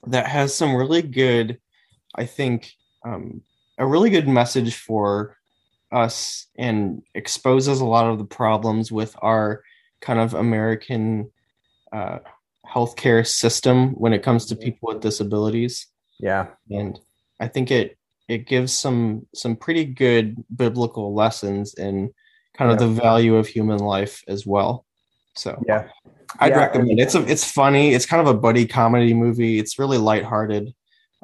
that 0.07 0.25
has 0.27 0.55
some 0.55 0.75
really 0.75 1.03
good, 1.03 1.59
I 2.15 2.25
think, 2.25 2.73
um, 3.05 3.41
a 3.77 3.85
really 3.85 4.09
good 4.09 4.27
message 4.27 4.75
for 4.75 5.37
us 5.91 6.47
and 6.57 7.03
exposes 7.13 7.79
a 7.79 7.85
lot 7.85 8.07
of 8.09 8.17
the 8.17 8.25
problems 8.25 8.91
with 8.91 9.15
our 9.21 9.61
kind 10.01 10.19
of 10.19 10.33
American 10.33 11.31
uh, 11.93 12.17
healthcare 12.65 13.25
system 13.25 13.91
when 13.91 14.11
it 14.11 14.23
comes 14.23 14.47
to 14.47 14.55
people 14.55 14.89
with 14.89 15.01
disabilities. 15.01 15.87
Yeah. 16.19 16.47
And 16.71 16.99
I 17.39 17.47
think 17.49 17.69
it 17.69 17.97
it 18.27 18.47
gives 18.47 18.73
some 18.73 19.27
some 19.35 19.55
pretty 19.55 19.85
good 19.85 20.43
biblical 20.55 21.13
lessons 21.13 21.75
in 21.75 22.11
kind 22.57 22.71
of 22.71 22.81
Yeah. 22.81 22.87
the 22.87 22.93
value 22.99 23.35
of 23.35 23.47
human 23.47 23.77
life 23.77 24.23
as 24.27 24.47
well. 24.47 24.85
So 25.35 25.61
Yeah. 25.67 25.89
I'd 26.39 26.51
Yeah, 26.51 26.57
recommend. 26.59 26.99
It's 26.99 27.15
a, 27.15 27.21
it's 27.29 27.49
funny. 27.49 27.93
It's 27.93 28.05
kind 28.05 28.25
of 28.27 28.33
a 28.33 28.37
buddy 28.39 28.65
comedy 28.65 29.13
movie. 29.13 29.59
It's 29.59 29.77
really 29.79 29.97
lighthearted. 29.97 30.73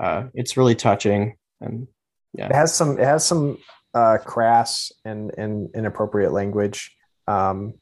Uh, 0.01 0.25
it's 0.33 0.55
really 0.57 0.75
touching. 0.75 1.35
And 1.61 1.87
yeah, 2.33 2.47
It 2.47 2.55
has 2.55 2.73
some 2.73 2.97
it 2.99 3.05
has 3.05 3.25
some 3.25 3.57
uh 3.93 4.17
crass 4.23 4.91
and, 5.03 5.31
and 5.37 5.69
inappropriate 5.75 6.31
language. 6.31 6.95
Um 7.27 7.73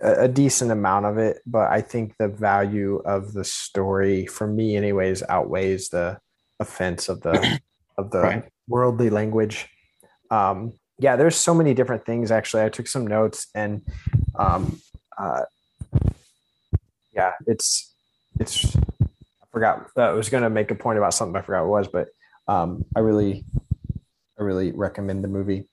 a, 0.00 0.24
a 0.24 0.28
decent 0.28 0.70
amount 0.70 1.06
of 1.06 1.16
it, 1.18 1.38
but 1.46 1.70
I 1.72 1.80
think 1.80 2.14
the 2.18 2.28
value 2.28 2.96
of 3.04 3.32
the 3.32 3.42
story 3.44 4.26
for 4.26 4.46
me 4.46 4.76
anyways 4.76 5.22
outweighs 5.28 5.88
the 5.88 6.18
offense 6.60 7.08
of 7.08 7.22
the 7.22 7.58
of 7.98 8.10
the 8.10 8.20
Right. 8.20 8.44
worldly 8.68 9.10
language. 9.10 9.68
Um 10.30 10.72
yeah, 10.98 11.16
there's 11.16 11.36
so 11.36 11.52
many 11.54 11.74
different 11.74 12.04
things 12.06 12.30
actually. 12.30 12.62
I 12.64 12.68
took 12.68 12.86
some 12.86 13.06
notes 13.06 13.48
and 13.54 13.82
um 14.38 14.80
uh 15.18 15.42
yeah, 17.16 17.32
it's 17.46 17.94
it's 18.38 18.76
I 18.76 19.46
forgot 19.50 19.90
I 19.96 20.12
was 20.12 20.28
gonna 20.28 20.50
make 20.50 20.70
a 20.70 20.74
point 20.74 20.98
about 20.98 21.14
something 21.14 21.36
I 21.36 21.42
forgot 21.42 21.66
what 21.66 21.78
it 21.78 21.78
was, 21.80 21.88
but 21.88 22.08
um 22.46 22.84
I 22.94 23.00
really 23.00 23.44
I 24.38 24.42
really 24.42 24.72
recommend 24.72 25.24
the 25.24 25.28
movie. 25.28 25.68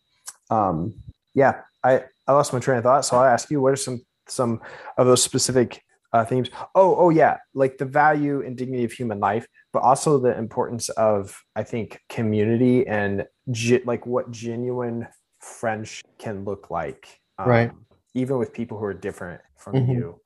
Um, 0.49 0.93
yeah, 1.35 1.61
I, 1.83 2.03
I 2.27 2.31
lost 2.31 2.53
my 2.53 2.59
train 2.59 2.77
of 2.77 2.83
thought, 2.83 3.05
so 3.05 3.17
I'll 3.17 3.25
ask 3.25 3.51
you 3.51 3.61
what 3.61 3.73
are 3.73 3.75
some 3.75 4.01
some 4.27 4.61
of 4.97 5.05
those 5.05 5.21
specific 5.21 5.83
uh, 6.13 6.23
themes? 6.23 6.49
Oh, 6.75 6.95
oh 6.95 7.09
yeah, 7.09 7.37
like 7.53 7.77
the 7.77 7.85
value 7.85 8.41
and 8.45 8.55
dignity 8.55 8.85
of 8.85 8.91
human 8.93 9.19
life, 9.19 9.47
but 9.73 9.81
also 9.81 10.17
the 10.19 10.37
importance 10.37 10.87
of 10.89 11.37
I 11.55 11.63
think 11.63 11.99
community 12.07 12.87
and 12.87 13.25
ge- 13.51 13.83
like 13.85 14.05
what 14.05 14.31
genuine 14.31 15.07
friendship 15.39 16.05
can 16.19 16.45
look 16.45 16.69
like, 16.69 17.19
um, 17.37 17.49
Right. 17.49 17.71
Even 18.13 18.37
with 18.37 18.53
people 18.53 18.77
who 18.77 18.85
are 18.85 18.93
different 18.93 19.41
from 19.57 19.73
Mhm. 19.73 19.89
you. 19.89 20.21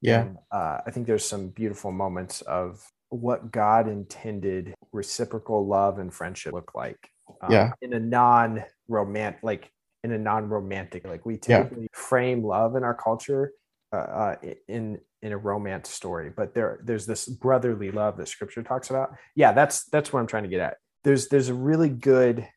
Yeah, 0.00 0.22
And, 0.22 0.38
uh, 0.50 0.78
I 0.86 0.90
think 0.90 1.06
there's 1.06 1.24
some 1.24 1.48
beautiful 1.48 1.92
moments 1.92 2.40
of 2.42 2.84
what 3.10 3.50
God 3.50 3.88
intended 3.88 4.74
reciprocal 4.92 5.66
love 5.66 5.98
and 5.98 6.12
friendship 6.12 6.52
look 6.52 6.74
like. 6.74 6.98
um, 7.42 7.52
Yeah. 7.52 7.72
In 7.82 7.92
a 7.92 8.00
non 8.00 8.64
romantic, 8.88 9.42
like 9.42 9.70
in 10.04 10.12
a 10.12 10.18
non 10.18 10.48
romantic, 10.48 11.06
like 11.06 11.24
we 11.26 11.34
Yeah. 11.34 11.62
typically 11.64 11.88
frame 11.92 12.42
love 12.44 12.76
in 12.76 12.84
our 12.84 12.94
culture 12.94 13.52
uh, 13.92 13.96
uh, 13.96 14.36
in 14.68 15.00
in 15.22 15.32
a 15.32 15.36
romance 15.36 15.90
story, 15.90 16.30
but 16.34 16.54
there 16.54 16.80
there's 16.84 17.06
this 17.06 17.28
brotherly 17.28 17.90
love 17.90 18.16
that 18.16 18.28
Scripture 18.28 18.62
talks 18.62 18.88
about. 18.90 19.10
Yeah, 19.34 19.52
that's 19.52 19.84
that's 19.86 20.12
what 20.12 20.20
I'm 20.20 20.26
trying 20.28 20.44
to 20.44 20.48
get 20.48 20.60
at. 20.60 20.76
There's 21.04 21.28
there's 21.28 21.48
a 21.48 21.54
really 21.54 21.88
good 21.90 22.48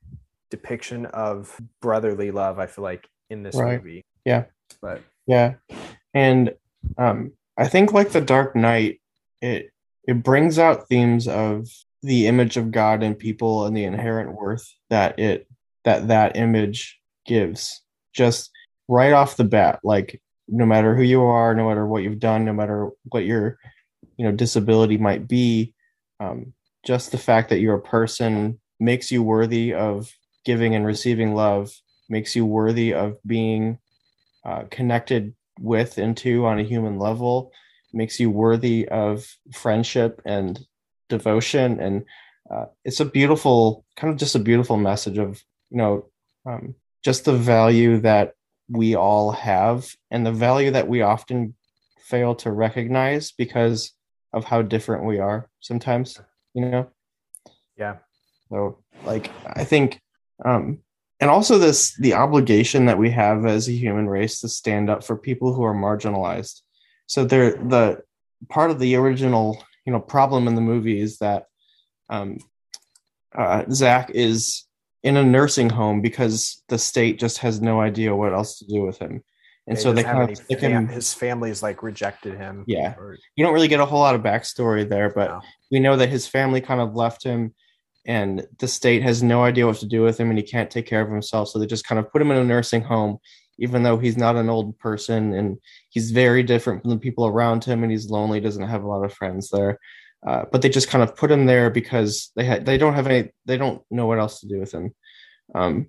depiction 0.52 1.06
of 1.08 1.60
brotherly 1.82 2.30
love. 2.32 2.60
I 2.60 2.68
feel 2.68 2.84
like 2.84 3.08
in 3.30 3.42
this 3.44 3.56
Right. 3.56 3.80
movie. 3.82 4.06
Yeah. 4.26 4.46
but 4.82 5.02
yeah. 5.28 5.56
And 6.14 6.54
um, 6.98 7.34
I 7.58 7.68
think 7.68 7.94
like 7.94 8.12
the 8.12 8.22
Dark 8.22 8.56
Knight, 8.56 9.02
it 9.42 9.72
it 10.08 10.24
brings 10.24 10.60
out 10.60 10.88
themes 10.88 11.28
of 11.28 11.68
the 12.02 12.28
image 12.28 12.58
of 12.58 12.72
God 12.72 13.04
in 13.04 13.16
people 13.16 13.66
and 13.66 13.76
the 13.76 13.86
inherent 13.86 14.34
worth 14.34 14.70
that 14.90 15.20
it 15.20 15.48
that 15.86 16.08
that 16.10 16.36
image 16.36 17.00
gives. 17.26 17.82
Just 18.14 18.52
right 18.88 19.14
off 19.14 19.38
the 19.38 19.44
bat, 19.44 19.80
like 19.84 20.22
no 20.48 20.66
matter 20.66 20.96
who 20.96 21.04
you 21.04 21.22
are, 21.24 21.56
no 21.56 21.70
matter 21.70 21.86
what 21.86 22.04
you've 22.04 22.20
done, 22.20 22.46
no 22.46 22.54
matter 22.54 22.90
what 23.10 23.26
your 23.26 23.58
you 24.18 24.26
know 24.26 24.32
disability 24.32 24.98
might 24.98 25.28
be, 25.28 25.74
um, 26.20 26.54
just 26.86 27.12
the 27.12 27.18
fact 27.18 27.50
that 27.50 27.60
you're 27.60 27.76
a 27.76 27.82
person 27.82 28.60
makes 28.80 29.12
you 29.12 29.24
worthy 29.24 29.74
of 29.74 30.12
giving 30.44 30.76
and 30.76 30.86
receiving 30.86 31.34
love, 31.34 31.72
makes 32.10 32.36
you 32.36 32.46
worthy 32.46 32.94
of 32.94 33.18
being 33.26 33.80
uh, 34.46 34.64
connected 34.70 35.34
with 35.60 35.98
and 35.98 36.16
to 36.18 36.46
on 36.46 36.60
a 36.60 36.64
human 36.64 37.00
level, 37.00 37.52
makes 37.94 38.20
you 38.20 38.30
worthy 38.30 38.88
of 38.88 39.26
friendship 39.54 40.22
and 40.26 40.66
devotion, 41.10 41.80
and 41.80 42.06
uh, 42.52 42.66
it's 42.84 43.00
a 43.00 43.06
beautiful 43.06 43.86
kind 43.96 44.12
of 44.12 44.20
just 44.20 44.36
a 44.36 44.40
beautiful 44.40 44.78
message 44.78 45.18
of 45.18 45.44
you 45.70 45.78
know 45.78 46.06
um, 46.46 46.76
just 47.04 47.26
the 47.26 47.34
value 47.34 48.00
that 48.00 48.34
we 48.70 48.96
all 48.96 49.32
have 49.32 49.96
and 50.10 50.26
the 50.26 50.32
value 50.32 50.72
that 50.72 50.88
we 50.88 51.02
often 51.02 51.54
fail 52.06 52.34
to 52.36 52.52
recognize 52.52 53.32
because 53.32 53.94
of 54.32 54.46
how 54.46 54.62
different 54.62 55.06
we 55.06 55.20
are 55.20 55.50
sometimes 55.60 56.20
you 56.54 56.66
know? 56.66 56.88
Yeah, 57.78 57.98
so 58.50 58.80
like 59.06 59.30
I 59.46 59.64
think 59.64 60.02
um 60.46 60.80
and 61.24 61.32
also 61.32 61.58
this 61.58 61.96
the 62.00 62.14
obligation 62.16 62.88
that 62.88 62.98
we 62.98 63.10
have 63.12 63.46
as 63.46 63.70
a 63.70 63.72
human 63.72 64.10
race 64.10 64.42
to 64.42 64.50
stand 64.50 64.90
up 64.90 65.06
for 65.06 65.16
people 65.16 65.54
who 65.54 65.64
are 65.64 65.74
marginalized. 65.74 66.60
So 67.08 67.24
there 67.24 67.52
the 67.54 68.02
part 68.50 68.72
of 68.72 68.78
the 68.80 68.96
original, 68.98 69.64
you 69.86 69.94
know, 69.94 70.02
problem 70.02 70.50
in 70.50 70.56
the 70.56 70.62
movie 70.74 71.00
is 71.00 71.20
that 71.20 71.46
um 72.10 72.40
uh 73.34 73.64
Zach 73.72 74.10
is 74.10 74.66
in 75.02 75.16
a 75.16 75.24
nursing 75.24 75.70
home 75.70 76.02
because 76.02 76.62
the 76.68 76.78
state 76.78 77.20
just 77.20 77.38
has 77.38 77.62
no 77.62 77.80
idea 77.80 78.14
what 78.14 78.34
else 78.34 78.60
to 78.60 78.66
do 78.66 78.82
with 78.82 78.98
him. 79.00 79.24
And 79.66 79.78
Yeah, 79.78 79.84
so 79.84 79.94
they 79.94 80.04
kind 80.04 80.30
of 80.30 80.36
stick 80.38 80.60
fam- 80.60 80.72
him 80.72 80.88
his 80.90 81.14
family's 81.14 81.64
like 81.64 81.84
rejected 81.84 82.36
him. 82.36 82.66
Yeah. 82.68 82.96
Or- 82.98 83.18
you 83.38 83.46
don't 83.46 83.54
really 83.54 83.70
get 83.70 83.80
a 83.80 83.86
whole 83.86 84.02
lot 84.02 84.16
of 84.16 84.22
backstory 84.24 84.88
there, 84.90 85.10
but 85.10 85.30
No. 85.30 85.42
we 85.72 85.80
know 85.80 85.96
that 85.96 86.10
his 86.10 86.28
family 86.28 86.60
kind 86.60 86.82
of 86.82 86.96
left 86.96 87.24
him 87.24 87.54
and 88.06 88.46
the 88.60 88.68
state 88.68 89.02
has 89.04 89.24
no 89.24 89.44
idea 89.44 89.66
what 89.66 89.78
to 89.78 89.86
do 89.86 90.02
with 90.02 90.20
him 90.20 90.30
and 90.30 90.38
he 90.38 90.44
can't 90.44 90.70
take 90.70 90.86
care 90.86 91.02
of 91.02 91.10
himself. 91.10 91.50
So 91.50 91.60
they 91.60 91.66
just 91.66 91.88
kind 91.88 92.00
of 92.00 92.12
put 92.12 92.22
him 92.22 92.32
in 92.32 92.38
a 92.38 92.44
nursing 92.44 92.82
home, 92.82 93.20
even 93.58 93.84
though 93.84 93.98
he's 93.98 94.18
not 94.18 94.36
an 94.36 94.50
old 94.50 94.78
person 94.80 95.34
and 95.34 95.58
he's 95.90 96.12
very 96.12 96.44
different 96.44 96.82
from 96.82 96.92
the 96.92 96.98
people 96.98 97.26
around 97.26 97.64
him 97.64 97.84
and 97.84 97.92
he's 97.92 98.10
lonely, 98.10 98.40
doesn't 98.40 98.68
have 98.68 98.84
a 98.84 98.88
lot 98.88 99.06
of 99.06 99.14
friends 99.14 99.50
there. 99.50 99.80
Uh, 100.26 100.46
but 100.52 100.62
they 100.62 100.70
just 100.70 100.90
kind 100.90 101.04
of 101.04 101.16
put 101.16 101.32
him 101.32 101.46
there 101.46 101.70
because 101.70 102.32
they 102.36 102.46
had 102.46 102.66
they 102.66 102.78
don't 102.78 102.94
have 102.94 103.08
any 103.08 103.30
they 103.46 103.58
don't 103.58 103.82
know 103.92 104.06
what 104.06 104.20
else 104.20 104.40
to 104.40 104.48
do 104.48 104.60
with 104.60 104.72
him. 104.72 104.94
Um, 105.54 105.88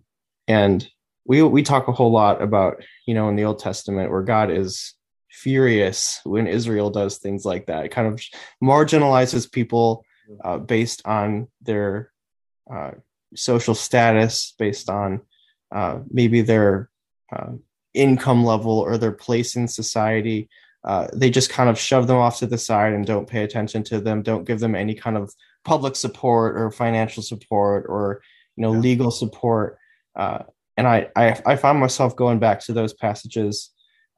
and 0.49 0.87
we 1.25 1.43
we 1.43 1.62
talk 1.62 1.87
a 1.87 1.93
whole 1.93 2.11
lot 2.11 2.43
about 2.43 2.83
you 3.07 3.15
know 3.15 3.29
in 3.29 3.37
the 3.37 3.45
Old 3.45 3.61
Testament 3.61 4.11
where 4.11 4.23
God 4.23 4.51
is 4.51 4.95
furious 5.31 6.21
when 6.25 6.47
Israel 6.47 6.91
does 6.91 7.19
things 7.19 7.45
like 7.45 7.67
that. 7.67 7.85
It 7.85 7.91
kind 7.91 8.09
of 8.09 8.21
marginalizes 8.62 9.51
people 9.51 10.05
uh, 10.43 10.59
based 10.59 11.03
on 11.07 11.49
their 11.62 12.11
uh, 12.72 12.93
social 13.35 13.75
status, 13.75 14.55
based 14.59 14.89
on 14.89 15.22
uh, 15.72 15.99
maybe 16.11 16.43
their 16.43 16.91
uh, 17.35 17.53
income 17.93 18.45
level 18.45 18.79
or 18.79 18.99
their 18.99 19.12
place 19.12 19.57
in 19.57 19.68
society. 19.68 20.49
Uh, 20.85 21.09
they 21.14 21.31
just 21.31 21.51
kind 21.51 21.70
of 21.70 21.79
shove 21.79 22.07
them 22.07 22.16
off 22.16 22.39
to 22.39 22.47
the 22.47 22.59
side 22.59 22.93
and 22.93 23.07
don't 23.07 23.29
pay 23.29 23.43
attention 23.43 23.83
to 23.83 24.01
them, 24.01 24.22
don't 24.22 24.45
give 24.45 24.61
them 24.61 24.75
any 24.75 24.95
kind 24.95 25.16
of 25.16 25.33
public 25.64 25.97
support 25.97 26.57
or 26.57 26.70
financial 26.70 27.22
support 27.22 27.87
or 27.89 28.20
you 28.57 28.62
know 28.62 28.72
yeah. 28.72 28.81
legal 28.81 29.11
support. 29.11 29.79
Uh, 30.14 30.41
and 30.77 30.87
I, 30.87 31.09
I 31.16 31.41
I 31.47 31.57
find 31.57 31.79
myself 31.79 32.16
going 32.16 32.39
back 32.39 32.61
to 32.61 32.72
those 32.72 32.93
passages 32.93 33.70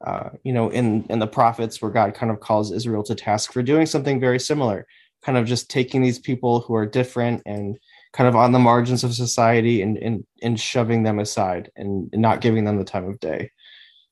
uh, 0.05 0.31
you 0.45 0.53
know, 0.53 0.69
in 0.69 1.07
in 1.09 1.19
the 1.19 1.27
prophets 1.27 1.81
where 1.81 1.91
God 1.91 2.15
kind 2.15 2.31
of 2.31 2.41
calls 2.41 2.73
Israel 2.73 3.03
to 3.05 3.15
task 3.15 3.53
for 3.53 3.63
doing 3.63 3.87
something 3.87 4.21
very 4.21 4.39
similar, 4.39 4.87
kind 5.27 5.37
of 5.37 5.45
just 5.45 5.69
taking 5.69 6.01
these 6.01 6.21
people 6.21 6.61
who 6.61 6.75
are 6.77 6.87
different 6.87 7.43
and 7.45 7.77
kind 8.13 8.29
of 8.29 8.37
on 8.37 8.53
the 8.53 8.61
margins 8.61 9.03
of 9.03 9.13
society 9.13 9.83
and 9.83 9.99
and, 9.99 10.25
and 10.41 10.59
shoving 10.59 11.03
them 11.03 11.19
aside 11.19 11.71
and, 11.75 12.09
not 12.13 12.41
giving 12.41 12.65
them 12.65 12.79
the 12.79 12.85
time 12.85 13.09
of 13.09 13.19
day, 13.19 13.51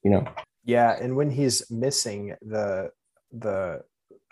you 0.03 0.11
know. 0.11 0.27
Yeah, 0.65 0.97
and 1.01 1.15
when 1.15 1.31
he's 1.31 1.71
missing 1.71 2.35
the 2.43 2.91
the 3.31 3.83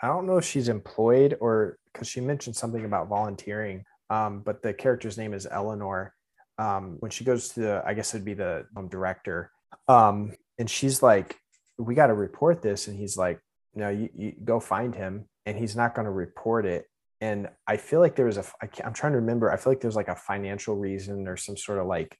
I 0.01 0.07
don't 0.07 0.27
know 0.27 0.37
if 0.37 0.45
she's 0.45 0.67
employed 0.67 1.37
or 1.39 1.77
because 1.93 2.09
she 2.09 2.19
mentioned 2.19 2.57
something 2.57 2.83
about 2.83 3.07
volunteering, 3.07 3.85
um, 4.09 4.41
but 4.41 4.61
the 4.61 4.73
character's 4.73 5.17
name 5.17 5.33
is 5.33 5.47
Eleanor. 5.49 6.13
Um, 6.59 6.97
when 6.99 7.09
she 7.09 7.23
goes 7.23 7.49
to 7.49 7.59
the, 7.61 7.83
I 7.85 7.93
guess 7.93 8.13
it'd 8.13 8.25
be 8.25 8.33
the 8.33 8.67
um, 8.75 8.89
director, 8.89 9.51
um, 9.87 10.33
and 10.59 10.69
she's 10.69 11.01
like, 11.01 11.39
we 11.77 11.95
got 11.95 12.07
to 12.07 12.13
report 12.13 12.61
this 12.61 12.87
and 12.87 12.97
he's 12.97 13.17
like 13.17 13.39
no 13.75 13.89
you, 13.89 14.09
you 14.13 14.33
go 14.43 14.59
find 14.59 14.93
him 14.93 15.25
and 15.45 15.57
he's 15.57 15.75
not 15.75 15.95
going 15.95 16.05
to 16.05 16.11
report 16.11 16.65
it. 16.65 16.85
And 17.21 17.47
i 17.65 17.77
feel 17.77 18.01
like 18.01 18.15
there 18.17 18.25
was 18.25 18.37
a 18.37 18.43
I 18.61 18.67
i'm 18.83 18.93
trying 18.93 19.13
to 19.13 19.19
remember 19.19 19.49
i 19.49 19.55
feel 19.55 19.71
like 19.71 19.79
there's 19.79 19.95
like 19.95 20.09
a 20.09 20.15
financial 20.15 20.75
reason 20.75 21.25
or 21.25 21.37
some 21.37 21.55
sort 21.55 21.79
of 21.79 21.87
like 21.87 22.17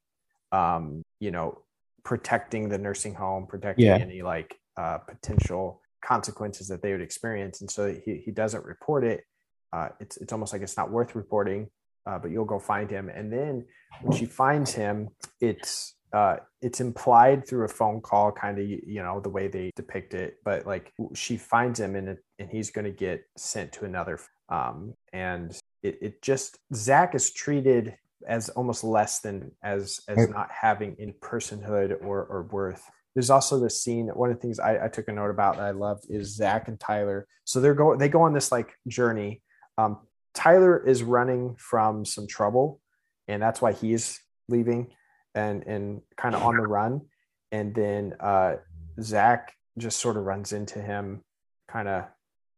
um 0.54 1.04
you 1.20 1.30
know 1.30 1.60
protecting 2.06 2.70
the 2.70 2.78
nursing 2.78 3.14
home 3.14 3.46
protecting 3.46 3.86
yeah. 3.86 3.98
any 3.98 4.22
like 4.22 4.58
uh 4.78 5.00
potential 5.00 5.82
consequences 6.04 6.68
that 6.68 6.82
they 6.82 6.92
would 6.92 7.02
experience. 7.02 7.62
And 7.62 7.72
so 7.72 7.96
he, 8.06 8.22
he 8.26 8.32
doesn't 8.32 8.66
report 8.66 9.04
it. 9.04 9.26
Uh 9.72 9.90
it's 10.00 10.18
it's 10.18 10.32
almost 10.32 10.54
like 10.54 10.62
it's 10.62 10.78
not 10.78 10.92
worth 10.92 11.16
reporting 11.16 11.70
uh, 12.06 12.20
but 12.20 12.32
you'll 12.32 12.46
go 12.46 12.60
find 12.60 12.92
him. 12.92 13.10
And 13.10 13.32
then 13.32 13.66
when 14.02 14.18
she 14.18 14.26
finds 14.26 14.74
him 14.74 15.10
it's 15.40 15.96
uh, 16.14 16.38
it's 16.62 16.80
implied 16.80 17.48
through 17.48 17.66
a 17.66 17.70
phone 17.70 18.00
call, 18.00 18.32
kind 18.32 18.60
of, 18.60 18.66
you 18.68 19.02
know, 19.02 19.20
the 19.20 19.30
way 19.30 19.48
they 19.48 19.72
depict 19.76 20.14
it. 20.14 20.38
But 20.46 20.66
like 20.68 20.94
she 21.16 21.38
finds 21.38 21.80
him 21.80 21.96
and, 21.96 22.18
and 22.38 22.50
he's 22.50 22.70
going 22.70 22.86
to 22.86 22.92
get 22.92 23.26
sent 23.36 23.74
to 23.74 23.86
another. 23.86 24.20
Um, 24.48 24.94
and 25.12 25.52
it, 25.82 25.98
it 26.02 26.22
just, 26.22 26.58
Zach 26.74 27.16
is 27.16 27.32
treated 27.32 27.98
as 28.28 28.50
almost 28.50 28.84
less 28.84 29.20
than 29.20 29.52
as, 29.64 30.02
as 30.08 30.30
not 30.30 30.52
having 30.52 30.96
any 31.00 31.14
personhood 31.14 32.04
or, 32.04 32.24
or 32.24 32.44
worth. 32.44 32.84
There's 33.16 33.32
also 33.32 33.60
the 33.60 33.70
scene. 33.70 34.08
One 34.08 34.30
of 34.30 34.38
the 34.38 34.42
things 34.42 34.60
I, 34.60 34.86
I 34.86 34.88
took 34.88 35.08
a 35.08 35.12
note 35.12 35.32
about 35.32 35.58
that 35.58 35.66
I 35.66 35.72
loved 35.72 36.06
is 36.10 36.36
Zach 36.36 36.68
and 36.68 36.80
Tyler. 36.80 37.28
So 37.44 37.60
they're 37.60 37.74
going, 37.74 37.98
they 37.98 38.10
go 38.10 38.22
on 38.22 38.34
this 38.34 38.52
like 38.52 38.74
journey. 38.88 39.42
Um, 39.78 40.00
Tyler 40.34 40.86
is 40.86 41.04
running 41.04 41.56
from 41.58 42.06
some 42.06 42.28
trouble 42.28 42.80
and 43.28 43.42
that's 43.42 43.62
why 43.62 43.74
he's 43.74 44.20
leaving 44.48 44.92
and 45.36 45.64
and 45.64 46.02
kind 46.18 46.36
of 46.36 46.44
on 46.44 46.58
the 46.58 46.64
run, 46.64 47.02
and 47.52 47.74
then 47.74 48.16
uh, 48.20 48.56
Zach 49.02 49.54
just 49.78 50.00
sort 50.00 50.18
of 50.18 50.24
runs 50.24 50.54
into 50.54 50.82
him, 50.82 51.22
kind 51.68 51.88
of 51.88 52.06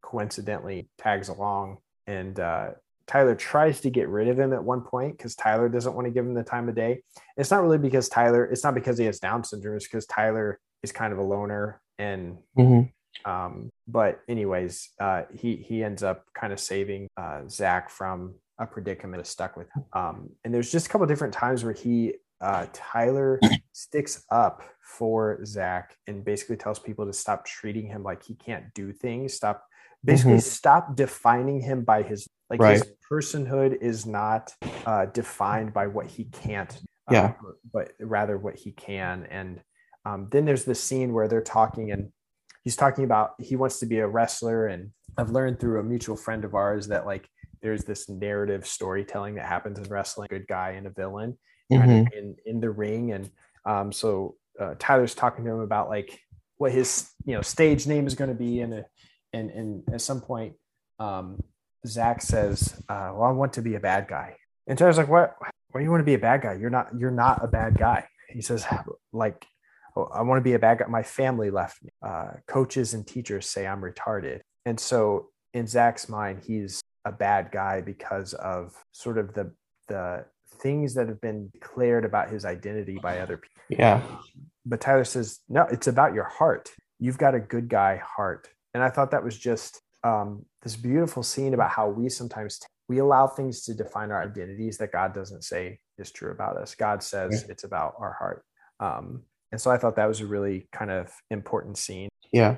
coincidentally 0.01 0.89
tags 0.97 1.29
along, 1.29 1.77
and 2.07 2.39
uh, 2.39 2.69
Tyler 3.07 3.35
tries 3.35 3.81
to 3.81 3.89
get 3.89 4.09
rid 4.09 4.27
of 4.27 4.39
him 4.39 4.53
at 4.53 4.63
one 4.63 4.81
point 4.81 5.17
because 5.17 5.35
Tyler 5.35 5.69
doesn't 5.69 5.93
want 5.93 6.05
to 6.05 6.11
give 6.11 6.25
him 6.25 6.33
the 6.33 6.43
time 6.43 6.67
of 6.67 6.75
day. 6.75 7.01
It's 7.37 7.51
not 7.51 7.61
really 7.61 7.77
because 7.77 8.09
Tyler. 8.09 8.45
It's 8.45 8.63
not 8.63 8.73
because 8.73 8.97
he 8.97 9.05
has 9.05 9.19
Down 9.19 9.43
syndrome. 9.43 9.75
It's 9.75 9.85
because 9.85 10.05
Tyler 10.05 10.59
is 10.83 10.91
kind 10.91 11.13
of 11.13 11.19
a 11.19 11.23
loner 11.23 11.81
and. 11.97 12.37
Mm-hmm. 12.57 12.89
Um, 13.23 13.69
but 13.87 14.19
anyways, 14.27 14.89
uh, 14.99 15.23
he 15.33 15.55
he 15.55 15.83
ends 15.83 16.03
up 16.03 16.25
kind 16.33 16.51
of 16.51 16.59
saving 16.59 17.07
uh, 17.15 17.41
Zach 17.47 17.89
from 17.89 18.35
a 18.59 18.65
predicament 18.65 19.21
of 19.21 19.27
stuck 19.27 19.55
with 19.55 19.67
him. 19.73 19.85
Um, 19.93 20.29
and 20.43 20.53
there's 20.53 20.71
just 20.71 20.87
a 20.87 20.89
couple 20.89 21.07
different 21.07 21.33
times 21.33 21.63
where 21.63 21.73
he 21.73 22.15
uh, 22.41 22.67
Tyler 22.73 23.39
sticks 23.73 24.23
up 24.31 24.61
for 24.81 25.43
Zach 25.45 25.95
and 26.07 26.23
basically 26.23 26.57
tells 26.57 26.79
people 26.79 27.05
to 27.05 27.13
stop 27.13 27.45
treating 27.45 27.87
him 27.87 28.03
like 28.03 28.23
he 28.23 28.35
can't 28.35 28.73
do 28.73 28.91
things. 28.91 29.33
Stop, 29.33 29.63
basically, 30.03 30.33
mm-hmm. 30.33 30.39
stop 30.41 30.95
defining 30.95 31.61
him 31.61 31.83
by 31.83 32.03
his 32.03 32.27
like 32.49 32.61
right. 32.61 32.73
his 32.73 32.91
personhood 33.11 33.81
is 33.81 34.05
not 34.05 34.53
uh, 34.85 35.07
defined 35.07 35.73
by 35.73 35.87
what 35.87 36.05
he 36.07 36.25
can't. 36.25 36.71
Uh, 37.09 37.13
yeah, 37.13 37.33
but, 37.41 37.91
but, 37.99 38.07
rather 38.07 38.37
what 38.37 38.55
he 38.55 38.71
can. 38.71 39.27
And 39.29 39.61
um, 40.05 40.27
then 40.31 40.45
there's 40.45 40.65
the 40.65 40.75
scene 40.75 41.13
where 41.13 41.27
they're 41.27 41.41
talking 41.41 41.91
and 41.91 42.11
he's 42.63 42.75
talking 42.75 43.03
about 43.03 43.31
he 43.39 43.55
wants 43.55 43.79
to 43.79 43.85
be 43.85 43.99
a 43.99 44.07
wrestler 44.07 44.67
and 44.67 44.91
I've 45.17 45.31
learned 45.31 45.59
through 45.59 45.79
a 45.79 45.83
mutual 45.83 46.15
friend 46.15 46.43
of 46.43 46.55
ours 46.55 46.87
that 46.87 47.05
like 47.05 47.27
there's 47.61 47.83
this 47.83 48.09
narrative 48.09 48.67
storytelling 48.67 49.35
that 49.35 49.45
happens 49.45 49.79
in 49.79 49.85
wrestling, 49.85 50.27
good 50.29 50.47
guy 50.47 50.71
and 50.71 50.85
a 50.85 50.91
villain 50.91 51.37
mm-hmm. 51.71 52.17
in 52.17 52.35
in 52.45 52.59
the 52.59 52.69
ring, 52.69 53.11
and 53.11 53.29
um, 53.65 53.91
so 53.91 54.35
uh, 54.59 54.75
Tyler's 54.79 55.15
talking 55.15 55.45
to 55.45 55.51
him 55.51 55.59
about 55.59 55.89
like 55.89 56.19
what 56.57 56.71
his 56.71 57.09
you 57.25 57.35
know 57.35 57.41
stage 57.41 57.87
name 57.87 58.07
is 58.07 58.15
going 58.15 58.29
to 58.29 58.35
be, 58.35 58.61
and 58.61 58.85
and 59.33 59.49
and 59.51 59.83
at 59.93 60.01
some 60.01 60.21
point, 60.21 60.55
um, 60.99 61.41
Zach 61.85 62.21
says, 62.21 62.73
uh, 62.89 63.11
"Well, 63.13 63.23
I 63.23 63.31
want 63.31 63.53
to 63.53 63.61
be 63.61 63.75
a 63.75 63.79
bad 63.79 64.07
guy," 64.07 64.35
and 64.67 64.77
Tyler's 64.77 64.97
like, 64.97 65.09
"What? 65.09 65.35
Why 65.71 65.79
do 65.81 65.83
you 65.83 65.91
want 65.91 66.01
to 66.01 66.05
be 66.05 66.13
a 66.13 66.19
bad 66.19 66.41
guy? 66.41 66.53
You're 66.53 66.69
not. 66.69 66.89
You're 66.97 67.11
not 67.11 67.43
a 67.43 67.47
bad 67.47 67.77
guy." 67.77 68.07
He 68.29 68.41
says, 68.41 68.65
"Like." 69.11 69.45
Oh, 69.97 70.09
I 70.13 70.23
want 70.23 70.39
to 70.39 70.43
be 70.43 70.55
a 70.55 70.59
bad 70.59 70.79
guy. 70.79 70.87
My 70.87 71.03
family 71.03 71.49
left 71.49 71.81
me. 71.81 71.89
Uh, 72.05 72.31
coaches 72.49 72.93
and 72.93 73.07
teachers 73.07 73.47
say 73.47 73.65
I'm 73.65 73.79
retarded. 73.79 74.41
And 74.65 74.77
so 74.77 75.29
in 75.53 75.67
Zach's 75.67 76.09
mind, 76.09 76.41
he's 76.45 76.81
a 77.05 77.13
bad 77.13 77.49
guy 77.51 77.79
because 77.79 78.33
of 78.33 78.75
sort 78.91 79.17
of 79.17 79.33
the 79.33 79.53
the 79.87 80.25
things 80.47 80.93
that 80.95 81.07
have 81.07 81.21
been 81.21 81.49
declared 81.53 82.05
about 82.05 82.29
his 82.29 82.45
identity 82.45 82.97
by 83.01 83.19
other 83.19 83.37
people. 83.37 83.61
Yeah. 83.69 84.01
But 84.65 84.81
Tyler 84.81 85.03
says, 85.05 85.39
no, 85.49 85.67
it's 85.71 85.87
about 85.87 86.13
your 86.13 86.23
heart. 86.23 86.71
You've 86.99 87.17
got 87.17 87.35
a 87.35 87.39
good 87.39 87.69
guy 87.69 88.01
heart. 88.03 88.47
And 88.73 88.83
I 88.83 88.89
thought 88.89 89.11
that 89.11 89.23
was 89.23 89.37
just 89.37 89.81
um, 90.03 90.45
this 90.61 90.75
beautiful 90.75 91.23
scene 91.23 91.53
about 91.53 91.71
how 91.71 91.89
we 91.89 92.09
sometimes 92.09 92.59
t- 92.59 92.67
we 92.87 92.99
allow 92.99 93.27
things 93.27 93.63
to 93.63 93.73
define 93.73 94.11
our 94.11 94.23
identities 94.23 94.77
that 94.77 94.91
God 94.91 95.13
doesn't 95.13 95.43
say 95.43 95.79
is 95.97 96.11
true 96.11 96.31
about 96.31 96.57
us. 96.57 96.75
God 96.75 97.01
says 97.01 97.43
yeah. 97.45 97.51
it's 97.51 97.63
about 97.63 97.95
our 97.99 98.13
heart. 98.13 98.43
Um, 98.79 99.23
and 99.51 99.59
so 99.59 99.71
I 99.71 99.77
thought 99.77 99.95
that 99.95 100.07
was 100.07 100.21
a 100.21 100.27
really 100.27 100.67
kind 100.71 100.91
of 100.91 101.11
important 101.31 101.77
scene. 101.77 102.09
Yeah. 102.31 102.57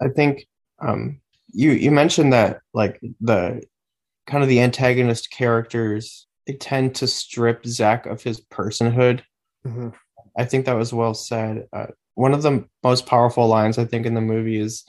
I 0.00 0.08
think 0.08 0.46
um, 0.80 1.20
you 1.52 1.72
you 1.72 1.90
mentioned 1.90 2.32
that 2.32 2.60
like 2.72 3.00
the 3.20 3.62
kind 4.26 4.42
of 4.42 4.48
the 4.48 4.60
antagonist 4.60 5.30
characters 5.30 6.26
they 6.50 6.56
tend 6.56 6.96
to 6.96 7.06
strip 7.06 7.64
Zach 7.64 8.06
of 8.06 8.22
his 8.22 8.40
personhood. 8.40 9.22
Mm-hmm. 9.64 9.90
I 10.36 10.44
think 10.44 10.66
that 10.66 10.76
was 10.76 10.92
well 10.92 11.14
said. 11.14 11.68
Uh, 11.72 11.86
one 12.14 12.34
of 12.34 12.42
the 12.42 12.64
most 12.82 13.06
powerful 13.06 13.46
lines 13.46 13.78
I 13.78 13.84
think 13.84 14.04
in 14.04 14.14
the 14.14 14.20
movie 14.20 14.58
is 14.58 14.84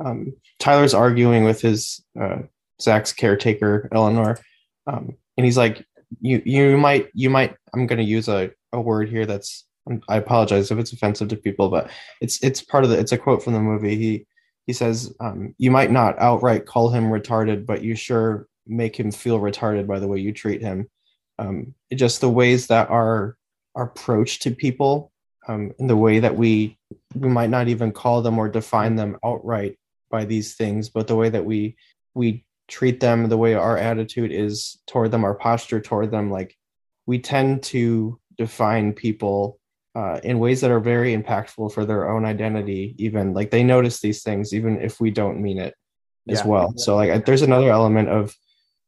um, 0.00 0.34
Tyler's 0.58 0.94
arguing 0.94 1.44
with 1.44 1.60
his 1.60 2.04
uh, 2.20 2.38
Zach's 2.82 3.12
caretaker 3.12 3.88
Eleanor, 3.92 4.38
um, 4.86 5.16
and 5.36 5.44
he's 5.44 5.56
like, 5.56 5.86
"You 6.20 6.42
you 6.44 6.76
might 6.76 7.10
you 7.14 7.30
might 7.30 7.54
I'm 7.72 7.86
going 7.86 7.98
to 8.00 8.04
use 8.04 8.28
a, 8.28 8.50
a 8.72 8.80
word 8.80 9.08
here 9.08 9.24
that's 9.24 9.64
I 10.08 10.16
apologize 10.16 10.70
if 10.70 10.78
it's 10.78 10.92
offensive 10.92 11.28
to 11.28 11.36
people, 11.36 11.68
but 11.68 11.90
it's 12.20 12.42
it's 12.42 12.62
part 12.62 12.84
of 12.84 12.90
the 12.90 12.98
it's 12.98 13.12
a 13.12 13.18
quote 13.18 13.42
from 13.42 13.52
the 13.52 13.60
movie. 13.60 13.96
He 13.96 14.26
he 14.66 14.72
says, 14.72 15.14
um, 15.20 15.54
"You 15.58 15.70
might 15.70 15.92
not 15.92 16.18
outright 16.18 16.66
call 16.66 16.90
him 16.90 17.04
retarded, 17.04 17.66
but 17.66 17.82
you 17.82 17.94
sure 17.94 18.48
make 18.66 18.98
him 18.98 19.12
feel 19.12 19.38
retarded 19.38 19.86
by 19.86 20.00
the 20.00 20.08
way 20.08 20.18
you 20.18 20.32
treat 20.32 20.60
him." 20.60 20.88
Um, 21.38 21.74
just 21.92 22.20
the 22.20 22.30
ways 22.30 22.68
that 22.68 22.90
our 22.90 23.36
our 23.74 23.84
approach 23.84 24.40
to 24.40 24.50
people 24.50 25.12
um, 25.48 25.72
and 25.78 25.90
the 25.90 25.96
way 25.96 26.20
that 26.20 26.36
we 26.36 26.78
we 27.14 27.28
might 27.28 27.50
not 27.50 27.68
even 27.68 27.92
call 27.92 28.22
them 28.22 28.38
or 28.38 28.48
define 28.48 28.96
them 28.96 29.18
outright 29.24 29.78
by 30.10 30.24
these 30.24 30.54
things 30.54 30.88
but 30.88 31.06
the 31.06 31.16
way 31.16 31.28
that 31.28 31.44
we 31.44 31.76
we 32.14 32.44
treat 32.68 33.00
them 33.00 33.28
the 33.28 33.36
way 33.36 33.54
our 33.54 33.76
attitude 33.76 34.32
is 34.32 34.78
toward 34.86 35.10
them 35.10 35.24
our 35.24 35.34
posture 35.34 35.80
toward 35.80 36.10
them 36.10 36.30
like 36.30 36.56
we 37.06 37.18
tend 37.18 37.62
to 37.62 38.18
define 38.36 38.92
people 38.92 39.58
uh, 39.94 40.18
in 40.24 40.40
ways 40.40 40.60
that 40.60 40.72
are 40.72 40.80
very 40.80 41.16
impactful 41.16 41.72
for 41.72 41.84
their 41.84 42.10
own 42.10 42.24
identity 42.24 42.94
even 42.98 43.32
like 43.34 43.50
they 43.50 43.62
notice 43.62 44.00
these 44.00 44.22
things 44.22 44.52
even 44.52 44.80
if 44.80 45.00
we 45.00 45.10
don't 45.10 45.40
mean 45.40 45.58
it 45.58 45.74
as 46.28 46.40
yeah. 46.40 46.46
well 46.46 46.72
so 46.76 46.96
like 46.96 47.26
there's 47.26 47.42
another 47.42 47.70
element 47.70 48.08
of 48.08 48.34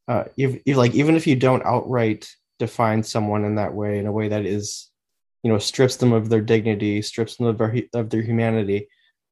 uh, 0.07 0.23
if, 0.37 0.61
if 0.65 0.77
like 0.77 0.95
even 0.95 1.15
if 1.15 1.27
you 1.27 1.35
don't 1.35 1.65
outright 1.65 2.27
define 2.59 3.03
someone 3.03 3.45
in 3.45 3.55
that 3.55 3.73
way 3.73 3.99
in 3.99 4.07
a 4.07 4.11
way 4.11 4.27
that 4.27 4.45
is 4.45 4.89
you 5.43 5.51
know 5.51 5.59
strips 5.59 5.97
them 5.97 6.13
of 6.13 6.29
their 6.29 6.41
dignity 6.41 7.01
strips 7.01 7.37
them 7.37 7.47
of 7.47 7.57
their, 7.57 7.75
of 7.93 8.09
their 8.09 8.21
humanity. 8.21 8.87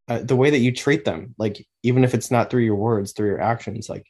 Uh, 0.08 0.20
the 0.20 0.36
way 0.36 0.52
that 0.52 0.60
you 0.60 0.72
treat 0.72 1.04
them 1.04 1.34
like 1.40 1.66
even 1.82 2.04
if 2.04 2.14
it's 2.14 2.30
not 2.30 2.52
through 2.52 2.62
your 2.62 2.76
words 2.76 3.12
through 3.12 3.28
your 3.28 3.42
actions 3.42 3.90
like 3.90 4.06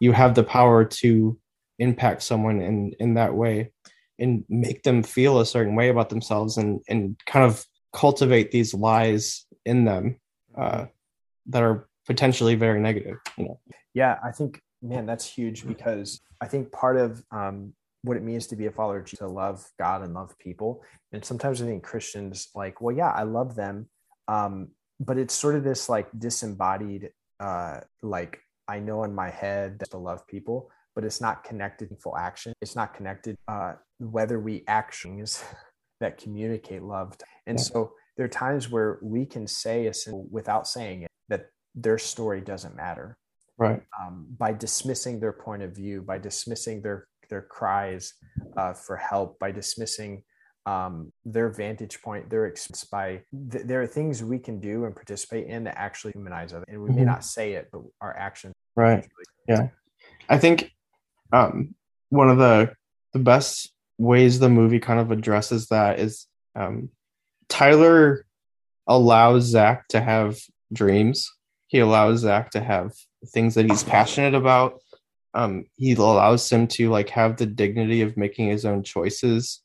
you 0.00 0.10
have 0.10 0.34
the 0.34 0.42
power 0.42 0.84
to 0.84 1.38
impact 1.78 2.22
someone 2.22 2.60
in 2.60 2.92
in 2.98 3.14
that 3.14 3.32
way 3.32 3.70
and 4.18 4.44
make 4.48 4.82
them 4.82 5.04
feel 5.04 5.38
a 5.38 5.46
certain 5.46 5.76
way 5.76 5.88
about 5.88 6.08
themselves 6.08 6.56
and 6.56 6.80
and 6.88 7.20
kind 7.26 7.44
of 7.44 7.64
cultivate 7.92 8.50
these 8.50 8.74
lies 8.74 9.46
in 9.64 9.84
them 9.84 10.18
uh, 10.58 10.86
that 11.46 11.62
are 11.62 11.88
potentially 12.06 12.56
very 12.56 12.80
negative 12.80 13.18
you 13.38 13.44
know? 13.44 13.60
Yeah 13.94 14.18
i 14.24 14.32
think 14.32 14.60
man 14.82 15.06
that's 15.06 15.26
huge 15.26 15.64
because 15.64 16.20
i 16.40 16.46
think 16.46 16.72
part 16.72 16.96
of 16.96 17.24
um, 17.30 17.72
what 18.06 18.16
it 18.16 18.22
means 18.22 18.46
to 18.46 18.56
be 18.56 18.66
a 18.66 18.70
follower 18.70 19.02
to 19.02 19.26
love 19.26 19.64
god 19.78 20.02
and 20.02 20.14
love 20.14 20.38
people. 20.38 20.82
And 21.12 21.24
sometimes 21.24 21.62
i 21.62 21.66
think 21.66 21.82
christians 21.82 22.48
like 22.54 22.80
well 22.80 22.94
yeah 22.94 23.10
i 23.10 23.22
love 23.22 23.54
them 23.54 23.88
um, 24.28 24.68
but 25.00 25.18
it's 25.18 25.34
sort 25.34 25.54
of 25.54 25.64
this 25.64 25.88
like 25.88 26.08
disembodied 26.18 27.10
uh, 27.40 27.80
like 28.02 28.40
i 28.68 28.78
know 28.78 29.04
in 29.04 29.14
my 29.14 29.30
head 29.30 29.78
that 29.78 29.90
to 29.90 29.98
love 29.98 30.26
people 30.26 30.70
but 30.96 31.04
it's 31.04 31.20
not 31.20 31.44
connected 31.44 31.90
to 31.90 31.96
full 31.96 32.16
action. 32.16 32.54
It's 32.62 32.74
not 32.74 32.94
connected 32.94 33.36
uh, 33.46 33.74
whether 33.98 34.40
we 34.40 34.64
actions 34.66 35.44
that 36.00 36.18
communicate 36.18 36.82
love 36.82 37.14
and 37.46 37.58
yeah. 37.58 37.64
so 37.64 37.92
there 38.16 38.24
are 38.24 38.30
times 38.30 38.70
where 38.70 38.98
we 39.02 39.26
can 39.26 39.46
say 39.46 39.86
a 39.86 39.92
without 40.30 40.66
saying 40.66 41.02
it 41.02 41.10
that 41.28 41.46
their 41.74 41.98
story 41.98 42.40
doesn't 42.40 42.74
matter. 42.74 43.16
Right. 43.58 43.82
Um, 43.98 44.26
by 44.36 44.52
dismissing 44.52 45.20
their 45.20 45.32
point 45.32 45.62
of 45.62 45.74
view 45.74 46.02
by 46.02 46.18
dismissing 46.18 46.82
their 46.82 47.06
their 47.28 47.42
cries 47.42 48.14
uh, 48.56 48.72
for 48.72 48.96
help 48.96 49.38
by 49.38 49.50
dismissing 49.50 50.22
um, 50.66 51.12
their 51.24 51.48
vantage 51.48 52.02
point 52.02 52.28
their 52.28 52.46
experience 52.46 52.84
by 52.84 53.22
th- 53.50 53.64
there 53.66 53.80
are 53.80 53.86
things 53.86 54.22
we 54.22 54.38
can 54.38 54.58
do 54.58 54.84
and 54.84 54.94
participate 54.94 55.46
in 55.46 55.64
that 55.64 55.78
actually 55.78 56.12
humanize 56.12 56.52
others 56.52 56.64
and 56.68 56.82
we 56.82 56.88
mm-hmm. 56.88 56.98
may 56.98 57.04
not 57.04 57.24
say 57.24 57.52
it 57.52 57.68
but 57.72 57.82
our 58.00 58.16
actions 58.16 58.52
right 58.74 59.06
yeah 59.48 59.68
i 60.28 60.36
think 60.38 60.72
um, 61.32 61.74
one 62.08 62.28
of 62.28 62.38
the 62.38 62.72
the 63.12 63.18
best 63.18 63.72
ways 63.98 64.38
the 64.38 64.48
movie 64.48 64.80
kind 64.80 64.98
of 64.98 65.12
addresses 65.12 65.68
that 65.68 66.00
is 66.00 66.26
um, 66.56 66.90
tyler 67.48 68.26
allows 68.88 69.44
zach 69.44 69.86
to 69.88 70.00
have 70.00 70.36
dreams 70.72 71.30
he 71.66 71.78
allows 71.80 72.20
Zach 72.20 72.50
to 72.50 72.60
have 72.60 72.92
things 73.28 73.54
that 73.54 73.68
he's 73.68 73.82
passionate 73.82 74.34
about. 74.34 74.80
Um, 75.36 75.66
he 75.76 75.92
allows 75.92 76.50
him 76.50 76.66
to 76.68 76.90
like 76.90 77.10
have 77.10 77.36
the 77.36 77.46
dignity 77.46 78.02
of 78.02 78.16
making 78.16 78.48
his 78.48 78.64
own 78.64 78.82
choices. 78.82 79.62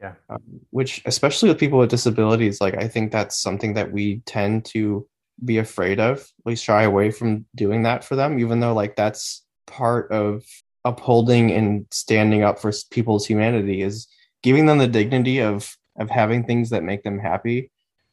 Yeah. 0.00 0.14
Um, 0.28 0.40
which, 0.70 1.00
especially 1.06 1.48
with 1.48 1.60
people 1.60 1.78
with 1.78 1.90
disabilities, 1.90 2.60
like 2.60 2.76
I 2.76 2.88
think 2.88 3.12
that's 3.12 3.40
something 3.40 3.74
that 3.74 3.92
we 3.92 4.18
tend 4.26 4.64
to 4.66 5.06
be 5.44 5.58
afraid 5.58 6.00
of. 6.00 6.28
We 6.44 6.56
shy 6.56 6.82
away 6.82 7.12
from 7.12 7.46
doing 7.54 7.84
that 7.84 8.04
for 8.04 8.16
them, 8.16 8.40
even 8.40 8.58
though 8.60 8.74
like 8.74 8.96
that's 8.96 9.44
part 9.66 10.10
of 10.10 10.44
upholding 10.84 11.52
and 11.52 11.86
standing 11.90 12.42
up 12.42 12.58
for 12.58 12.72
people's 12.90 13.26
humanity 13.26 13.82
is 13.82 14.08
giving 14.42 14.66
them 14.66 14.78
the 14.78 14.88
dignity 14.88 15.40
of 15.40 15.76
of 15.98 16.10
having 16.10 16.44
things 16.44 16.70
that 16.70 16.82
make 16.82 17.02
them 17.04 17.18
happy 17.18 17.70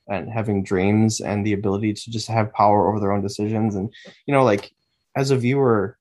and 0.08 0.30
having 0.30 0.64
dreams 0.64 1.22
and 1.22 1.46
the 1.46 1.54
ability 1.54 1.94
to 1.94 2.12
just 2.12 2.28
have 2.28 2.54
power 2.54 2.90
over 2.90 3.00
their 3.00 3.12
own 3.12 3.22
decisions 3.22 3.76
and 3.76 3.92
you 4.28 4.34
know 4.34 4.44
like 4.44 4.72
as 5.16 5.32
a 5.32 5.38
viewer 5.38 5.98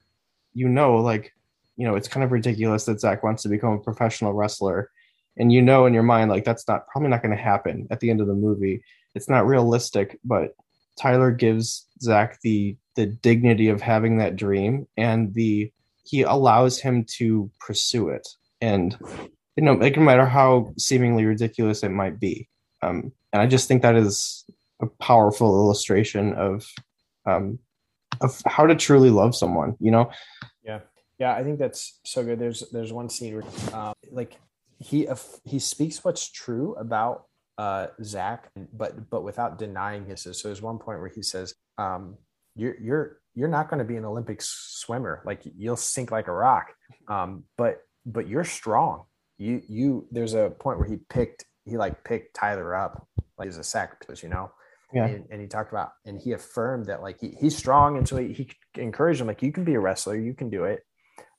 you 0.55 0.68
know 0.68 0.96
like 0.96 1.32
you 1.76 1.86
know 1.86 1.94
it's 1.94 2.09
kind 2.09 2.24
of 2.24 2.32
ridiculous 2.32 2.84
that 2.84 3.01
zach 3.01 3.22
wants 3.22 3.42
to 3.42 3.49
become 3.49 3.74
a 3.74 3.78
professional 3.78 4.32
wrestler. 4.32 4.90
And 5.40 5.53
you 5.53 5.62
know 5.62 5.86
in 5.86 5.94
your 5.94 6.03
mind 6.03 6.30
like 6.30 6.44
that's 6.44 6.66
not 6.66 6.88
probably 6.88 7.11
not 7.11 7.22
going 7.22 7.36
to 7.36 7.42
happen 7.42 7.86
at 7.90 8.01
the 8.01 8.11
end 8.11 8.20
of 8.20 8.26
the 8.26 8.34
movie. 8.34 8.82
It's 9.14 9.28
not 9.28 9.46
realistic 9.46 10.18
but 10.24 10.55
tyler 10.99 11.30
gives 11.30 11.86
zach 12.03 12.40
the 12.42 12.76
the 12.96 13.07
dignity 13.07 13.68
of 13.68 13.80
having 13.80 14.18
that 14.18 14.36
dream 14.36 14.86
and 14.96 15.32
the 15.34 15.70
he 16.05 16.22
allows 16.22 16.78
him 16.80 17.05
to 17.18 17.51
pursue 17.61 18.09
it. 18.09 18.26
And 18.61 18.96
you 19.57 19.62
know 19.62 19.74
like 19.74 19.96
no 19.96 20.03
matter 20.03 20.26
how 20.26 20.72
seemingly 20.76 21.24
ridiculous 21.24 21.82
it 21.82 21.90
might 21.90 22.18
be 22.18 22.49
um, 22.82 23.12
and 23.32 23.42
I 23.42 23.46
just 23.46 23.68
think 23.68 23.82
that 23.82 23.96
is 23.96 24.44
a 24.80 24.86
powerful 24.86 25.55
illustration 25.57 26.34
of 26.34 26.66
um, 27.26 27.59
of 28.21 28.41
how 28.47 28.66
to 28.66 28.75
truly 28.75 29.11
love 29.11 29.35
someone. 29.35 29.77
You 29.81 29.91
know? 29.91 30.11
Yeah, 30.64 30.81
yeah. 31.19 31.35
I 31.35 31.43
think 31.43 31.59
that's 31.59 32.01
so 32.05 32.25
good. 32.25 32.39
There's 32.39 32.64
there's 32.73 32.93
one 32.93 33.09
scene 33.09 33.35
where 33.35 33.75
um, 33.75 33.95
like 34.11 34.39
he 34.79 35.09
he 35.45 35.59
speaks 35.59 36.05
what's 36.05 36.31
true 36.31 36.75
about 36.77 37.25
uh, 37.59 37.89
Zach, 38.03 38.51
but 38.73 39.11
but 39.11 39.23
without 39.23 39.59
denying 39.59 40.07
his. 40.07 40.23
So 40.23 40.49
there's 40.49 40.62
one 40.62 40.79
point 40.79 41.01
where 41.01 41.09
he 41.09 41.23
says, 41.23 41.55
um, 41.77 42.16
"You're 42.55 42.77
you're 42.81 43.19
you're 43.35 43.49
not 43.49 43.69
going 43.69 43.79
to 43.79 43.85
be 43.85 43.97
an 43.97 44.05
Olympic 44.05 44.41
swimmer. 44.43 45.23
Like 45.25 45.43
you'll 45.57 45.77
sink 45.77 46.11
like 46.11 46.29
a 46.29 46.33
rock. 46.33 46.73
Um, 47.07 47.45
but 47.57 47.83
but 48.05 48.29
you're 48.29 48.45
strong. 48.45 49.05
You 49.39 49.62
you. 49.69 50.07
There's 50.11 50.35
a 50.35 50.51
point 50.51 50.79
where 50.79 50.89
he 50.89 50.97
picked 51.09 51.45
he 51.64 51.77
like 51.77 52.03
picked 52.05 52.35
Tyler 52.35 52.75
up 52.75 53.07
like 53.39 53.49
as 53.49 53.59
a 53.59 53.64
sacrifice, 53.64 54.23
you 54.23 54.29
know. 54.29 54.51
Yeah. 54.93 55.07
And, 55.07 55.26
and, 55.30 55.41
he 55.41 55.47
talked 55.47 55.70
about 55.70 55.93
and 56.07 56.18
he 56.18 56.32
affirmed 56.32 56.86
that 56.86 57.03
like 57.03 57.20
he, 57.20 57.36
he's 57.39 57.57
strong, 57.57 57.99
and 57.99 58.09
so 58.09 58.16
he, 58.16 58.32
he 58.32 58.51
encouraged 58.80 59.20
him 59.20 59.26
like 59.26 59.43
you 59.43 59.53
can 59.53 59.64
be 59.64 59.74
a 59.74 59.80
wrestler, 59.80 60.16
you 60.16 60.32
can 60.32 60.49
do 60.49 60.64
it. 60.64 60.80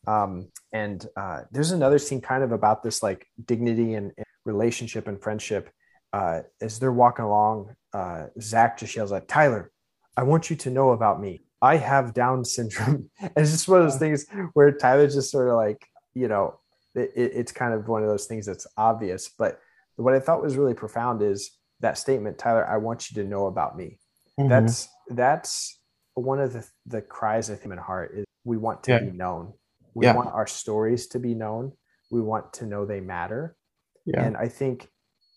Um, 0.08 0.50
and 0.72 1.06
uh, 1.18 1.42
there's 1.52 1.72
another 1.72 2.00
scene 2.00 2.22
kind 2.22 2.44
of 2.44 2.52
about 2.52 2.84
this 2.84 3.02
like 3.02 3.26
dignity 3.44 3.96
and, 3.96 4.12
and 4.18 4.26
relationship 4.46 5.08
and 5.08 5.22
friendship. 5.22 5.70
Uh, 6.14 6.42
as 6.62 6.80
they're 6.80 6.92
walking 6.92 7.26
along, 7.26 7.76
uh, 7.94 8.28
Zach 8.40 8.80
just 8.80 8.96
yells 8.96 9.12
at 9.12 9.28
Tyler, 9.28 9.72
"I 10.16 10.24
want 10.24 10.50
you 10.50 10.56
to 10.58 10.70
know 10.70 10.92
about 10.92 11.20
me. 11.20 11.44
I 11.62 11.78
have 11.78 12.14
Down 12.14 12.46
syndrome." 12.46 13.10
and 13.20 13.32
it's 13.36 13.52
just 13.52 13.68
one 13.68 13.82
of 13.82 13.90
those 13.90 14.00
things 14.00 14.26
where 14.54 14.72
Tyler's 14.72 15.16
just 15.16 15.32
sort 15.32 15.50
of 15.50 15.56
like, 15.56 15.86
you 16.14 16.28
know, 16.28 16.60
it, 16.96 17.12
it's 17.16 17.52
kind 17.52 17.74
of 17.74 17.88
one 17.88 18.04
of 18.04 18.10
those 18.10 18.26
things 18.26 18.46
that's 18.46 18.68
obvious, 18.78 19.30
but 19.30 19.60
what 19.96 20.14
I 20.14 20.20
thought 20.20 20.42
was 20.42 20.56
really 20.56 20.74
profound 20.74 21.22
is 21.22 21.52
that 21.82 21.98
statement, 21.98 22.38
Tyler, 22.38 22.68
I 22.68 22.78
want 22.78 23.10
you 23.10 23.22
to 23.22 23.30
know 23.30 23.48
about 23.48 23.78
me. 23.78 24.00
Mm-hmm. 24.40 24.50
That's 24.50 24.88
that's 25.10 25.80
one 26.16 26.40
of 26.40 26.54
the, 26.54 26.68
the 26.86 27.02
cries 27.02 27.50
of 27.50 27.62
human 27.62 27.78
heart 27.78 28.12
is 28.14 28.26
we 28.44 28.58
want 28.58 28.84
to 28.84 28.92
yeah. 28.92 29.00
be 29.00 29.12
known. 29.12 29.54
We 29.94 30.06
yeah. 30.06 30.14
want 30.14 30.30
our 30.30 30.48
stories 30.48 31.08
to 31.08 31.20
be 31.20 31.34
known. 31.34 31.74
We 32.12 32.22
want 32.22 32.54
to 32.54 32.66
know 32.66 32.86
they 32.86 33.00
matter. 33.00 33.56
Yeah. 34.06 34.24
And 34.24 34.38
I 34.38 34.48
think, 34.48 34.90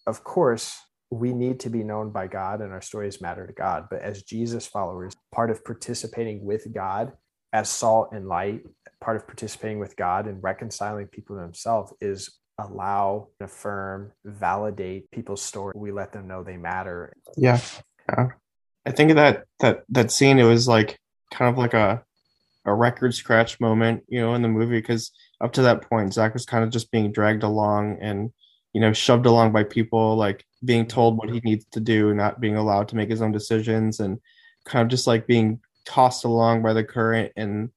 of 0.07 0.25
course, 0.25 0.79
we 1.11 1.33
need 1.33 1.61
to 1.61 1.71
be 1.71 1.83
known 1.83 2.11
by 2.11 2.27
God 2.27 2.61
and 2.61 2.73
our 2.73 2.81
stories 2.81 3.21
matter 3.21 3.47
to 3.47 3.53
God. 3.53 3.89
But 3.91 4.01
as 4.01 4.23
Jesus 4.23 4.67
followers, 4.67 5.15
part 5.33 5.51
of 5.51 5.65
participating 5.65 6.45
with 6.45 6.73
God 6.73 7.13
as 7.53 7.69
salt 7.69 8.11
and 8.13 8.27
light, 8.27 8.63
part 9.01 9.17
of 9.17 9.27
participating 9.27 9.79
with 9.79 9.95
God 9.97 10.27
and 10.27 10.43
reconciling 10.43 11.07
people 11.09 11.37
to 11.37 11.43
himself 11.43 11.93
is 12.01 12.39
allow, 12.59 13.29
affirm, 13.41 14.13
validate 14.25 15.11
people's 15.11 15.43
story. 15.43 15.73
We 15.77 15.93
let 15.93 16.13
them 16.13 16.29
know 16.29 16.43
they 16.43 16.57
matter. 16.57 17.13
Yeah. 17.37 17.61
yeah. 18.09 18.29
I 18.85 18.91
think 18.91 19.15
that 19.15 19.45
that 19.61 19.85
that 19.91 20.11
scene 20.11 20.39
it 20.39 20.45
was 20.45 20.67
like 20.67 20.99
kind 21.33 21.51
of 21.51 21.59
like 21.59 21.75
a 21.75 22.03
a 22.65 22.75
record 22.75 23.15
scratch 23.15 23.61
moment, 23.61 24.05
you 24.09 24.21
know, 24.21 24.35
in 24.35 24.43
the 24.43 24.49
movie 24.49 24.79
because 24.79 25.13
up 25.41 25.53
to 25.55 25.63
that 25.63 25.89
point 25.89 26.15
Zach 26.15 26.33
was 26.33 26.47
kind 26.47 26.65
of 26.65 26.71
just 26.71 26.91
being 26.91 27.13
dragged 27.13 27.43
along 27.43 27.99
and 28.01 28.33
you 28.73 28.81
know 28.81 28.93
shoved 28.93 29.27
along 29.27 29.53
by 29.53 29.65
people 29.65 30.17
like 30.17 30.45
being 30.65 30.87
told 30.87 31.17
what 31.17 31.31
he 31.31 31.41
needs 31.41 31.65
to 31.73 31.81
do, 31.81 32.15
not 32.15 32.41
being 32.41 32.57
allowed 32.57 32.89
to 32.89 32.97
make 32.97 33.11
his 33.11 33.23
own 33.23 33.33
decisions 33.33 34.01
and 34.01 34.19
kind 34.65 34.83
of 34.83 34.89
just 34.89 35.07
like 35.07 35.27
being 35.27 35.61
tossed 35.85 36.25
along 36.25 36.63
by 36.63 36.73
the 36.73 36.85
current 36.85 37.33
and 37.37 37.71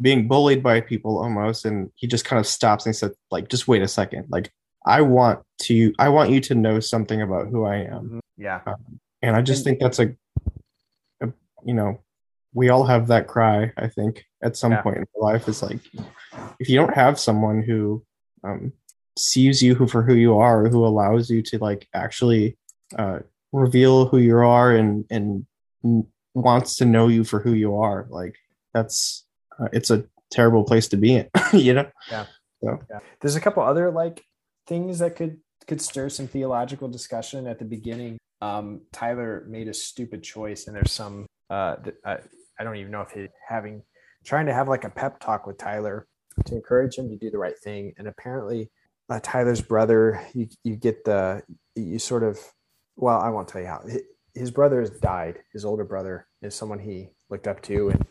being 0.00 0.26
bullied 0.26 0.62
by 0.62 0.80
people 0.80 1.18
almost 1.18 1.64
and 1.64 1.90
he 1.94 2.06
just 2.06 2.24
kind 2.24 2.40
of 2.40 2.46
stops 2.46 2.86
and 2.86 2.94
he 2.94 2.98
said 2.98 3.12
like 3.30 3.48
just 3.48 3.68
wait 3.68 3.82
a 3.82 3.88
second 3.88 4.26
like 4.30 4.52
i 4.86 5.00
want 5.00 5.40
to 5.60 5.92
i 5.98 6.08
want 6.08 6.30
you 6.30 6.40
to 6.40 6.54
know 6.54 6.80
something 6.80 7.22
about 7.22 7.48
who 7.48 7.64
i 7.64 7.76
am 7.76 8.04
mm-hmm. 8.04 8.18
yeah 8.36 8.60
um, 8.66 9.00
and 9.20 9.36
i 9.36 9.42
just 9.42 9.64
think 9.64 9.78
that's 9.78 9.98
a, 9.98 10.14
a, 11.20 11.28
you 11.64 11.74
know 11.74 12.00
we 12.54 12.68
all 12.68 12.84
have 12.84 13.08
that 13.08 13.28
cry 13.28 13.72
i 13.76 13.86
think 13.86 14.24
at 14.42 14.56
some 14.56 14.72
yeah. 14.72 14.82
point 14.82 14.96
in 14.96 15.06
life 15.16 15.46
is 15.48 15.62
like 15.62 15.78
if 16.58 16.68
you 16.68 16.76
don't 16.76 16.94
have 16.94 17.18
someone 17.18 17.62
who 17.62 18.04
um, 18.44 18.72
sees 19.16 19.62
you 19.62 19.74
who 19.74 19.86
for 19.86 20.02
who 20.02 20.14
you 20.14 20.38
are 20.38 20.68
who 20.68 20.84
allows 20.84 21.30
you 21.30 21.42
to 21.42 21.58
like 21.58 21.86
actually 21.94 22.56
uh, 22.98 23.18
reveal 23.52 24.06
who 24.06 24.18
you 24.18 24.36
are 24.36 24.74
and 24.74 25.04
and 25.10 25.46
wants 26.34 26.76
to 26.76 26.84
know 26.84 27.08
you 27.08 27.24
for 27.24 27.40
who 27.40 27.52
you 27.52 27.76
are 27.76 28.06
like 28.08 28.36
that's 28.72 29.21
uh, 29.58 29.68
it's 29.72 29.90
a 29.90 30.04
terrible 30.30 30.64
place 30.64 30.88
to 30.88 30.96
be 30.96 31.14
in 31.14 31.28
you 31.52 31.74
know? 31.74 31.86
Yeah. 32.10 32.26
So. 32.62 32.78
Yeah. 32.90 33.00
there's 33.20 33.36
a 33.36 33.40
couple 33.40 33.62
other 33.62 33.90
like 33.90 34.24
things 34.66 35.00
that 35.00 35.16
could 35.16 35.38
could 35.66 35.80
stir 35.80 36.08
some 36.08 36.26
theological 36.26 36.88
discussion 36.88 37.46
at 37.46 37.58
the 37.58 37.64
beginning. 37.64 38.18
Um 38.40 38.82
tyler 38.92 39.44
made 39.48 39.68
a 39.68 39.74
stupid 39.74 40.22
choice 40.22 40.66
and 40.66 40.76
there's 40.76 40.92
some 40.92 41.26
uh 41.50 41.76
I, 42.04 42.18
I 42.58 42.64
don't 42.64 42.76
even 42.76 42.90
know 42.90 43.02
if 43.02 43.10
he 43.10 43.28
having 43.48 43.82
trying 44.24 44.46
to 44.46 44.54
have 44.54 44.68
like 44.68 44.84
a 44.84 44.90
pep 44.90 45.20
talk 45.20 45.46
with 45.46 45.58
tyler 45.58 46.06
to 46.46 46.54
encourage 46.54 46.96
him 46.96 47.08
to 47.10 47.16
do 47.16 47.30
the 47.30 47.38
right 47.38 47.58
thing. 47.58 47.92
And 47.98 48.08
apparently 48.08 48.70
uh, 49.10 49.20
tyler's 49.22 49.60
brother 49.60 50.24
you 50.32 50.48
you 50.64 50.76
get 50.76 51.04
the 51.04 51.42
you 51.74 51.98
sort 51.98 52.22
of 52.22 52.38
well 52.96 53.20
i 53.20 53.28
won't 53.28 53.48
tell 53.48 53.60
you 53.60 53.66
how. 53.66 53.84
His 54.34 54.50
brother 54.50 54.80
has 54.80 54.88
died. 54.88 55.40
His 55.52 55.66
older 55.66 55.84
brother 55.84 56.26
is 56.40 56.54
someone 56.54 56.78
he 56.78 57.10
looked 57.28 57.46
up 57.46 57.60
to. 57.62 57.90
And 57.90 58.06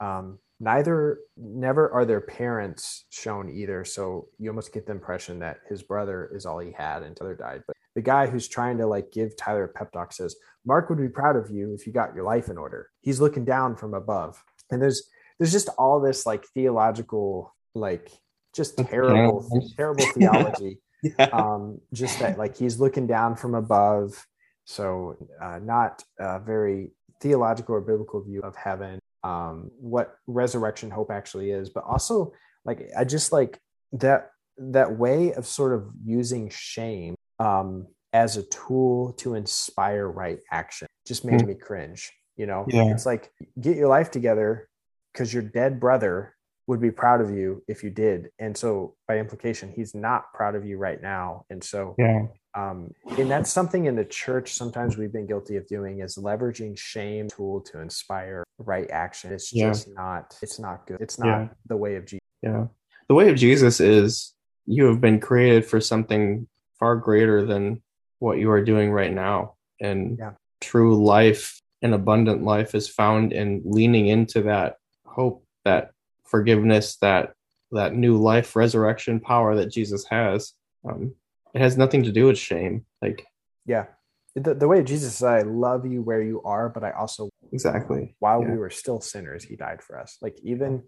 um 0.00 0.38
neither 0.62 1.18
never 1.36 1.90
are 1.90 2.04
their 2.04 2.20
parents 2.20 3.04
shown 3.10 3.50
either. 3.50 3.84
So 3.84 4.28
you 4.38 4.48
almost 4.48 4.72
get 4.72 4.86
the 4.86 4.92
impression 4.92 5.40
that 5.40 5.58
his 5.68 5.82
brother 5.82 6.30
is 6.32 6.46
all 6.46 6.60
he 6.60 6.70
had 6.70 7.02
until 7.02 7.28
he 7.28 7.34
died. 7.34 7.64
But 7.66 7.76
the 7.96 8.00
guy 8.00 8.28
who's 8.28 8.46
trying 8.46 8.78
to 8.78 8.86
like 8.86 9.10
give 9.10 9.36
tyler 9.36 9.64
a 9.64 9.68
pep 9.68 9.90
talk 9.90 10.12
says 10.12 10.36
mark 10.64 10.88
would 10.88 11.00
be 11.00 11.08
proud 11.08 11.34
of 11.34 11.50
you 11.50 11.74
if 11.74 11.84
you 11.84 11.92
got 11.92 12.14
your 12.14 12.22
life 12.22 12.48
in 12.48 12.56
order. 12.56 12.90
He's 13.00 13.20
looking 13.20 13.44
down 13.44 13.74
from 13.74 13.92
above. 13.92 14.40
And 14.70 14.80
there's 14.80 15.10
there's 15.38 15.50
just 15.50 15.68
all 15.78 16.00
this 16.00 16.26
like 16.26 16.44
theological 16.54 17.52
like 17.74 18.12
just 18.54 18.78
terrible 18.78 19.44
terrible 19.76 20.06
theology 20.06 20.78
Yeah. 21.02 21.30
um 21.32 21.80
just 21.92 22.20
that 22.20 22.38
like 22.38 22.56
he's 22.56 22.78
looking 22.78 23.08
down 23.08 23.34
from 23.34 23.56
above. 23.56 24.24
So 24.64 25.16
uh, 25.42 25.58
not 25.60 26.04
a 26.20 26.38
very 26.38 26.92
theological 27.20 27.74
or 27.74 27.80
biblical 27.80 28.22
view 28.22 28.42
of 28.42 28.54
heaven 28.54 29.00
um 29.24 29.70
what 29.78 30.16
resurrection 30.26 30.90
hope 30.90 31.10
actually 31.10 31.50
is 31.50 31.70
but 31.70 31.84
also 31.84 32.32
like 32.64 32.88
i 32.96 33.04
just 33.04 33.32
like 33.32 33.58
that 33.92 34.30
that 34.58 34.98
way 34.98 35.32
of 35.34 35.46
sort 35.46 35.72
of 35.72 35.88
using 36.04 36.48
shame 36.50 37.14
um 37.38 37.86
as 38.12 38.36
a 38.36 38.42
tool 38.44 39.12
to 39.14 39.34
inspire 39.34 40.08
right 40.08 40.40
action 40.50 40.86
just 41.06 41.24
made 41.24 41.40
Mm. 41.40 41.46
me 41.48 41.54
cringe 41.54 42.10
you 42.36 42.46
know 42.46 42.66
Yeah. 42.68 42.90
it's 42.92 43.06
like 43.06 43.30
get 43.60 43.76
your 43.76 43.88
life 43.88 44.10
together 44.10 44.68
because 45.12 45.32
your 45.32 45.42
dead 45.42 45.78
brother 45.80 46.34
would 46.66 46.80
be 46.80 46.90
proud 46.90 47.20
of 47.20 47.30
you 47.30 47.62
if 47.68 47.82
you 47.82 47.90
did 47.90 48.28
and 48.38 48.56
so 48.56 48.94
by 49.08 49.18
implication 49.18 49.72
he's 49.74 49.94
not 49.94 50.32
proud 50.32 50.54
of 50.54 50.64
you 50.64 50.78
right 50.78 51.00
now 51.02 51.44
and 51.50 51.62
so 51.62 51.94
Yeah. 51.98 52.26
Um, 52.54 52.92
and 53.18 53.30
that's 53.30 53.50
something 53.50 53.86
in 53.86 53.96
the 53.96 54.04
church 54.04 54.52
sometimes 54.52 54.96
we've 54.96 55.12
been 55.12 55.26
guilty 55.26 55.56
of 55.56 55.66
doing 55.66 56.00
is 56.00 56.16
leveraging 56.16 56.76
shame 56.78 57.28
tool 57.28 57.60
to 57.60 57.80
inspire 57.80 58.44
right 58.58 58.90
action 58.90 59.32
it's 59.32 59.52
Yeah. 59.52 59.68
just 59.68 59.88
not 59.88 60.36
it's 60.42 60.58
not 60.58 60.86
good 60.86 61.00
it's 61.00 61.18
not 61.18 61.26
Yeah. 61.26 61.48
the 61.66 61.76
way 61.76 61.96
of 61.96 62.04
jesus 62.04 62.20
Yeah. 62.42 62.66
The 63.08 63.14
way 63.14 63.28
of 63.30 63.36
Jesus 63.36 63.78
is 63.80 64.32
you 64.64 64.86
have 64.86 65.00
been 65.00 65.20
created 65.20 65.64
for 65.66 65.80
something 65.80 66.48
far 66.78 66.96
greater 66.96 67.44
than 67.44 67.82
what 68.20 68.38
you 68.38 68.50
are 68.50 68.64
doing 68.64 68.90
right 68.90 69.12
now. 69.12 69.54
And 69.80 70.18
Yeah. 70.18 70.32
true 70.60 71.04
life 71.04 71.60
and 71.82 71.94
abundant 71.94 72.42
life 72.42 72.74
is 72.74 72.88
found 72.88 73.32
in 73.32 73.62
leaning 73.64 74.06
into 74.06 74.42
that 74.42 74.76
hope, 75.04 75.44
that 75.64 75.92
forgiveness, 76.24 76.96
that 76.98 77.34
that 77.72 77.94
new 77.94 78.16
life 78.16 78.54
resurrection 78.56 79.20
power 79.20 79.56
that 79.56 79.70
Jesus 79.70 80.04
has. 80.06 80.54
Um, 80.84 81.14
it 81.54 81.60
has 81.60 81.76
nothing 81.76 82.02
to 82.04 82.12
do 82.12 82.26
with 82.26 82.38
shame. 82.38 82.84
Like 83.00 83.26
yeah 83.66 83.86
the, 84.34 84.54
the 84.54 84.66
way 84.66 84.82
jesus 84.82 85.16
is 85.16 85.22
i 85.22 85.42
love 85.42 85.86
you 85.86 86.02
where 86.02 86.22
you 86.22 86.40
are 86.44 86.68
but 86.68 86.82
i 86.82 86.90
also 86.92 87.28
exactly. 87.52 88.16
while 88.18 88.42
Yeah. 88.42 88.52
we 88.52 88.58
were 88.58 88.70
still 88.70 89.00
sinners 89.00 89.44
he 89.44 89.56
died 89.56 89.82
for 89.82 89.98
us 89.98 90.16
like 90.20 90.38
even 90.42 90.82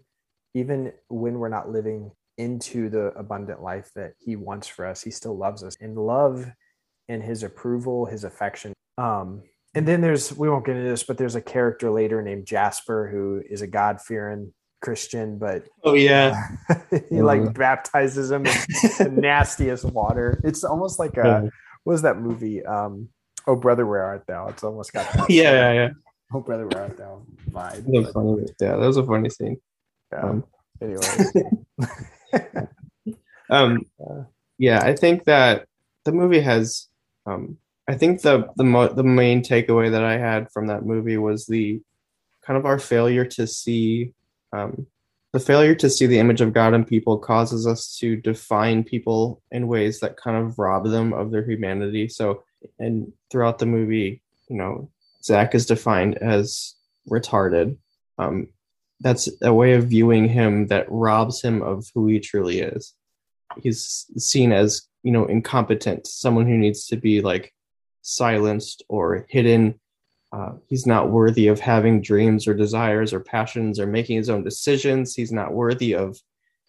even 0.53 0.91
when 1.09 1.39
we're 1.39 1.49
not 1.49 1.69
living 1.69 2.11
into 2.37 2.89
the 2.89 3.07
abundant 3.17 3.61
life 3.61 3.91
that 3.95 4.13
he 4.19 4.35
wants 4.35 4.67
for 4.67 4.85
us 4.85 5.01
he 5.01 5.11
still 5.11 5.37
loves 5.37 5.63
us 5.63 5.75
in 5.79 5.95
love 5.95 6.51
and 7.07 7.23
his 7.23 7.43
approval 7.43 8.05
his 8.05 8.23
affection 8.23 8.73
um 8.97 9.41
and 9.73 9.87
then 9.87 10.01
there's 10.01 10.35
we 10.35 10.49
won't 10.49 10.65
get 10.65 10.75
into 10.75 10.89
this 10.89 11.03
but 11.03 11.17
there's 11.17 11.35
a 11.35 11.41
character 11.41 11.91
later 11.91 12.21
named 12.21 12.45
jasper 12.45 13.07
who 13.09 13.41
is 13.49 13.61
a 13.61 13.67
god-fearing 13.67 14.53
christian 14.85 15.37
but 15.37 15.67
Oh 15.83 15.95
yeah. 15.95 16.29
he 17.09 17.21
like 17.31 17.41
Mhm. 17.41 17.53
baptizes 17.57 18.29
him 18.31 18.45
in 18.45 18.53
the 19.05 19.09
nastiest 19.29 19.85
water 19.85 20.39
it's 20.43 20.63
almost 20.63 20.99
like 20.99 21.17
a 21.17 21.49
what 21.83 21.93
was 21.95 22.01
that 22.03 22.17
movie 22.19 22.63
um 22.65 23.09
oh 23.47 23.55
brother 23.55 23.85
where 23.89 24.03
art 24.03 24.23
thou 24.27 24.47
it's 24.49 24.63
almost 24.63 24.93
got 24.93 25.11
that 25.13 25.29
yeah, 25.41 25.51
yeah, 25.61 25.71
yeah. 25.79 25.89
oh 26.33 26.41
brother 26.41 26.67
where 26.67 26.83
art 26.83 26.97
thou 26.97 27.13
vibe 27.49 27.83
That 27.85 28.01
was 28.03 28.11
funny. 28.11 28.45
Yeah, 28.61 28.75
that 28.79 28.87
was 28.91 28.97
a 28.97 29.03
funny 29.11 29.29
scene. 29.29 29.57
yeah. 30.13 30.21
Um, 30.29 30.43
anyway 30.81 31.09
um 33.49 33.85
yeah 34.57 34.79
i 34.83 34.93
think 34.95 35.23
that 35.25 35.65
the 36.05 36.11
movie 36.11 36.39
has 36.41 36.87
um 37.25 37.57
i 37.87 37.93
think 37.95 38.21
the 38.21 38.47
the 38.57 38.63
mo- 38.63 38.93
the 38.93 39.03
main 39.03 39.41
takeaway 39.41 39.89
that 39.91 40.03
i 40.03 40.17
had 40.17 40.51
from 40.51 40.67
that 40.67 40.85
movie 40.85 41.17
was 41.17 41.45
the 41.45 41.81
kind 42.45 42.57
of 42.57 42.65
our 42.65 42.79
failure 42.79 43.25
to 43.25 43.47
see 43.47 44.13
um 44.55 44.87
the 45.33 45.39
failure 45.39 45.75
to 45.75 45.89
see 45.89 46.05
the 46.05 46.19
image 46.19 46.41
of 46.41 46.53
god 46.53 46.73
in 46.73 46.85
people 46.85 47.17
causes 47.17 47.67
us 47.67 47.97
to 47.97 48.15
define 48.15 48.83
people 48.83 49.41
in 49.51 49.67
ways 49.67 49.99
that 49.99 50.17
kind 50.17 50.37
of 50.37 50.57
rob 50.57 50.85
them 50.85 51.13
of 51.13 51.31
their 51.31 51.43
humanity. 51.43 52.07
So 52.07 52.43
and 52.79 53.11
throughout 53.29 53.59
the 53.59 53.65
movie 53.65 54.21
you 54.49 54.57
know 54.57 54.89
zach 55.23 55.55
is 55.55 55.65
defined 55.65 56.17
as 56.17 56.75
retarded. 57.09 57.77
Um 58.17 58.47
that's 59.01 59.27
a 59.41 59.53
way 59.53 59.73
of 59.73 59.89
viewing 59.89 60.29
him 60.29 60.67
that 60.67 60.89
robs 60.89 61.41
him 61.41 61.61
of 61.61 61.85
who 61.93 62.07
he 62.07 62.19
truly 62.19 62.61
is. 62.61 62.93
He's 63.61 64.05
seen 64.17 64.51
as 64.51 64.87
you 65.03 65.11
know 65.11 65.25
incompetent 65.25 66.07
someone 66.07 66.47
who 66.47 66.57
needs 66.57 66.87
to 66.87 66.95
be 66.95 67.21
like 67.21 67.53
silenced 68.01 68.83
or 68.87 69.25
hidden 69.29 69.79
uh, 70.31 70.53
he's 70.67 70.85
not 70.85 71.11
worthy 71.11 71.47
of 71.47 71.59
having 71.59 72.01
dreams 72.01 72.47
or 72.47 72.53
desires 72.53 73.13
or 73.13 73.19
passions 73.19 73.79
or 73.79 73.87
making 73.87 74.17
his 74.17 74.29
own 74.29 74.43
decisions. 74.43 75.15
He's 75.15 75.31
not 75.31 75.53
worthy 75.53 75.95
of 75.95 76.17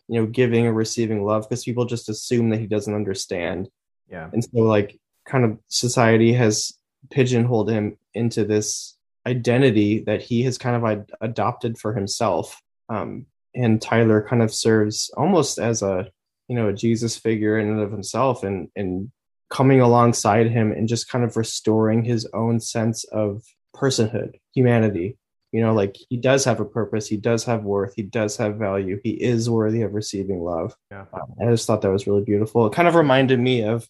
you 0.08 0.20
know 0.20 0.26
giving 0.26 0.66
or 0.66 0.72
receiving 0.72 1.24
love 1.24 1.48
because 1.48 1.64
people 1.64 1.84
just 1.84 2.08
assume 2.08 2.50
that 2.50 2.60
he 2.60 2.66
doesn't 2.66 2.94
understand. 2.94 3.68
Yeah. 4.10 4.28
And 4.32 4.42
so 4.42 4.60
like 4.60 5.00
kind 5.24 5.44
of 5.44 5.58
society 5.68 6.32
has 6.34 6.72
pigeonholed 7.10 7.70
him 7.70 7.96
into 8.14 8.44
this 8.44 8.96
identity 9.26 10.00
that 10.00 10.22
he 10.22 10.42
has 10.44 10.58
kind 10.58 10.76
of 10.76 10.84
ad- 10.84 11.10
adopted 11.20 11.76
for 11.78 11.94
himself. 11.94 12.60
Um, 12.88 13.26
and 13.56 13.80
tyler 13.80 14.24
kind 14.28 14.42
of 14.42 14.54
serves 14.54 15.10
almost 15.16 15.58
as 15.58 15.82
a 15.82 16.06
you 16.46 16.54
know 16.54 16.68
a 16.68 16.72
jesus 16.72 17.16
figure 17.16 17.58
in 17.58 17.68
and 17.68 17.80
of 17.80 17.90
himself 17.90 18.44
and 18.44 18.68
and 18.76 19.10
coming 19.50 19.80
alongside 19.80 20.50
him 20.50 20.72
and 20.72 20.88
just 20.88 21.08
kind 21.08 21.24
of 21.24 21.36
restoring 21.36 22.04
his 22.04 22.26
own 22.34 22.60
sense 22.60 23.04
of 23.04 23.42
personhood 23.74 24.32
humanity 24.54 25.16
you 25.52 25.60
know 25.60 25.74
like 25.74 25.96
he 26.08 26.16
does 26.16 26.44
have 26.44 26.60
a 26.60 26.64
purpose 26.64 27.06
he 27.06 27.16
does 27.16 27.44
have 27.44 27.62
worth 27.62 27.94
he 27.94 28.02
does 28.02 28.36
have 28.36 28.56
value 28.56 28.98
he 29.04 29.10
is 29.10 29.48
worthy 29.50 29.82
of 29.82 29.94
receiving 29.94 30.40
love 30.40 30.74
yeah 30.90 31.04
um, 31.12 31.26
I 31.40 31.50
just 31.50 31.66
thought 31.66 31.82
that 31.82 31.90
was 31.90 32.06
really 32.06 32.22
beautiful. 32.22 32.66
It 32.66 32.72
kind 32.72 32.88
of 32.88 32.94
reminded 32.94 33.38
me 33.38 33.62
of, 33.62 33.86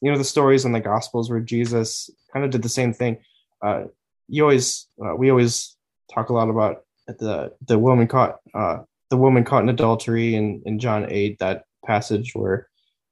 you 0.00 0.10
know, 0.10 0.18
the 0.18 0.24
stories 0.24 0.64
in 0.64 0.72
the 0.72 0.80
Gospels 0.80 1.30
where 1.30 1.40
Jesus 1.40 2.10
kind 2.32 2.44
of 2.44 2.50
did 2.50 2.62
the 2.62 2.68
same 2.68 2.92
thing. 2.92 3.18
Uh, 3.62 3.84
you 4.28 4.42
always, 4.42 4.86
uh, 5.04 5.14
we 5.14 5.30
always 5.30 5.76
talk 6.12 6.30
a 6.30 6.32
lot 6.32 6.48
about 6.48 6.84
the 7.06 7.52
the 7.66 7.78
woman 7.78 8.06
caught, 8.06 8.36
uh, 8.54 8.78
the 9.10 9.16
woman 9.16 9.44
caught 9.44 9.62
in 9.62 9.68
adultery 9.68 10.34
in 10.34 10.62
in 10.66 10.78
John 10.78 11.06
eight, 11.08 11.38
that 11.38 11.64
passage 11.84 12.34
where 12.34 12.68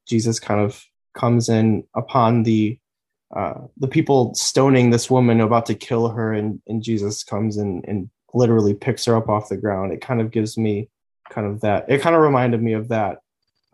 Jesus 0.06 0.38
kind 0.38 0.60
of 0.60 0.82
comes 1.16 1.48
in 1.48 1.84
upon 1.94 2.44
the 2.44 2.78
uh, 3.34 3.62
the 3.78 3.88
people 3.88 4.32
stoning 4.34 4.90
this 4.90 5.10
woman 5.10 5.40
about 5.40 5.66
to 5.66 5.74
kill 5.74 6.10
her, 6.10 6.32
and 6.32 6.60
and 6.68 6.82
Jesus 6.82 7.24
comes 7.24 7.56
in 7.56 7.82
and 7.88 8.08
literally 8.32 8.74
picks 8.74 9.04
her 9.06 9.16
up 9.16 9.28
off 9.28 9.48
the 9.48 9.56
ground. 9.56 9.92
It 9.92 10.00
kind 10.00 10.20
of 10.20 10.30
gives 10.30 10.56
me 10.56 10.88
kind 11.30 11.46
of 11.46 11.60
that. 11.62 11.90
It 11.90 12.00
kind 12.02 12.14
of 12.14 12.22
reminded 12.22 12.62
me 12.62 12.74
of 12.74 12.88
that 12.88 13.18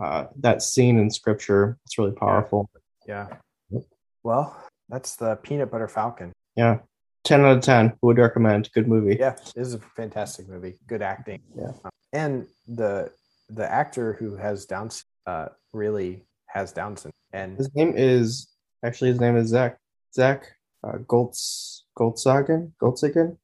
uh, 0.03 0.27
that 0.41 0.63
scene 0.63 0.99
in 0.99 1.11
scripture. 1.11 1.77
It's 1.85 1.99
really 1.99 2.13
powerful. 2.13 2.71
yeah 3.07 3.27
well 4.25 4.57
that's 4.89 5.17
the 5.17 5.35
peanut 5.43 5.71
butter 5.71 5.89
falcon 5.89 6.33
Yeah. 6.57 6.79
10 7.25 7.41
out 7.45 7.57
of 7.59 7.63
10 7.63 7.95
would 8.03 8.19
recommend 8.19 8.71
good 8.73 8.87
movie 8.89 9.17
yeah 9.19 9.35
this 9.55 9.69
is 9.69 9.75
a 9.75 9.81
fantastic 9.97 10.49
movie 10.49 10.75
good 10.87 11.03
acting 11.03 11.41
Yeah. 11.57 11.73
And 12.13 12.47
the 12.69 13.11
the 13.51 13.67
actor 13.71 14.13
who 14.15 14.37
has 14.37 14.67
down 14.67 14.91
uh 15.27 15.49
really 15.73 16.23
has 16.47 16.73
down 16.73 16.97
syndrome 16.97 17.13
and 17.33 17.57
his 17.59 17.71
name 17.75 17.93
is 17.97 18.49
actually 18.85 19.11
his 19.11 19.21
name 19.21 19.37
is 19.37 19.49
zach 19.49 19.79
zach 20.15 20.45
uh, 20.85 20.99
goltz 21.09 21.85
goltzagen 21.97 22.73
goltzagen? 22.81 23.39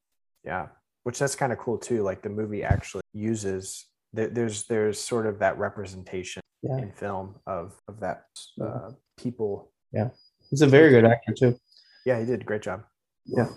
Yeah 0.45 0.67
which 1.05 1.19
that's 1.19 1.37
kind 1.37 1.53
of 1.53 1.59
cool 1.59 1.79
too 1.79 2.03
like 2.03 2.21
the 2.23 2.29
movie 2.29 2.63
actually 2.63 3.03
uses 3.15 3.87
there, 4.13 4.29
there's 4.29 4.65
there's 4.65 5.01
sort 5.01 5.27
of 5.27 5.39
that 5.39 5.57
representation 5.59 6.43
Yeah. 6.63 6.79
in 6.79 6.93
film 6.93 7.37
of 7.47 7.75
of 7.89 8.01
that 8.01 8.25
uh 8.61 8.91
people. 9.17 9.71
Yeah, 9.93 10.11
he's 10.51 10.61
a 10.63 10.67
very 10.67 10.91
good 10.91 11.05
actor 11.05 11.33
too. 11.33 11.59
Yeah 12.05 12.19
he 12.21 12.27
did 12.27 12.41
a 12.43 12.45
great 12.45 12.63
job. 12.63 12.85
Yeah. 13.27 13.49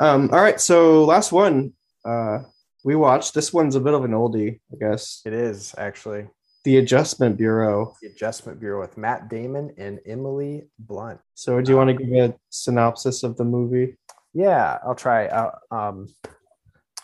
um 0.00 0.30
all 0.32 0.40
right 0.40 0.60
so 0.60 1.04
last 1.04 1.32
one 1.32 1.72
uh 2.04 2.38
we 2.84 2.94
watched 2.96 3.32
this 3.34 3.52
one's 3.52 3.76
a 3.76 3.80
bit 3.80 3.94
of 3.94 4.04
an 4.04 4.12
oldie 4.12 4.60
i 4.72 4.76
guess. 4.78 5.22
It 5.24 5.32
is 5.32 5.74
actually 5.78 6.26
the 6.64 6.78
adjustment 6.78 7.36
bureau. 7.36 7.94
The 8.02 8.08
adjustment 8.08 8.58
bureau 8.60 8.80
with 8.80 8.96
matt 8.96 9.28
damon 9.28 9.74
and 9.78 10.00
emily 10.06 10.68
blunt. 10.78 11.20
So 11.34 11.60
do 11.60 11.70
you 11.70 11.76
want 11.76 11.96
to 11.96 12.04
give 12.04 12.12
a 12.12 12.34
synopsis 12.50 13.22
of 13.22 13.36
the 13.36 13.44
movie? 13.44 13.96
Yeah 14.32 14.78
i'll 14.84 14.94
try. 14.94 15.26
Uh, 15.26 15.52
um 15.70 16.08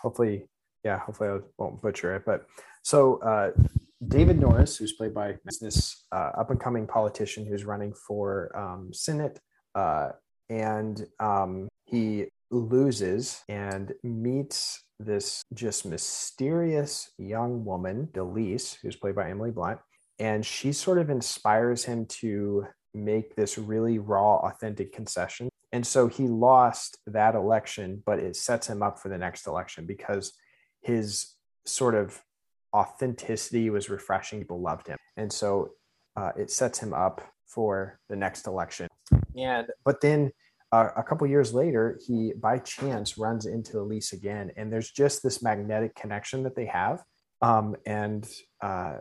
hopefully 0.00 0.46
yeah 0.84 0.98
hopefully 0.98 1.28
i 1.28 1.38
won't 1.58 1.80
butcher 1.82 2.16
it 2.16 2.22
but 2.24 2.46
so 2.82 3.18
uh 3.18 3.50
david 4.08 4.40
norris 4.40 4.78
who's 4.78 4.92
played 4.92 5.12
by 5.12 5.36
this 5.61 6.06
uh, 6.12 6.30
up 6.38 6.50
and 6.50 6.58
coming 6.58 6.86
politician 6.86 7.44
who's 7.44 7.64
running 7.64 7.92
for 7.92 8.50
um, 8.56 8.92
senate 8.92 9.38
uh, 9.74 10.08
and 10.48 11.06
um, 11.20 11.68
he 11.84 12.26
loses 12.50 13.42
and 13.48 13.92
meets 14.02 14.82
this 15.01 15.42
just 15.55 15.86
mysterious 15.86 17.11
young 17.18 17.64
woman, 17.64 18.09
Elise, 18.14 18.78
who's 18.82 18.96
played 18.96 19.14
by 19.14 19.30
Emily 19.30 19.51
Blunt, 19.51 19.80
and 20.18 20.44
she 20.44 20.72
sort 20.72 20.98
of 20.98 21.09
inspires 21.09 21.84
him 21.84 22.07
to 22.07 22.66
make 22.92 23.34
this 23.34 23.57
really 23.57 23.98
raw, 23.98 24.36
authentic 24.36 24.92
concession. 24.92 25.48
And 25.72 25.86
so 25.86 26.09
he 26.09 26.26
lost 26.26 26.98
that 27.07 27.34
election, 27.34 28.03
but 28.05 28.18
it 28.18 28.36
sets 28.36 28.68
him 28.68 28.82
up 28.82 28.98
for 28.98 29.09
the 29.09 29.18
next 29.18 29.46
election 29.46 29.86
because 29.86 30.32
his 30.82 31.34
sort 31.64 31.94
of 31.94 32.20
authenticity 32.74 33.70
was 33.70 33.88
refreshing. 33.88 34.40
People 34.40 34.61
loved 34.61 34.88
him. 34.88 34.98
And 35.16 35.32
so 35.32 35.70
uh, 36.16 36.32
it 36.36 36.51
sets 36.51 36.78
him 36.78 36.92
up 36.92 37.22
for 37.46 37.98
the 38.09 38.16
next 38.16 38.46
election. 38.46 38.88
And, 39.34 39.68
but 39.84 40.01
then 40.01 40.32
a 40.72 41.02
couple 41.02 41.26
years 41.26 41.52
later, 41.52 41.98
he 42.06 42.32
by 42.32 42.58
chance 42.58 43.18
runs 43.18 43.46
into 43.46 43.80
Elise 43.80 44.12
again, 44.12 44.52
and 44.56 44.72
there's 44.72 44.90
just 44.90 45.22
this 45.22 45.42
magnetic 45.42 45.94
connection 45.94 46.44
that 46.44 46.54
they 46.54 46.66
have. 46.66 47.02
Um, 47.42 47.74
and 47.86 48.28
uh, 48.62 48.98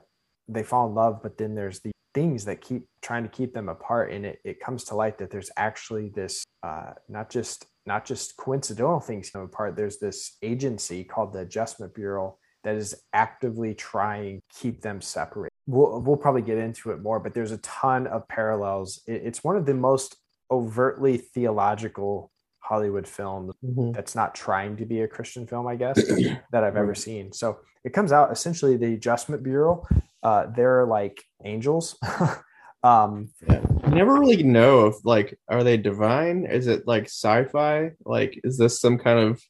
they 0.47 0.63
fall 0.63 0.87
in 0.87 0.95
love, 0.95 1.19
but 1.21 1.37
then 1.37 1.55
there's 1.55 1.81
the 1.81 1.91
things 2.13 2.45
that 2.45 2.61
keep 2.61 2.85
trying 3.01 3.23
to 3.23 3.29
keep 3.29 3.53
them 3.53 3.69
apart 3.69 4.11
and 4.11 4.25
it, 4.25 4.39
it 4.43 4.59
comes 4.59 4.83
to 4.83 4.95
light 4.95 5.17
that 5.17 5.29
there's 5.29 5.51
actually 5.57 6.09
this 6.09 6.43
uh, 6.63 6.91
not 7.07 7.29
just 7.29 7.67
not 7.85 8.05
just 8.05 8.35
coincidental 8.37 8.99
things 8.99 9.29
come 9.29 9.43
apart 9.43 9.75
there's 9.75 9.99
this 9.99 10.37
agency 10.41 11.03
called 11.03 11.33
the 11.33 11.39
adjustment 11.39 11.93
bureau 11.93 12.37
that 12.63 12.75
is 12.75 12.95
actively 13.13 13.73
trying 13.73 14.39
to 14.39 14.59
keep 14.59 14.81
them 14.81 14.99
separate 15.01 15.51
we'll, 15.67 16.01
we'll 16.01 16.17
probably 16.17 16.41
get 16.41 16.57
into 16.57 16.91
it 16.91 17.01
more 17.01 17.19
but 17.19 17.33
there's 17.33 17.51
a 17.51 17.57
ton 17.59 18.07
of 18.07 18.27
parallels 18.27 19.01
it, 19.05 19.21
it's 19.23 19.43
one 19.43 19.55
of 19.55 19.65
the 19.65 19.73
most 19.73 20.17
overtly 20.51 21.17
theological 21.17 22.31
hollywood 22.59 23.07
film 23.07 23.51
mm-hmm. 23.63 23.91
that's 23.91 24.15
not 24.15 24.35
trying 24.35 24.77
to 24.77 24.85
be 24.85 25.01
a 25.01 25.07
christian 25.07 25.47
film 25.47 25.67
i 25.67 25.75
guess 25.75 25.95
that 26.51 26.63
i've 26.63 26.77
ever 26.77 26.93
seen 26.93 27.31
so 27.31 27.59
it 27.83 27.93
comes 27.93 28.11
out 28.11 28.31
essentially 28.31 28.77
the 28.77 28.93
adjustment 28.93 29.43
bureau 29.43 29.85
uh, 30.23 30.47
they're 30.55 30.85
like 30.85 31.23
angels. 31.43 31.97
um, 32.83 33.29
yeah. 33.47 33.61
I 33.83 33.89
never 33.89 34.13
really 34.13 34.43
know 34.43 34.87
if 34.87 34.95
like 35.03 35.37
are 35.47 35.63
they 35.63 35.77
divine? 35.77 36.45
Is 36.45 36.67
it 36.67 36.87
like 36.87 37.05
sci-fi? 37.05 37.91
Like 38.05 38.39
is 38.43 38.57
this 38.57 38.79
some 38.79 38.97
kind 38.97 39.19
of 39.19 39.41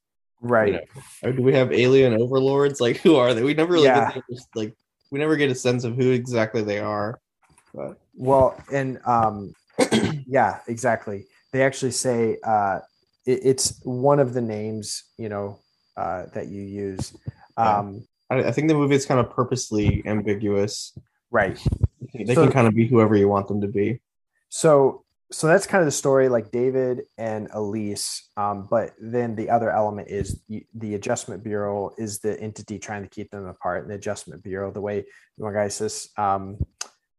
right? 0.42 0.74
You 0.74 1.30
know, 1.30 1.32
do 1.32 1.42
we 1.42 1.54
have 1.54 1.74
alien 1.74 2.14
overlords? 2.14 2.80
Like 2.80 2.98
who 2.98 3.16
are 3.16 3.34
they? 3.34 3.44
We 3.44 3.54
never 3.54 3.74
really 3.74 3.86
yeah. 3.86 4.14
get 4.14 4.24
like 4.56 4.74
we 5.12 5.20
never 5.20 5.36
get 5.36 5.52
a 5.52 5.56
sense 5.56 5.84
of 5.84 5.96
who 5.96 6.12
exactly 6.12 6.62
they 6.62 6.80
are. 6.80 7.20
But 7.74 8.00
well, 8.16 8.62
and 8.72 9.00
um, 9.06 9.54
yeah, 10.28 10.60
exactly. 10.68 11.26
They 11.52 11.64
actually 11.64 11.92
say 11.92 12.38
uh, 12.44 12.80
it, 13.26 13.40
it's 13.44 13.80
one 13.84 14.20
of 14.20 14.34
the 14.34 14.42
names 14.42 15.04
you 15.18 15.30
know 15.30 15.60
uh, 15.98 16.26
that 16.34 16.48
you 16.48 16.62
use. 16.62 17.14
Um, 17.58 18.08
I, 18.30 18.44
I 18.44 18.52
think 18.52 18.68
the 18.68 18.76
movie 18.76 18.96
is 18.96 19.06
kind 19.06 19.20
of 19.20 19.32
purposely 19.32 20.04
ambiguous. 20.06 20.98
Right. 21.32 21.60
They 22.14 22.34
so, 22.34 22.44
can 22.44 22.52
kind 22.52 22.68
of 22.68 22.74
be 22.74 22.88
whoever 22.88 23.16
you 23.16 23.28
want 23.28 23.48
them 23.48 23.62
to 23.62 23.68
be. 23.68 24.00
So 24.50 25.04
so 25.32 25.48
that's 25.48 25.68
kind 25.68 25.82
of 25.82 25.86
the 25.86 25.92
story 25.92 26.28
like 26.28 26.52
david 26.52 27.04
and 27.18 27.50
elise 27.54 28.30
um, 28.38 28.68
but 28.70 28.94
then 29.00 29.36
the 29.36 29.50
other 29.50 29.72
element 29.72 30.08
is 30.10 30.42
the 30.74 30.96
adjustment 30.96 31.44
bureau 31.44 31.92
is 31.98 32.20
the 32.20 32.40
entity 32.40 32.80
trying 32.80 33.04
to 33.04 33.10
keep 33.10 33.30
them 33.32 33.46
apart 33.46 33.84
and 33.84 33.92
the 33.92 33.96
adjustment 33.96 34.42
bureau 34.44 34.72
the 34.72 34.82
way 34.82 35.06
one 35.38 35.54
guy 35.54 35.68
says 35.68 36.10
um, 36.18 36.58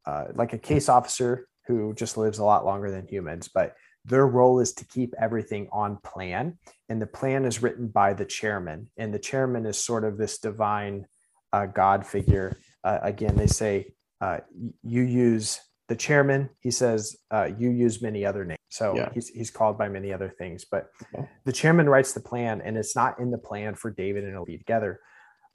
uh, 0.07 0.25
like 0.35 0.53
a 0.53 0.59
case 0.59 0.89
officer 0.89 1.47
who 1.67 1.95
just 1.95 2.17
lives 2.17 2.39
a 2.39 2.45
lot 2.45 2.65
longer 2.65 2.91
than 2.91 3.07
humans 3.07 3.49
but 3.53 3.75
their 4.05 4.27
role 4.27 4.61
is 4.61 4.73
to 4.73 4.87
keep 4.87 5.15
everything 5.21 5.69
on 5.73 5.99
plan 6.05 6.59
and 6.89 7.01
the 7.01 7.07
plan 7.07 7.45
is 7.45 7.63
written 7.63 7.87
by 7.87 8.13
the 8.13 8.25
chairman 8.25 8.89
and 8.97 9.13
the 9.13 9.19
chairman 9.19 9.67
is 9.67 9.77
sort 9.77 10.05
of 10.05 10.17
this 10.17 10.39
divine 10.39 11.05
uh, 11.53 11.67
god 11.67 12.07
figure 12.07 12.57
uh, 12.85 12.99
again 13.03 13.37
they 13.37 13.47
say 13.47 13.87
uh, 14.21 14.39
you 14.83 15.03
use 15.03 15.61
the 15.91 15.97
chairman. 15.97 16.49
He 16.61 16.71
says 16.71 17.17
uh, 17.33 17.49
you 17.59 17.69
use 17.69 18.01
many 18.01 18.25
other 18.25 18.45
names. 18.45 18.61
So 18.69 18.95
yeah. 18.95 19.11
he's, 19.13 19.29
he's 19.29 19.51
called 19.51 19.77
by 19.77 19.89
many 19.89 20.13
other 20.13 20.33
things. 20.39 20.65
But 20.65 20.87
okay. 21.13 21.29
the 21.45 21.53
chairman 21.53 21.89
writes 21.89 22.13
the 22.13 22.21
plan, 22.21 22.63
and 22.65 22.79
it's 22.79 22.95
not 22.95 23.19
in 23.19 23.33
the 23.33 23.39
plan 23.39 23.75
for 23.75 23.91
David 23.91 24.25
and 24.25 24.47
be 24.47 24.57
together. 24.57 25.01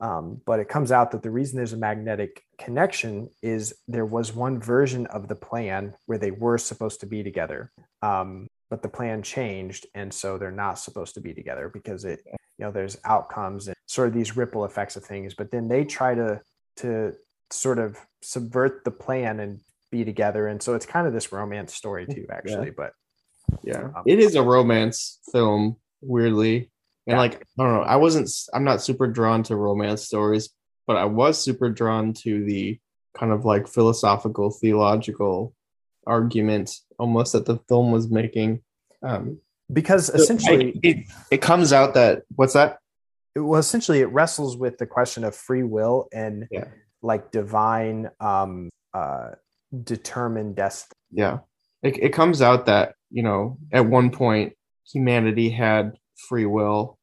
Um, 0.01 0.41
but 0.45 0.59
it 0.59 0.67
comes 0.67 0.91
out 0.91 1.11
that 1.11 1.23
the 1.23 1.31
reason 1.31 1.57
there's 1.57 1.73
a 1.73 1.77
magnetic 1.77 2.43
connection 2.59 3.29
is 3.41 3.73
there 3.87 4.05
was 4.05 4.33
one 4.33 4.59
version 4.59 5.05
of 5.07 5.27
the 5.27 5.35
plan 5.35 5.93
where 6.05 6.17
they 6.17 6.31
were 6.31 6.57
supposed 6.57 6.99
to 6.99 7.05
be 7.05 7.23
together. 7.23 7.71
Um, 8.01 8.47
but 8.69 8.81
the 8.81 8.89
plan 8.89 9.21
changed 9.21 9.85
and 9.93 10.13
so 10.13 10.37
they're 10.37 10.51
not 10.51 10.79
supposed 10.79 11.13
to 11.13 11.21
be 11.21 11.33
together 11.33 11.69
because 11.69 12.03
it 12.03 12.19
you 12.25 12.65
know 12.65 12.71
there's 12.71 12.97
outcomes 13.05 13.67
and 13.67 13.75
sort 13.85 14.07
of 14.07 14.13
these 14.13 14.35
ripple 14.35 14.65
effects 14.65 14.95
of 14.95 15.05
things 15.05 15.35
but 15.35 15.51
then 15.51 15.67
they 15.67 15.85
try 15.85 16.15
to 16.15 16.41
to 16.75 17.13
sort 17.51 17.79
of 17.79 17.97
subvert 18.21 18.83
the 18.83 18.91
plan 18.91 19.39
and 19.39 19.59
be 19.91 20.03
together. 20.03 20.47
And 20.47 20.61
so 20.61 20.73
it's 20.73 20.85
kind 20.85 21.07
of 21.07 21.13
this 21.13 21.31
romance 21.31 21.73
story 21.73 22.05
too, 22.05 22.25
actually. 22.29 22.67
Yeah. 22.67 22.73
But 22.75 22.91
yeah, 23.63 23.83
um, 23.95 24.03
it 24.05 24.19
is 24.19 24.35
a 24.35 24.41
romance 24.41 25.19
film, 25.31 25.77
weirdly. 26.01 26.71
And 27.07 27.15
yeah. 27.15 27.19
like, 27.19 27.45
I 27.59 27.63
don't 27.63 27.73
know, 27.73 27.81
I 27.81 27.97
wasn't, 27.97 28.29
I'm 28.53 28.63
not 28.63 28.81
super 28.81 29.07
drawn 29.07 29.43
to 29.43 29.55
romance 29.55 30.03
stories, 30.03 30.49
but 30.87 30.97
I 30.97 31.05
was 31.05 31.41
super 31.41 31.69
drawn 31.69 32.13
to 32.13 32.43
the 32.43 32.79
kind 33.13 33.31
of 33.31 33.45
like 33.45 33.67
philosophical, 33.67 34.51
theological 34.51 35.53
argument 36.07 36.71
almost 36.97 37.33
that 37.33 37.45
the 37.45 37.59
film 37.69 37.91
was 37.91 38.09
making. 38.09 38.61
Um, 39.03 39.39
because 39.71 40.09
essentially, 40.09 40.67
I, 40.67 40.79
it, 40.83 41.05
it 41.31 41.41
comes 41.41 41.73
out 41.73 41.95
that 41.95 42.23
what's 42.35 42.53
that? 42.53 42.79
well 43.35 43.59
essentially 43.59 43.99
it 43.99 44.11
wrestles 44.11 44.57
with 44.57 44.77
the 44.77 44.85
question 44.85 45.23
of 45.23 45.35
free 45.35 45.63
will 45.63 46.07
and 46.13 46.47
yeah 46.51 46.65
like 47.01 47.31
divine 47.31 48.09
um 48.19 48.69
uh 48.93 49.31
determined 49.83 50.55
destiny 50.55 50.95
yeah 51.11 51.39
it, 51.83 51.97
it 52.01 52.13
comes 52.13 52.41
out 52.41 52.65
that 52.67 52.95
you 53.11 53.23
know 53.23 53.57
at 53.71 53.85
one 53.85 54.09
point 54.09 54.53
humanity 54.91 55.49
had 55.49 55.97
free 56.16 56.45
will. 56.45 56.97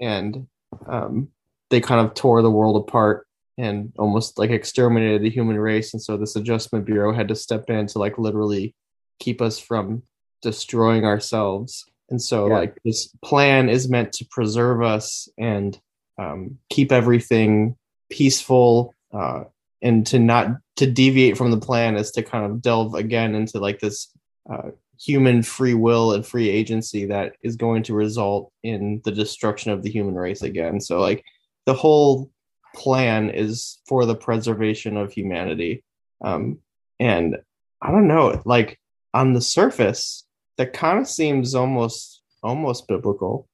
And 0.00 0.46
um 0.86 1.28
they 1.70 1.80
kind 1.80 2.06
of 2.06 2.14
tore 2.14 2.42
the 2.42 2.50
world 2.50 2.76
apart 2.76 3.26
and 3.56 3.92
almost 3.98 4.38
like 4.38 4.50
exterminated 4.50 5.22
the 5.22 5.30
human 5.30 5.58
race. 5.58 5.92
And 5.94 6.02
so 6.02 6.16
this 6.16 6.36
adjustment 6.36 6.84
bureau 6.84 7.12
had 7.12 7.28
to 7.28 7.36
step 7.36 7.70
in 7.70 7.86
to 7.88 7.98
like 7.98 8.18
literally 8.18 8.74
keep 9.18 9.40
us 9.40 9.58
from 9.58 10.02
destroying 10.42 11.04
ourselves. 11.04 11.84
And 12.10 12.20
so 12.20 12.48
yeah. 12.48 12.54
like 12.54 12.78
this 12.84 13.08
plan 13.24 13.68
is 13.68 13.88
meant 13.88 14.12
to 14.14 14.26
preserve 14.30 14.82
us 14.82 15.28
and 15.38 15.78
um, 16.18 16.58
keep 16.68 16.92
everything 16.92 17.76
peaceful 18.10 18.94
uh, 19.12 19.44
and 19.82 20.06
to 20.08 20.18
not 20.18 20.48
to 20.76 20.90
deviate 20.90 21.36
from 21.36 21.50
the 21.50 21.58
plan 21.58 21.96
is 21.96 22.10
to 22.12 22.22
kind 22.22 22.44
of 22.44 22.62
delve 22.62 22.94
again 22.94 23.34
into 23.34 23.58
like 23.58 23.80
this 23.80 24.10
uh, 24.50 24.70
human 25.04 25.42
free 25.42 25.74
will 25.74 26.12
and 26.12 26.26
free 26.26 26.48
agency 26.48 27.06
that 27.06 27.34
is 27.42 27.56
going 27.56 27.82
to 27.84 27.94
result 27.94 28.52
in 28.62 29.00
the 29.04 29.12
destruction 29.12 29.72
of 29.72 29.82
the 29.82 29.90
human 29.90 30.14
race 30.14 30.42
again. 30.42 30.80
So 30.80 31.00
like 31.00 31.24
the 31.66 31.74
whole 31.74 32.30
plan 32.74 33.30
is 33.30 33.78
for 33.86 34.06
the 34.06 34.14
preservation 34.14 34.96
of 34.96 35.12
humanity. 35.12 35.84
Um, 36.22 36.58
and 37.00 37.36
i 37.82 37.90
don't 37.90 38.06
know 38.06 38.40
like 38.44 38.78
on 39.12 39.32
the 39.32 39.40
surface 39.40 40.24
that 40.56 40.72
kind 40.72 41.00
of 41.00 41.08
seems 41.08 41.56
almost 41.56 42.22
almost 42.40 42.86
biblical 42.86 43.48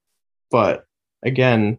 but 0.50 0.84
again 1.24 1.78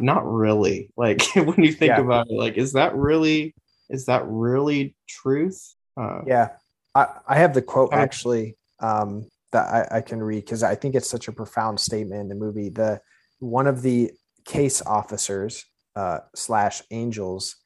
not 0.00 0.26
really. 0.26 0.90
Like 0.96 1.22
when 1.34 1.62
you 1.62 1.72
think 1.72 1.90
yeah. 1.90 2.00
about 2.00 2.28
it 2.28 2.34
like 2.34 2.56
is 2.56 2.72
that 2.72 2.94
really 2.96 3.54
is 3.88 4.06
that 4.06 4.24
really 4.26 4.94
truth? 5.08 5.74
Uh, 5.96 6.22
yeah. 6.26 6.48
I, 6.94 7.06
I 7.28 7.36
have 7.36 7.54
the 7.54 7.62
quote 7.62 7.92
actually 7.92 8.56
um, 8.80 9.26
that 9.52 9.88
I, 9.92 9.98
I 9.98 10.00
can 10.00 10.22
read 10.22 10.44
because 10.44 10.62
i 10.62 10.74
think 10.74 10.94
it's 10.94 11.10
such 11.10 11.28
a 11.28 11.32
profound 11.32 11.80
statement 11.80 12.20
in 12.20 12.28
the 12.28 12.34
movie 12.34 12.68
the 12.68 13.00
one 13.38 13.66
of 13.66 13.82
the 13.82 14.10
case 14.44 14.82
officers 14.82 15.64
uh, 15.96 16.18
slash 16.34 16.82
angels 16.90 17.56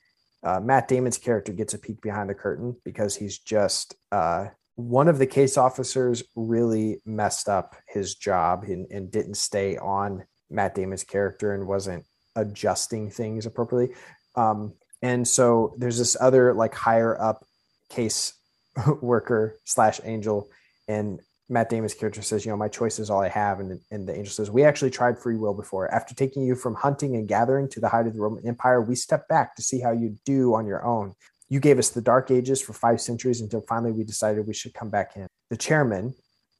uh, 0.44 0.60
matt 0.60 0.88
damon's 0.88 1.18
character 1.18 1.52
gets 1.52 1.74
a 1.74 1.78
peek 1.78 2.00
behind 2.00 2.30
the 2.30 2.34
curtain 2.34 2.76
because 2.84 3.16
he's 3.16 3.38
just 3.38 3.94
uh, 4.12 4.46
one 4.74 5.08
of 5.08 5.18
the 5.18 5.26
case 5.26 5.56
officers 5.56 6.22
really 6.36 7.00
messed 7.04 7.48
up 7.48 7.74
his 7.88 8.14
job 8.14 8.64
and, 8.64 8.86
and 8.90 9.10
didn't 9.10 9.36
stay 9.36 9.76
on 9.76 10.24
matt 10.50 10.74
damon's 10.74 11.04
character 11.04 11.54
and 11.54 11.66
wasn't 11.66 12.04
adjusting 12.38 13.10
things 13.10 13.44
appropriately. 13.44 13.94
Um, 14.34 14.74
and 15.02 15.26
so 15.26 15.74
there's 15.78 15.98
this 15.98 16.16
other 16.18 16.54
like 16.54 16.74
higher 16.74 17.20
up 17.20 17.44
case 17.90 18.32
worker 19.00 19.56
slash 19.64 20.00
angel, 20.04 20.48
and 20.88 21.20
Matt 21.50 21.70
Damon's 21.70 21.94
character 21.94 22.20
says, 22.20 22.44
you 22.44 22.50
know, 22.50 22.56
my 22.56 22.68
choice 22.68 22.98
is 22.98 23.08
all 23.08 23.22
I 23.22 23.28
have. 23.28 23.60
And, 23.60 23.80
and 23.90 24.06
the 24.06 24.14
angel 24.14 24.32
says, 24.32 24.50
we 24.50 24.64
actually 24.64 24.90
tried 24.90 25.18
free 25.18 25.36
will 25.36 25.54
before. 25.54 25.92
After 25.94 26.14
taking 26.14 26.42
you 26.42 26.54
from 26.54 26.74
hunting 26.74 27.16
and 27.16 27.26
gathering 27.26 27.68
to 27.70 27.80
the 27.80 27.88
height 27.88 28.06
of 28.06 28.14
the 28.14 28.20
Roman 28.20 28.46
Empire, 28.46 28.82
we 28.82 28.94
stepped 28.94 29.28
back 29.28 29.56
to 29.56 29.62
see 29.62 29.80
how 29.80 29.92
you 29.92 30.16
do 30.26 30.54
on 30.54 30.66
your 30.66 30.84
own. 30.84 31.14
You 31.48 31.60
gave 31.60 31.78
us 31.78 31.88
the 31.88 32.02
dark 32.02 32.30
ages 32.30 32.60
for 32.60 32.74
five 32.74 33.00
centuries 33.00 33.40
until 33.40 33.62
finally 33.66 33.92
we 33.92 34.04
decided 34.04 34.46
we 34.46 34.52
should 34.52 34.74
come 34.74 34.90
back 34.90 35.16
in. 35.16 35.26
The 35.48 35.56
chairman, 35.56 36.14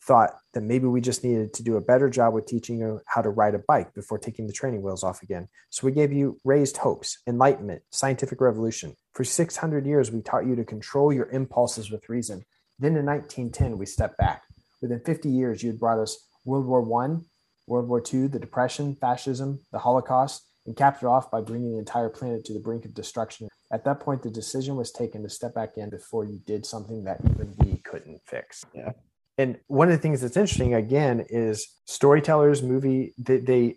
thought 0.08 0.38
that 0.54 0.62
maybe 0.62 0.86
we 0.86 1.02
just 1.02 1.22
needed 1.22 1.52
to 1.52 1.62
do 1.62 1.76
a 1.76 1.82
better 1.82 2.08
job 2.08 2.32
with 2.32 2.46
teaching 2.46 2.78
you 2.78 2.98
how 3.06 3.20
to 3.20 3.28
ride 3.28 3.54
a 3.54 3.58
bike 3.68 3.92
before 3.94 4.18
taking 4.18 4.46
the 4.46 4.52
training 4.54 4.80
wheels 4.80 5.04
off 5.04 5.22
again. 5.22 5.46
So 5.68 5.86
we 5.86 5.92
gave 5.92 6.12
you 6.12 6.38
raised 6.44 6.78
hopes, 6.78 7.18
enlightenment, 7.26 7.82
scientific 7.92 8.40
revolution. 8.40 8.96
For 9.12 9.22
600 9.22 9.86
years, 9.86 10.10
we 10.10 10.22
taught 10.22 10.46
you 10.46 10.56
to 10.56 10.64
control 10.64 11.12
your 11.12 11.28
impulses 11.28 11.90
with 11.90 12.08
reason. 12.08 12.44
Then 12.78 12.96
in 12.96 13.04
1910, 13.06 13.78
we 13.78 13.86
stepped 13.86 14.18
back. 14.18 14.42
Within 14.80 15.00
50 15.00 15.28
years, 15.28 15.62
you 15.62 15.70
had 15.70 15.80
brought 15.80 15.98
us 15.98 16.16
World 16.44 16.66
War 16.66 16.80
One, 16.80 17.24
World 17.66 17.88
War 17.88 18.02
II, 18.12 18.28
the 18.28 18.38
Depression, 18.38 18.94
fascism, 18.94 19.60
the 19.72 19.78
Holocaust, 19.80 20.44
and 20.66 20.76
capped 20.76 21.02
it 21.02 21.06
off 21.06 21.30
by 21.30 21.40
bringing 21.40 21.72
the 21.72 21.78
entire 21.78 22.08
planet 22.08 22.44
to 22.44 22.52
the 22.52 22.60
brink 22.60 22.84
of 22.84 22.94
destruction. 22.94 23.48
At 23.72 23.84
that 23.84 24.00
point, 24.00 24.22
the 24.22 24.30
decision 24.30 24.76
was 24.76 24.92
taken 24.92 25.22
to 25.22 25.28
step 25.28 25.54
back 25.54 25.76
in 25.76 25.90
before 25.90 26.24
you 26.24 26.40
did 26.46 26.64
something 26.64 27.04
that 27.04 27.20
even 27.24 27.54
we 27.58 27.76
couldn't 27.78 28.20
fix. 28.26 28.64
Yeah. 28.74 28.92
And 29.36 29.58
one 29.66 29.88
of 29.88 29.92
the 29.92 30.02
things 30.02 30.20
that's 30.20 30.36
interesting 30.36 30.74
again 30.74 31.24
is 31.28 31.66
storytellers, 31.84 32.62
movie, 32.62 33.14
they, 33.18 33.38
they 33.38 33.76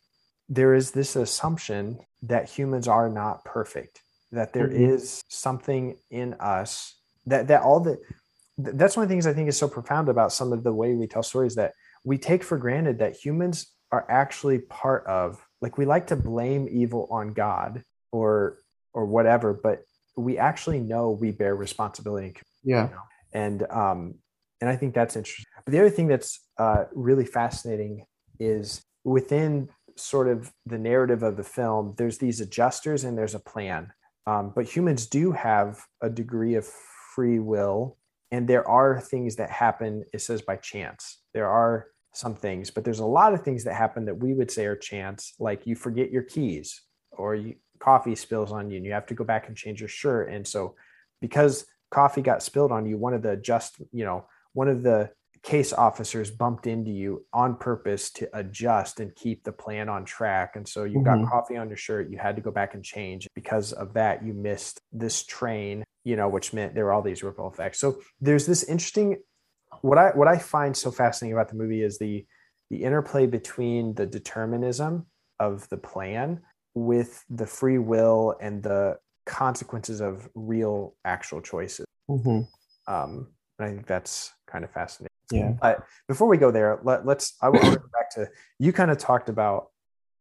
there 0.49 0.73
is 0.73 0.91
this 0.91 1.15
assumption 1.15 1.99
that 2.23 2.49
humans 2.49 2.87
are 2.87 3.09
not 3.09 3.45
perfect, 3.45 4.01
that 4.31 4.53
there 4.53 4.67
Mhm. 4.67 4.93
is 4.95 5.21
something 5.29 5.97
in 6.09 6.33
us 6.35 6.95
that 7.25 7.47
that 7.47 7.61
all 7.61 7.79
the 7.79 7.99
that's 8.63 8.95
one 8.95 9.03
of 9.03 9.09
the 9.09 9.13
things 9.13 9.27
I 9.27 9.33
think 9.33 9.49
is 9.49 9.57
so 9.57 9.67
profound 9.67 10.09
about 10.09 10.31
some 10.33 10.53
of 10.53 10.63
the 10.63 10.73
way 10.73 10.93
we 10.93 11.07
tell 11.07 11.23
stories 11.23 11.55
that 11.55 11.73
we 12.03 12.17
take 12.17 12.43
for 12.43 12.57
granted 12.57 12.99
that 12.99 13.15
humans 13.15 13.71
are 13.91 14.05
actually 14.09 14.59
part 14.59 15.05
of 15.05 15.45
like 15.61 15.77
we 15.77 15.85
like 15.85 16.07
to 16.07 16.15
blame 16.15 16.67
evil 16.71 17.07
on 17.11 17.33
God 17.33 17.83
or 18.11 18.57
or 18.93 19.05
whatever, 19.05 19.53
but 19.53 19.83
we 20.17 20.37
actually 20.37 20.79
know 20.79 21.11
we 21.11 21.31
bear 21.31 21.55
responsibility 21.55 22.35
Yeah. 22.63 22.89
and 23.33 23.63
um 23.71 24.15
and 24.59 24.69
i 24.69 24.75
think 24.75 24.93
that's 24.93 25.15
interesting. 25.15 25.45
But 25.65 25.71
the 25.71 25.79
other 25.79 25.89
thing 25.89 26.07
that's 26.07 26.39
uh 26.57 26.85
really 26.93 27.25
fascinating 27.25 28.05
is 28.39 28.81
within 29.03 29.69
sort 29.95 30.27
of 30.27 30.51
the 30.65 30.77
narrative 30.77 31.21
of 31.23 31.37
the 31.37 31.43
film 31.43 31.93
there's 31.97 32.17
these 32.17 32.41
adjusters 32.41 33.03
and 33.03 33.17
there's 33.17 33.35
a 33.35 33.39
plan. 33.39 33.91
Um, 34.27 34.51
but 34.55 34.65
humans 34.65 35.07
do 35.07 35.31
have 35.31 35.83
a 36.01 36.09
degree 36.09 36.55
of 36.55 36.65
free 37.15 37.39
will 37.39 37.97
and 38.31 38.47
there 38.47 38.67
are 38.67 38.99
things 38.99 39.35
that 39.35 39.49
happen 39.49 40.03
it 40.13 40.19
says 40.19 40.41
by 40.41 40.55
chance. 40.55 41.19
There 41.33 41.49
are 41.49 41.87
some 42.13 42.35
things 42.35 42.69
but 42.71 42.83
there's 42.83 42.99
a 42.99 43.05
lot 43.05 43.33
of 43.33 43.41
things 43.41 43.63
that 43.63 43.73
happen 43.73 44.05
that 44.05 44.17
we 44.17 44.33
would 44.33 44.51
say 44.51 44.65
are 44.65 44.75
chance 44.75 45.33
like 45.39 45.65
you 45.65 45.75
forget 45.75 46.11
your 46.11 46.23
keys 46.23 46.81
or 47.11 47.35
you, 47.35 47.55
coffee 47.79 48.15
spills 48.15 48.51
on 48.51 48.69
you 48.69 48.77
and 48.77 48.85
you 48.85 48.91
have 48.91 49.05
to 49.05 49.13
go 49.13 49.23
back 49.23 49.47
and 49.47 49.55
change 49.55 49.79
your 49.79 49.87
shirt. 49.89 50.29
And 50.29 50.45
so 50.45 50.75
because 51.21 51.65
coffee 51.89 52.21
got 52.21 52.43
spilled 52.43 52.71
on 52.71 52.85
you 52.85 52.97
one 52.97 53.13
of 53.13 53.21
the 53.21 53.35
just 53.37 53.77
you 53.91 54.05
know 54.05 54.25
one 54.53 54.67
of 54.67 54.83
the 54.83 55.09
case 55.43 55.73
officers 55.73 56.29
bumped 56.29 56.67
into 56.67 56.91
you 56.91 57.25
on 57.33 57.55
purpose 57.55 58.11
to 58.11 58.29
adjust 58.37 58.99
and 58.99 59.15
keep 59.15 59.43
the 59.43 59.51
plan 59.51 59.89
on 59.89 60.05
track. 60.05 60.55
And 60.55 60.67
so 60.67 60.83
you 60.83 60.99
Mhm. 60.99 61.05
got 61.05 61.29
coffee 61.29 61.57
on 61.57 61.67
your 61.67 61.77
shirt 61.77 62.09
you 62.09 62.17
had 62.17 62.35
to 62.35 62.41
go 62.41 62.51
back 62.51 62.75
and 62.75 62.83
change. 62.83 63.27
Because 63.33 63.73
of 63.73 63.93
that 63.93 64.23
you 64.23 64.33
missed 64.33 64.79
this 64.91 65.23
train 65.23 65.83
you 66.03 66.15
know 66.15 66.27
which 66.27 66.53
meant 66.53 66.73
there 66.73 66.85
were 66.85 66.91
all 66.91 67.01
these 67.01 67.23
ripple 67.23 67.49
effects 67.49 67.79
so 67.79 67.99
there's 68.19 68.45
this 68.45 68.63
interesting 68.63 69.17
what 69.81 69.97
i 69.97 70.09
what 70.09 70.27
i 70.27 70.37
find 70.37 70.75
so 70.75 70.91
fascinating 70.91 71.33
about 71.33 71.49
the 71.49 71.55
movie 71.55 71.83
is 71.83 71.97
the 71.99 72.25
the 72.69 72.83
interplay 72.83 73.25
between 73.25 73.93
the 73.95 74.05
determinism 74.05 75.05
of 75.39 75.67
the 75.69 75.77
plan 75.77 76.41
with 76.73 77.23
the 77.29 77.45
free 77.45 77.77
will 77.77 78.35
and 78.41 78.63
the 78.63 78.97
consequences 79.25 80.01
of 80.01 80.29
real 80.35 80.95
actual 81.05 81.41
choices 81.41 81.85
hmm 82.07 82.41
um, 82.87 83.27
and 83.59 83.69
I 83.69 83.73
think 83.73 83.87
that's 83.87 84.33
kind 84.47 84.63
of 84.63 84.71
fascinating. 84.71 85.09
Yeah. 85.31 85.53
But 85.61 85.85
before 86.07 86.27
we 86.27 86.37
go 86.37 86.51
there, 86.51 86.79
let, 86.83 87.05
let's. 87.05 87.35
I 87.41 87.49
want 87.49 87.63
to 87.63 87.69
go 87.71 87.85
back 87.93 88.09
to 88.15 88.29
you. 88.59 88.73
Kind 88.73 88.91
of 88.91 88.97
talked 88.97 89.29
about 89.29 89.67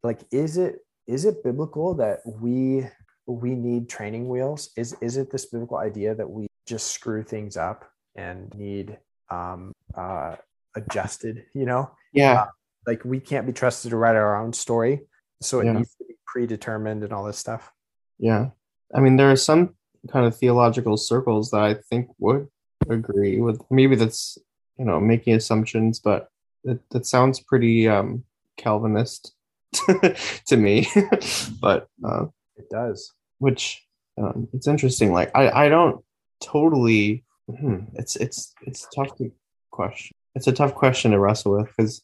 like, 0.02 0.20
is 0.30 0.56
it 0.56 0.80
is 1.06 1.24
it 1.24 1.42
biblical 1.42 1.94
that 1.94 2.20
we 2.24 2.86
we 3.34 3.54
need 3.54 3.88
training 3.88 4.28
wheels? 4.28 4.70
Is 4.76 4.96
is 5.00 5.16
it 5.16 5.30
this 5.30 5.46
biblical 5.46 5.78
idea 5.78 6.14
that 6.14 6.28
we 6.28 6.46
just 6.66 6.88
screw 6.92 7.22
things 7.22 7.56
up 7.56 7.84
and 8.14 8.52
need 8.54 8.98
um, 9.30 9.72
uh, 9.94 10.36
adjusted? 10.76 11.44
You 11.54 11.66
know, 11.66 11.90
Yeah. 12.12 12.46
like 12.86 13.04
we 13.04 13.20
can't 13.20 13.46
be 13.46 13.52
trusted 13.52 13.90
to 13.90 13.96
write 13.96 14.16
our 14.16 14.36
own 14.42 14.52
story, 14.52 15.06
so 15.40 15.60
it 15.60 15.66
Yeah. 15.66 15.72
needs 15.72 15.94
to 15.96 16.04
be 16.04 16.14
predetermined 16.26 17.04
and 17.04 17.12
all 17.12 17.24
this 17.24 17.38
stuff. 17.38 17.72
Yeah. 18.18 18.50
I 18.94 19.00
mean, 19.00 19.16
there 19.16 19.30
are 19.30 19.36
some 19.36 19.74
kind 20.08 20.26
of 20.26 20.36
theological 20.36 20.96
circles 20.96 21.50
that 21.50 21.60
I 21.60 21.74
think 21.74 22.08
would 22.18 22.48
agree 22.88 23.40
with. 23.40 23.60
Maybe 23.70 23.94
that's, 23.96 24.38
you 24.78 24.84
know, 24.84 24.98
making 25.00 25.34
assumptions, 25.34 26.00
but 26.00 26.28
that, 26.64 26.80
that 26.90 27.06
sounds 27.06 27.40
pretty 27.40 27.88
um, 27.88 28.24
Calvinist 28.56 29.32
to 30.46 30.56
me. 30.56 30.86
but, 31.60 31.86
uh, 32.04 32.26
It 32.56 32.68
does. 32.70 33.12
Which 33.40 33.84
um, 34.16 34.48
it's 34.52 34.68
interesting. 34.68 35.12
Like, 35.12 35.30
I, 35.34 35.66
I 35.66 35.68
don't 35.68 36.04
totally, 36.40 37.24
hmm, 37.48 37.80
it's, 37.94 38.14
it's, 38.16 38.54
it's 38.62 38.86
tough 38.94 39.16
to 39.16 39.32
question. 39.72 40.14
It's 40.36 40.46
a 40.46 40.52
tough 40.52 40.74
question 40.74 41.10
to 41.10 41.18
wrestle 41.18 41.58
with 41.58 41.66
because 41.66 42.02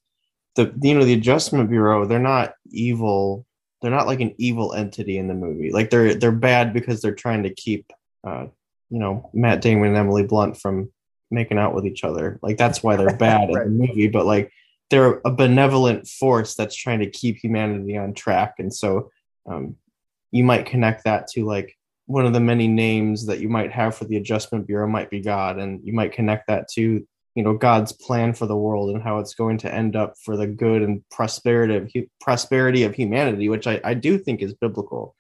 the, 0.57 0.74
you 0.82 0.95
know, 0.99 1.05
the 1.05 1.14
Adjustment 1.14 1.70
Bureau, 1.70 2.05
they're 2.05 2.18
not 2.18 2.55
evil 2.66 3.47
they're 3.82 3.91
not 3.91 4.07
like 4.07 4.20
an 4.20 4.34
evil 4.39 4.72
entity 4.72 5.18
in 5.18 5.28
the 5.28 5.34
movie. 5.34 5.70
Like 5.70 5.91
they're 5.91 6.14
they're 6.14 6.32
bad 6.32 6.72
because 6.72 7.01
they're 7.01 7.14
trying 7.14 7.43
to 7.45 7.55
keep 7.55 7.93
uh 8.24 8.47
you 8.91 8.99
know 8.99 9.30
Matt 9.32 9.61
Damon 9.61 9.89
and 9.91 9.97
Emily 9.97 10.24
Blunt 10.24 10.57
from 10.57 10.91
making 11.30 11.59
out 11.59 11.74
with 11.74 11.87
each 11.87 12.05
other. 12.05 12.39
Like 12.43 12.57
that's 12.57 12.82
why 12.82 12.97
they're 12.97 13.16
bad 13.16 13.49
Right. 13.55 13.66
in 13.66 13.78
the 13.78 13.87
movie, 13.87 14.09
but 14.09 14.26
like 14.26 14.53
they're 14.91 15.20
a 15.24 15.30
benevolent 15.30 16.07
force 16.09 16.55
that's 16.55 16.74
trying 16.74 17.01
to 17.01 17.11
keep 17.11 17.37
humanity 17.39 17.97
on 17.97 18.14
track. 18.14 18.55
And 18.59 18.72
so 18.72 19.11
um 19.47 19.76
you 20.37 20.45
might 20.45 20.66
connect 20.66 21.05
that 21.05 21.22
to 21.32 21.45
like 21.45 21.68
one 22.07 22.26
of 22.26 22.32
the 22.32 22.41
many 22.53 22.68
names 22.68 23.26
that 23.26 23.41
you 23.41 23.49
might 23.49 23.72
have 23.72 23.97
for 23.97 24.05
the 24.05 24.16
adjustment 24.16 24.66
bureau 24.66 24.87
might 24.97 25.11
be 25.11 25.20
God 25.20 25.59
and 25.59 25.80
you 25.87 25.93
might 25.93 26.12
connect 26.12 26.47
that 26.47 26.68
to 26.74 26.82
you 27.37 27.43
know 27.45 27.55
God's 27.55 27.93
plan 27.93 28.32
for 28.32 28.47
the 28.47 28.57
world 28.57 28.91
and 28.91 29.03
how 29.03 29.18
it's 29.18 29.34
going 29.34 29.59
to 29.59 29.74
end 29.82 29.97
up 29.97 30.14
for 30.24 30.37
the 30.37 30.47
good 30.47 30.82
and 30.82 31.03
prosperity 31.11 31.74
of 31.76 31.84
prosperity 32.20 32.82
of 32.84 32.95
humanity, 32.95 33.49
which 33.49 33.66
I, 33.66 33.80
I 33.84 33.95
do 33.95 34.18
think 34.18 34.41
is 34.43 34.55
biblical. 34.55 35.14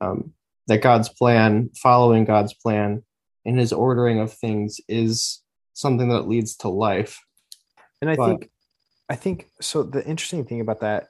Um, 0.00 0.32
that 0.68 0.82
God's 0.82 1.08
plan, 1.08 1.70
following 1.76 2.24
God's 2.24 2.54
plan, 2.54 3.02
and 3.44 3.58
His 3.58 3.72
ordering 3.72 4.20
of 4.20 4.32
things 4.32 4.80
is 4.88 5.42
something 5.74 6.08
that 6.10 6.28
leads 6.28 6.56
to 6.58 6.68
life. 6.68 7.14
and 8.00 8.08
i 8.10 8.16
But- 8.16 8.26
think 8.28 8.50
i 9.08 9.16
think 9.16 9.48
so 9.60 9.82
the 9.82 10.02
interesting 10.06 10.44
thing 10.44 10.60
about 10.60 10.80
that 10.80 11.08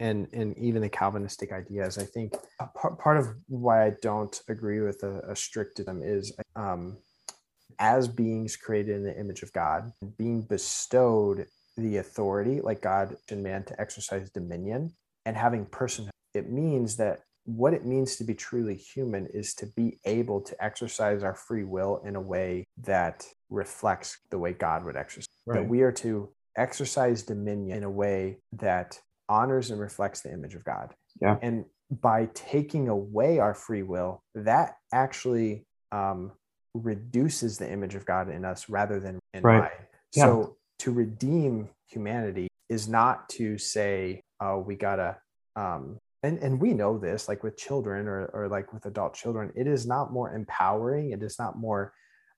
and 0.00 0.26
and 0.32 0.56
even 0.58 0.82
the 0.82 0.88
calvinistic 0.88 1.52
ideas 1.52 1.98
i 1.98 2.04
think 2.04 2.34
part, 2.74 2.98
part 2.98 3.16
of 3.16 3.28
why 3.46 3.86
i 3.86 3.92
don't 4.02 4.40
agree 4.48 4.80
with 4.80 5.02
a, 5.04 5.20
a 5.20 5.34
strictism 5.34 6.00
is 6.02 6.32
um 6.56 6.98
as 7.78 8.08
beings 8.08 8.56
created 8.56 8.96
in 8.96 9.04
the 9.04 9.18
image 9.18 9.42
of 9.42 9.52
god 9.52 9.92
being 10.18 10.42
bestowed 10.42 11.46
the 11.76 11.98
authority 11.98 12.60
like 12.60 12.80
god 12.82 13.16
and 13.30 13.42
man 13.42 13.62
to 13.62 13.80
exercise 13.80 14.30
dominion 14.30 14.92
and 15.26 15.36
having 15.36 15.64
personhood 15.66 16.10
it 16.34 16.50
means 16.50 16.96
that 16.96 17.20
what 17.44 17.74
it 17.74 17.84
means 17.84 18.16
to 18.16 18.24
be 18.24 18.34
truly 18.34 18.74
human 18.74 19.26
is 19.26 19.54
to 19.54 19.66
be 19.66 19.98
able 20.04 20.40
to 20.40 20.64
exercise 20.64 21.22
our 21.22 21.34
free 21.34 21.64
will 21.64 22.00
in 22.04 22.16
a 22.16 22.20
way 22.20 22.64
that 22.78 23.26
reflects 23.48 24.18
the 24.30 24.38
way 24.38 24.52
god 24.52 24.84
would 24.84 24.96
exercise. 24.96 25.26
That 25.46 25.68
we 25.68 25.82
are 25.82 25.92
to 25.92 26.28
exercise 26.56 27.22
dominion 27.22 27.78
in 27.78 27.84
a 27.84 27.90
way 27.90 28.38
that 28.52 29.00
honors 29.30 29.70
and 29.70 29.80
reflects 29.80 30.20
the 30.20 30.32
image 30.32 30.54
of 30.54 30.64
God. 30.64 30.94
Yeah. 31.22 31.38
And 31.40 31.64
by 31.90 32.28
taking 32.34 32.88
away 32.88 33.38
our 33.38 33.54
free 33.54 33.82
will, 33.82 34.22
that 34.34 34.76
actually 34.92 35.64
um, 35.92 36.32
reduces 36.74 37.58
the 37.58 37.70
image 37.70 37.94
of 37.94 38.04
God 38.04 38.28
in 38.30 38.44
us 38.44 38.68
rather 38.68 39.00
than 39.00 39.18
in 39.32 39.42
Right. 39.42 39.60
mine. 39.60 39.86
Yeah. 40.14 40.24
So 40.24 40.56
to 40.80 40.92
redeem 40.92 41.70
humanity 41.88 42.48
is 42.68 42.88
not 42.88 43.28
to 43.30 43.58
say, 43.58 44.22
oh, 44.40 44.58
we 44.58 44.76
gotta 44.76 45.16
um 45.56 45.98
and, 46.22 46.38
and 46.38 46.60
we 46.60 46.74
know 46.74 46.98
this 46.98 47.28
like 47.28 47.42
with 47.42 47.56
children 47.56 48.06
or, 48.06 48.26
or 48.26 48.48
like 48.48 48.72
with 48.72 48.84
adult 48.86 49.14
children, 49.14 49.52
it 49.56 49.66
is 49.66 49.86
not 49.86 50.12
more 50.12 50.34
empowering, 50.34 51.12
it 51.12 51.22
is 51.22 51.38
not 51.38 51.56
more 51.56 51.92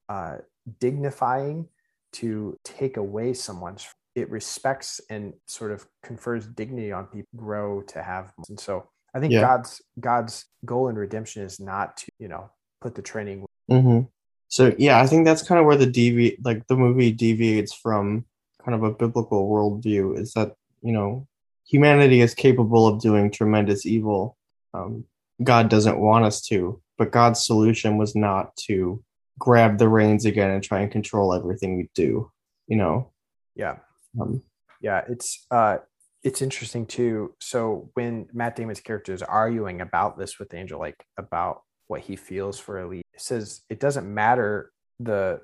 uh, 0.09 0.37
dignifying 0.81 1.69
to 2.13 2.57
take 2.65 2.97
away 2.97 3.35
someone's 3.35 3.87
it 4.15 4.31
respects 4.31 5.01
and 5.11 5.33
sort 5.47 5.73
of 5.73 5.87
confers 6.03 6.47
dignity 6.47 6.93
on 6.93 7.07
people 7.07 7.29
grow 7.37 7.83
to 7.83 8.03
have 8.03 8.33
and 8.49 8.59
so 8.61 8.89
i 9.15 9.21
think 9.21 9.33
Yeah. 9.33 9.41
god's 9.43 9.81
god's 10.01 10.45
goal 10.65 10.89
in 10.89 10.97
redemption 10.97 11.43
is 11.43 11.59
not 11.61 11.97
to 11.99 12.07
you 12.19 12.29
know 12.29 12.51
put 12.81 12.95
the 12.95 13.03
training 13.03 13.45
hmm 13.69 14.01
So 14.49 14.75
yeah, 14.77 15.01
I 15.01 15.07
think 15.07 15.25
that's 15.25 15.43
kind 15.49 15.59
of 15.59 15.65
where 15.65 15.79
the 15.79 15.87
devi 15.87 16.37
like 16.45 16.67
the 16.67 16.77
movie 16.77 17.11
deviates 17.13 17.73
from 17.73 18.27
kind 18.63 18.75
of 18.75 18.83
a 18.83 18.93
biblical 18.93 19.49
worldview 19.49 20.19
is 20.21 20.35
that 20.35 20.57
you 20.83 20.93
know 20.93 21.27
humanity 21.65 22.21
is 22.21 22.35
capable 22.35 22.87
of 22.87 23.01
doing 23.01 23.31
tremendous 23.31 23.87
evil. 23.87 24.37
Um, 24.75 25.05
God 25.43 25.71
doesn't 25.71 25.99
want 25.99 26.27
us 26.27 26.43
to, 26.49 26.83
but 26.99 27.13
God's 27.13 27.47
solution 27.47 27.97
was 27.97 28.15
not 28.15 28.55
to 28.69 29.03
grab 29.39 29.79
the 29.79 29.89
reins 29.89 30.27
again 30.27 30.51
and 30.51 30.63
try 30.63 30.81
and 30.83 30.93
control 30.93 31.33
everything 31.33 31.77
we 31.79 31.89
do. 31.95 32.31
You 32.67 32.77
know, 32.77 33.11
yeah 33.55 33.77
Um, 34.21 34.43
Yeah, 34.81 35.03
it's 35.09 35.47
uh 35.51 35.79
it's 36.23 36.43
interesting 36.43 36.87
too. 36.87 37.35
So 37.41 37.91
when 37.95 38.29
Matt 38.33 38.57
Damon's 38.57 38.81
character 38.81 39.13
is 39.13 39.23
arguing 39.23 39.81
about 39.81 40.19
this 40.19 40.39
with 40.39 40.55
Angel, 40.55 40.79
like 40.79 41.05
about 41.19 41.63
what 41.89 42.01
he 42.01 42.17
feels 42.17 42.59
for 42.59 42.81
Elise, 42.81 43.03
it 43.13 43.21
says 43.21 43.63
it 43.69 43.81
doesn't 43.81 44.13
matter 44.13 44.71
the 45.01 45.41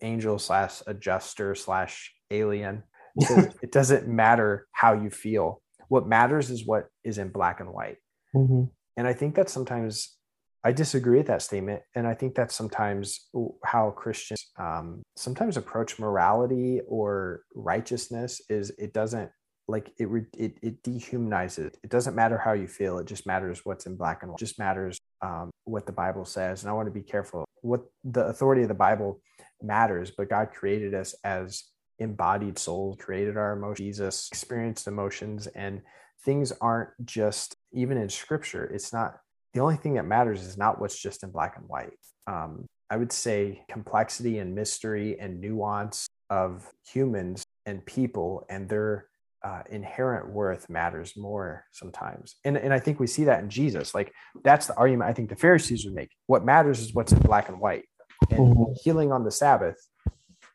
angel 0.00 0.38
slash 0.38 0.82
adjuster 0.86 1.54
slash 1.54 2.12
alien. 2.30 2.84
It, 3.16 3.54
it 3.62 3.72
doesn't 3.72 4.08
matter 4.08 4.66
how 4.72 4.92
you 4.94 5.10
feel. 5.10 5.60
What 5.88 6.06
matters 6.06 6.50
is 6.50 6.66
what 6.66 6.86
is 7.04 7.18
in 7.18 7.28
black 7.30 7.60
and 7.60 7.70
white. 7.72 7.98
mhm. 8.34 8.70
And 8.96 9.06
I 9.06 9.14
think 9.14 9.36
that 9.36 9.48
sometimes 9.48 10.16
I 10.64 10.72
disagree 10.72 11.18
with 11.18 11.26
that 11.26 11.42
statement. 11.42 11.82
And 11.94 12.06
I 12.06 12.14
think 12.14 12.34
that's 12.34 12.54
sometimes 12.54 13.28
how 13.64 13.90
Christians 13.90 14.46
um, 14.58 15.02
sometimes 15.16 15.56
approach 15.56 15.98
morality 15.98 16.80
or 16.86 17.42
righteousness 17.54 18.40
is 18.48 18.70
it 18.78 18.92
doesn't 18.92 19.30
like 19.68 19.92
it, 19.98 20.08
it, 20.38 20.58
it 20.62 20.82
dehumanizes. 20.82 21.74
It 21.82 21.90
doesn't 21.90 22.14
matter 22.14 22.38
how 22.38 22.52
you 22.52 22.68
feel. 22.68 22.98
It 22.98 23.06
just 23.06 23.26
matters 23.26 23.64
what's 23.64 23.86
in 23.86 23.96
black 23.96 24.22
and 24.22 24.30
white. 24.30 24.36
It 24.36 24.44
just 24.44 24.58
matters 24.58 24.98
um, 25.20 25.50
what 25.64 25.86
the 25.86 25.92
Bible 25.92 26.24
says. 26.24 26.62
And 26.62 26.70
I 26.70 26.74
want 26.74 26.86
to 26.86 26.92
be 26.92 27.02
careful. 27.02 27.44
What 27.62 27.82
the 28.04 28.26
authority 28.26 28.62
of 28.62 28.68
the 28.68 28.74
Bible 28.74 29.20
matters, 29.62 30.10
but 30.10 30.28
God 30.28 30.50
created 30.52 30.94
us 30.94 31.14
as 31.24 31.64
embodied 31.98 32.58
souls, 32.58 32.96
created 32.98 33.36
our 33.36 33.52
emotions. 33.52 33.78
Jesus 33.78 34.28
experienced 34.30 34.86
emotions 34.86 35.46
and 35.48 35.82
things 36.24 36.52
aren't 36.60 36.90
just 37.04 37.56
even 37.72 37.96
in 37.96 38.08
scripture. 38.08 38.64
It's 38.66 38.92
not 38.92 39.18
the 39.54 39.60
only 39.60 39.76
thing 39.76 39.94
that 39.94 40.06
matters 40.06 40.42
is 40.42 40.56
not 40.56 40.80
what's 40.80 40.98
just 40.98 41.22
in 41.22 41.30
black 41.30 41.56
and 41.56 41.68
white. 41.68 41.98
Um, 42.26 42.66
I 42.90 42.96
would 42.96 43.12
say 43.12 43.64
complexity 43.70 44.38
and 44.38 44.54
mystery 44.54 45.18
and 45.18 45.40
nuance 45.40 46.06
of 46.30 46.70
humans 46.86 47.44
and 47.66 47.84
people 47.84 48.46
and 48.48 48.68
their 48.68 49.06
uh, 49.44 49.62
inherent 49.70 50.30
worth 50.30 50.70
matters 50.70 51.16
more 51.16 51.64
sometimes. 51.72 52.36
And, 52.44 52.56
and 52.56 52.72
I 52.72 52.78
think 52.78 53.00
we 53.00 53.06
see 53.06 53.24
that 53.24 53.42
in 53.42 53.50
Jesus. 53.50 53.94
Like 53.94 54.12
that's 54.44 54.66
the 54.66 54.76
argument 54.76 55.10
I 55.10 55.14
think 55.14 55.30
the 55.30 55.36
Pharisees 55.36 55.84
would 55.84 55.94
make. 55.94 56.10
What 56.26 56.44
matters 56.44 56.80
is 56.80 56.94
what's 56.94 57.12
in 57.12 57.18
black 57.18 57.48
and 57.48 57.58
white. 57.58 57.84
And 58.30 58.54
Mhm. 58.54 58.76
healing 58.82 59.10
on 59.10 59.24
the 59.24 59.30
Sabbath, 59.30 59.76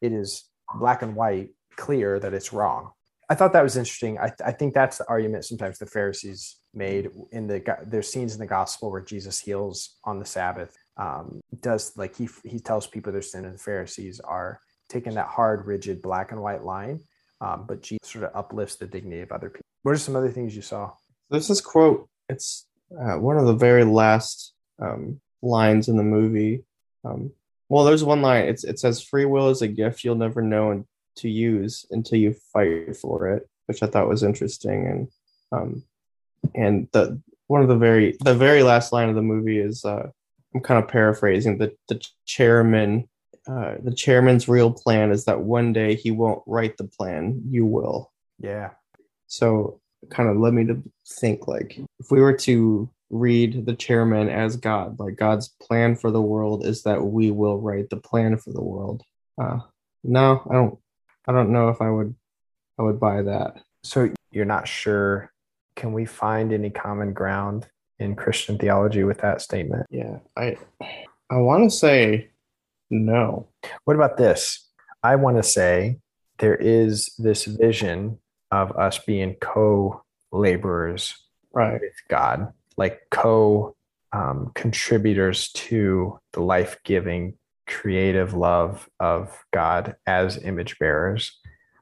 it 0.01 0.13
is 0.13 0.49
black 0.79 1.01
and 1.01 1.15
white, 1.15 1.49
clear 1.75 2.19
that 2.19 2.33
it's 2.33 2.53
wrong. 2.53 2.91
I 3.29 3.35
thought 3.35 3.51
that 3.53 3.63
was 3.63 3.75
interesting. 3.75 4.17
I, 4.19 4.31
I 4.43 4.53
think 4.53 4.73
that's 4.73 4.99
the 4.99 5.09
argument 5.09 5.43
sometimes 5.43 5.79
the 5.79 5.85
Pharisees 5.85 6.57
made 6.77 7.09
in 7.31 7.47
the 7.47 7.77
there's 7.85 8.09
scenes 8.09 8.33
in 8.33 8.39
the 8.39 8.45
gospel 8.45 8.91
where 8.91 9.01
Jesus 9.01 9.39
heals 9.39 9.97
on 10.03 10.19
the 10.19 10.25
Sabbath. 10.25 10.77
Um, 10.95 11.41
does 11.61 11.97
like 11.97 12.15
he 12.15 12.29
he 12.43 12.59
tells 12.59 12.87
people 12.87 13.11
their 13.11 13.21
sin, 13.21 13.45
and 13.45 13.55
the 13.55 13.59
Pharisees 13.59 14.19
are 14.19 14.61
taking 14.89 15.15
that 15.15 15.27
hard, 15.27 15.65
rigid 15.65 16.01
black 16.01 16.31
and 16.31 16.41
white 16.41 16.63
line, 16.63 17.01
um, 17.41 17.65
but 17.67 17.81
Jesus 17.81 18.09
sort 18.09 18.25
of 18.25 18.35
uplifts 18.35 18.75
the 18.75 18.87
dignity 18.87 19.21
of 19.21 19.31
other 19.31 19.49
people. 19.49 19.65
What 19.83 19.93
are 19.93 19.97
some 19.97 20.15
other 20.15 20.31
things 20.31 20.55
you 20.55 20.61
saw? 20.61 20.91
There's 21.29 21.47
this 21.47 21.61
quote. 21.61 22.07
It's 22.29 22.65
uh, 22.97 23.17
one 23.17 23.37
of 23.37 23.45
the 23.45 23.53
very 23.53 23.83
last 23.83 24.53
um, 24.79 25.19
lines 25.41 25.87
in 25.87 25.97
the 25.97 26.03
movie. 26.03 26.63
Um, 27.03 27.31
well, 27.69 27.83
there's 27.83 28.03
one 28.03 28.21
line. 28.21 28.45
It's, 28.45 28.63
it 28.63 28.79
says, 28.79 29.01
"Free 29.01 29.25
will 29.25 29.49
is 29.49 29.61
a 29.61 29.67
gift 29.67 30.03
you'll 30.03 30.15
never 30.15 30.41
know 30.41 30.85
to 31.17 31.29
use 31.29 31.85
until 31.91 32.17
you 32.17 32.33
fight 32.53 32.95
for 32.95 33.27
it," 33.29 33.47
which 33.65 33.83
I 33.83 33.87
thought 33.87 34.09
was 34.09 34.23
interesting. 34.23 34.87
And 34.87 35.07
um, 35.51 35.83
and 36.55 36.87
the 36.91 37.21
one 37.47 37.61
of 37.61 37.67
the 37.67 37.77
very 37.77 38.17
the 38.23 38.35
very 38.35 38.63
last 38.63 38.91
line 38.91 39.09
of 39.09 39.15
the 39.15 39.21
movie 39.21 39.59
is 39.59 39.85
uh, 39.85 40.09
I'm 40.53 40.61
kind 40.61 40.83
of 40.83 40.89
paraphrasing. 40.89 41.57
The 41.57 41.75
the 41.87 42.01
chairman 42.25 43.07
uh, 43.47 43.75
the 43.81 43.93
chairman's 43.93 44.49
real 44.49 44.71
plan 44.71 45.11
is 45.11 45.25
that 45.25 45.39
one 45.39 45.71
day 45.71 45.95
he 45.95 46.11
won't 46.11 46.43
write 46.45 46.75
the 46.77 46.83
plan. 46.83 47.41
You 47.47 47.65
will. 47.65 48.11
Yeah, 48.39 48.71
So 49.27 49.79
kind 50.09 50.29
of 50.29 50.37
led 50.37 50.53
me 50.53 50.65
to 50.65 50.83
think 51.07 51.47
like 51.47 51.79
if 51.99 52.11
we 52.11 52.21
were 52.21 52.35
to 52.37 52.89
read 53.09 53.65
the 53.65 53.73
chairman 53.73 54.29
as 54.29 54.57
God, 54.57 54.99
like 54.99 55.15
God's 55.15 55.47
plan 55.61 55.95
for 55.95 56.11
the 56.11 56.21
world 56.21 56.65
is 56.65 56.83
that 56.83 57.03
we 57.03 57.31
will 57.31 57.59
write 57.59 57.89
the 57.89 57.97
plan 57.97 58.37
for 58.37 58.51
the 58.51 58.61
world. 58.61 59.01
Uh, 59.41 59.59
no, 60.03 60.45
I 60.49 60.53
don't. 60.53 60.77
I 61.27 61.31
don't 61.31 61.51
know 61.51 61.69
if 61.69 61.81
I 61.81 61.89
would. 61.89 62.15
I 62.77 62.83
would 62.83 62.99
buy 62.99 63.21
that. 63.23 63.61
so 63.83 64.11
you're 64.31 64.45
not 64.45 64.67
sure. 64.67 65.31
Can 65.77 65.93
we 65.93 66.05
find 66.05 66.51
any 66.51 66.71
common 66.71 67.13
ground 67.13 67.67
in 67.99 68.15
Christian 68.15 68.57
theology 68.57 69.03
with 69.03 69.19
that 69.19 69.41
statement? 69.41 69.85
Yeah, 69.89 70.17
I. 70.35 70.57
I 71.29 71.37
want 71.37 71.69
to 71.69 71.77
say 71.77 72.29
no. 72.89 73.47
What 73.85 73.95
about 73.95 74.17
this? 74.17 74.67
I 75.03 75.15
want 75.17 75.37
to 75.37 75.43
say 75.43 75.99
there 76.39 76.55
is 76.55 77.13
this 77.17 77.45
vision 77.45 78.17
of 78.51 78.71
us 78.77 78.97
being 78.99 79.35
co 79.35 80.03
laborers 80.31 81.15
Right. 81.53 81.79
with 81.79 81.93
God, 82.09 82.53
like 82.75 83.01
co 83.11 83.75
um, 84.13 84.51
contributors 84.55 85.51
to 85.51 86.19
the 86.33 86.41
life 86.41 86.77
giving, 86.83 87.37
creative 87.67 88.33
love 88.33 88.89
of 88.99 89.45
God 89.53 89.95
as 90.07 90.43
image 90.43 90.79
bearers. 90.79 91.37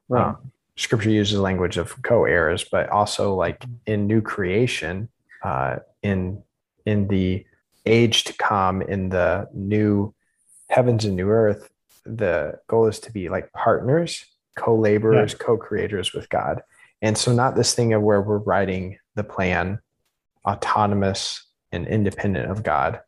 Right. 0.09 0.29
Um, 0.29 0.51
scripture 0.77 1.09
uses 1.09 1.39
language 1.39 1.77
of 1.77 2.01
co-heirs, 2.01 2.65
but 2.69 2.89
also 2.89 3.35
like 3.35 3.63
in 3.85 4.07
new 4.07 4.21
creation, 4.21 5.09
uh, 5.43 5.77
in 6.01 6.43
in 6.85 7.07
the 7.07 7.45
age 7.85 8.23
to 8.25 8.33
come, 8.33 8.81
in 8.81 9.09
the 9.09 9.47
new 9.53 10.13
heavens 10.69 11.05
and 11.05 11.15
new 11.15 11.29
earth, 11.29 11.69
the 12.05 12.59
goal 12.67 12.87
is 12.87 12.99
to 12.99 13.11
be 13.11 13.29
like 13.29 13.51
partners, 13.53 14.25
co-laborers, 14.55 15.33
co-creators 15.33 16.13
with 16.13 16.29
God. 16.29 16.61
And 17.01 17.17
so 17.17 17.33
not 17.33 17.55
this 17.55 17.73
thing 17.73 17.93
of 17.93 18.01
where 18.01 18.21
we're 18.21 18.37
writing 18.37 18.97
the 19.15 19.23
plan 19.23 19.79
autonomous 20.45 21.43
and 21.71 21.87
independent 21.87 22.51
of 22.51 22.63
God, 22.63 23.01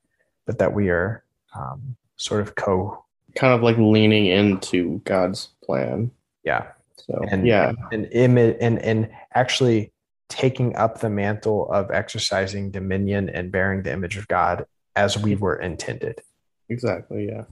but 0.45 0.59
that 0.59 0.73
we 0.73 0.89
are 0.89 1.23
um, 1.55 1.95
sort 2.15 2.41
of 2.41 2.55
co 2.55 3.03
kind 3.35 3.53
of 3.53 3.61
like 3.61 3.77
leaning 3.77 4.27
into 4.27 4.99
God's 5.05 5.49
plan. 5.63 6.11
yeah 6.43 6.71
So 6.97 7.27
and 7.31 7.45
yeah, 7.45 7.71
and 7.91 8.07
image 8.11 8.57
and 8.59 8.79
and 8.79 9.09
actually 9.33 9.91
taking 10.29 10.75
up 10.75 10.99
the 10.99 11.09
mantle 11.09 11.71
of 11.71 11.89
exercising 11.91 12.71
dominion 12.71 13.29
and 13.29 13.51
bearing 13.51 13.83
the 13.83 13.93
image 13.93 14.17
of 14.17 14.27
God 14.27 14.65
as 14.95 15.17
we 15.17 15.35
were 15.35 15.55
intended. 15.55 16.21
exactly. 16.69 17.27
Yeah, 17.27 17.43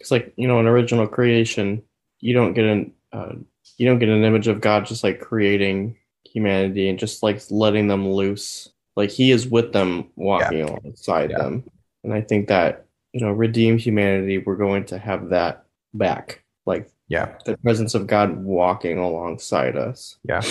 it's 0.00 0.10
like 0.10 0.32
you 0.36 0.48
know, 0.48 0.60
in 0.60 0.66
original 0.66 1.06
creation, 1.06 1.82
you 2.20 2.32
don't 2.34 2.54
get 2.54 2.64
an 2.64 2.92
uh, 3.12 3.32
you 3.78 3.86
don't 3.86 3.98
get 3.98 4.08
an 4.08 4.24
image 4.24 4.48
of 4.48 4.60
God 4.60 4.86
just 4.86 5.04
like 5.04 5.20
creating 5.20 5.96
humanity 6.24 6.88
and 6.88 6.98
just 6.98 7.22
like 7.22 7.42
letting 7.50 7.88
them 7.88 8.08
loose. 8.08 8.70
Like 8.96 9.10
He 9.10 9.30
is 9.32 9.46
with 9.46 9.72
them, 9.72 10.10
walking 10.16 10.62
alongside 10.62 11.30
Yeah. 11.30 11.38
them, 11.38 11.64
and 12.04 12.12
I 12.14 12.20
think 12.20 12.48
that 12.48 12.86
you 13.12 13.20
know, 13.20 13.30
redeemed 13.30 13.80
humanity, 13.80 14.38
we're 14.38 14.56
going 14.56 14.86
to 14.86 14.98
have 14.98 15.28
that 15.28 15.66
back, 15.92 16.42
like 16.66 16.90
Yeah, 17.14 17.36
the 17.44 17.56
presence 17.58 17.94
of 17.94 18.08
God 18.08 18.36
walking 18.38 18.98
alongside 18.98 19.76
us. 19.76 20.18
yeah, 20.24 20.42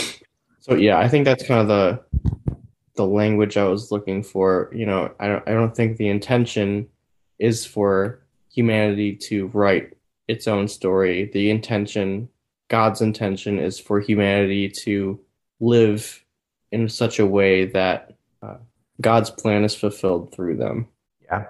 So 0.61 0.76
yeah, 0.76 0.97
I 0.97 1.09
think 1.09 1.26
that's 1.26 1.45
kind 1.45 1.59
of 1.59 1.68
the 1.68 2.01
the 2.95 3.05
language 3.05 3.57
I 3.57 3.66
was 3.66 3.91
looking 3.91 4.24
for. 4.24 4.72
You 4.74 4.86
know, 4.86 5.11
I 5.20 5.28
don't 5.28 5.43
I 5.49 5.51
don't 5.51 5.76
think 5.76 5.97
the 5.97 6.07
intention 6.07 6.88
is 7.38 7.66
for 7.66 8.22
humanity 8.49 9.14
to 9.28 9.47
write 9.47 9.97
its 10.30 10.47
own 10.47 10.70
story. 10.70 11.30
The 11.34 11.49
intention, 11.49 12.30
God's 12.70 13.01
intention, 13.01 13.59
is 13.59 13.78
for 13.78 13.99
humanity 13.99 14.70
to 14.86 15.20
live 15.59 16.24
in 16.72 16.88
such 16.88 17.20
a 17.20 17.28
way 17.28 17.66
that 17.66 18.14
uh, 18.41 18.59
God's 19.01 19.32
plan 19.32 19.66
is 19.66 19.76
fulfilled 19.76 20.34
through 20.34 20.55
them. 20.55 20.88
Yeah. 21.26 21.47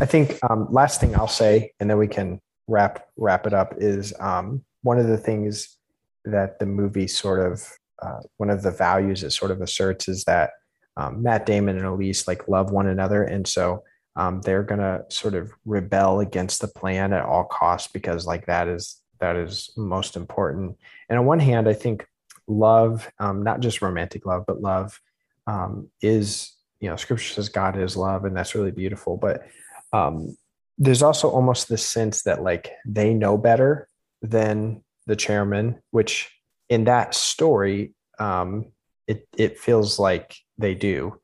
I 0.00 0.06
think 0.06 0.36
um, 0.50 0.66
last 0.70 1.00
thing 1.00 1.14
I'll 1.14 1.28
say, 1.28 1.74
and 1.78 1.88
then 1.88 1.98
we 1.98 2.08
can 2.08 2.40
wrap 2.68 3.06
wrap 3.16 3.46
it 3.46 3.54
up, 3.54 3.74
is 3.78 4.12
um, 4.20 4.64
one 4.82 4.98
of 4.98 5.06
the 5.06 5.18
things 5.18 5.76
that 6.24 6.58
the 6.58 6.66
movie 6.66 7.08
sort 7.08 7.40
of 7.40 7.68
uh, 8.00 8.20
one 8.36 8.50
of 8.50 8.62
the 8.62 8.70
values 8.70 9.22
it 9.22 9.30
sort 9.30 9.50
of 9.50 9.60
asserts 9.60 10.08
is 10.08 10.24
that 10.24 10.50
um, 10.96 11.22
Matt 11.22 11.46
Damon 11.46 11.76
and 11.76 11.86
Elise 11.86 12.28
like 12.28 12.48
love 12.48 12.70
one 12.70 12.88
another, 12.88 13.24
and 13.24 13.46
so 13.46 13.82
um, 14.16 14.40
they're 14.42 14.62
gonna 14.62 15.02
sort 15.08 15.34
of 15.34 15.52
rebel 15.64 16.20
against 16.20 16.60
the 16.60 16.68
plan 16.68 17.12
at 17.12 17.24
all 17.24 17.44
costs 17.44 17.90
because 17.92 18.26
like 18.26 18.46
that 18.46 18.68
is 18.68 19.00
that 19.20 19.36
is 19.36 19.70
most 19.76 20.16
important. 20.16 20.76
And 21.08 21.18
on 21.18 21.26
one 21.26 21.38
hand, 21.38 21.68
I 21.68 21.74
think 21.74 22.06
love, 22.48 23.08
um, 23.20 23.42
not 23.42 23.60
just 23.60 23.80
romantic 23.80 24.26
love, 24.26 24.44
but 24.46 24.60
love 24.60 25.00
um, 25.46 25.88
is 26.02 26.54
you 26.80 26.88
know 26.88 26.96
Scripture 26.96 27.34
says 27.34 27.48
God 27.48 27.78
is 27.78 27.96
love, 27.96 28.24
and 28.24 28.36
that's 28.36 28.54
really 28.54 28.72
beautiful, 28.72 29.16
but 29.16 29.46
um, 29.92 30.36
there's 30.78 31.02
also 31.02 31.28
almost 31.30 31.68
this 31.68 31.84
sense 31.86 32.22
that 32.22 32.42
like 32.42 32.72
they 32.86 33.14
know 33.14 33.36
better 33.36 33.88
than 34.22 34.82
the 35.06 35.16
chairman, 35.16 35.80
which 35.90 36.30
in 36.68 36.84
that 36.84 37.14
story, 37.14 37.94
um, 38.18 38.66
it 39.06 39.26
it 39.36 39.58
feels 39.58 39.98
like 39.98 40.36
they 40.58 40.74
do, 40.74 41.20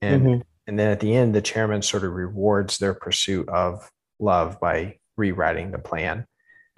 and 0.00 0.22
Mhm. 0.22 0.42
and 0.66 0.78
then 0.78 0.90
at 0.90 1.00
the 1.00 1.14
end, 1.14 1.34
the 1.34 1.42
chairman 1.42 1.82
sort 1.82 2.04
of 2.04 2.12
rewards 2.12 2.78
their 2.78 2.94
pursuit 2.94 3.48
of 3.48 3.90
love 4.18 4.58
by 4.60 4.98
rewriting 5.16 5.70
the 5.70 5.78
plan. 5.78 6.26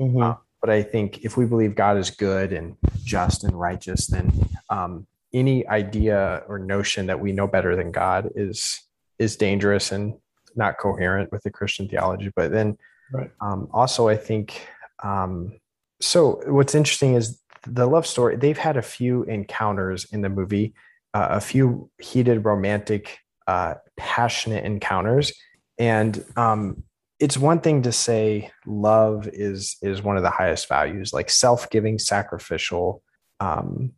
Mhm. 0.00 0.38
but 0.62 0.68
I 0.70 0.82
think 0.82 1.24
if 1.24 1.38
we 1.38 1.46
believe 1.46 1.74
God 1.74 1.96
is 1.96 2.10
good 2.10 2.52
and 2.52 2.76
just 3.02 3.44
and 3.44 3.58
righteous, 3.58 4.06
then 4.08 4.30
um, 4.68 5.06
any 5.32 5.66
idea 5.68 6.44
or 6.48 6.58
notion 6.58 7.06
that 7.06 7.18
we 7.20 7.32
know 7.32 7.46
better 7.46 7.74
than 7.76 7.92
God 7.92 8.30
is 8.34 8.80
is 9.18 9.36
dangerous 9.36 9.90
and 9.92 10.18
not 10.54 10.78
coherent 10.78 11.30
with 11.32 11.42
the 11.42 11.50
Christian 11.50 11.88
theology. 11.88 12.30
But 12.34 12.52
then, 12.52 12.76
Right. 13.12 13.30
um, 13.40 13.68
also, 13.72 14.08
I 14.08 14.16
think 14.16 14.66
um, 15.02 15.58
so. 16.00 16.40
What's 16.46 16.74
interesting 16.74 17.14
is 17.14 17.40
the 17.66 17.86
love 17.86 18.06
story. 18.06 18.36
They've 18.36 18.56
had 18.56 18.76
a 18.76 18.82
few 18.82 19.24
encounters 19.24 20.04
in 20.12 20.20
the 20.20 20.28
movie, 20.28 20.74
uh, 21.12 21.28
a 21.30 21.40
few 21.40 21.90
heated, 21.98 22.44
romantic, 22.44 23.18
uh, 23.46 23.74
passionate 23.96 24.64
encounters, 24.64 25.32
and 25.78 26.24
um, 26.36 26.84
it's 27.18 27.36
one 27.36 27.60
thing 27.60 27.82
to 27.82 27.92
say 27.92 28.50
love 28.66 29.28
is 29.32 29.76
is 29.82 30.02
one 30.02 30.16
of 30.16 30.22
the 30.22 30.30
highest 30.30 30.68
values, 30.68 31.12
like 31.12 31.28
self-giving, 31.30 31.98
sacrificial, 31.98 33.02
um, 33.40 33.92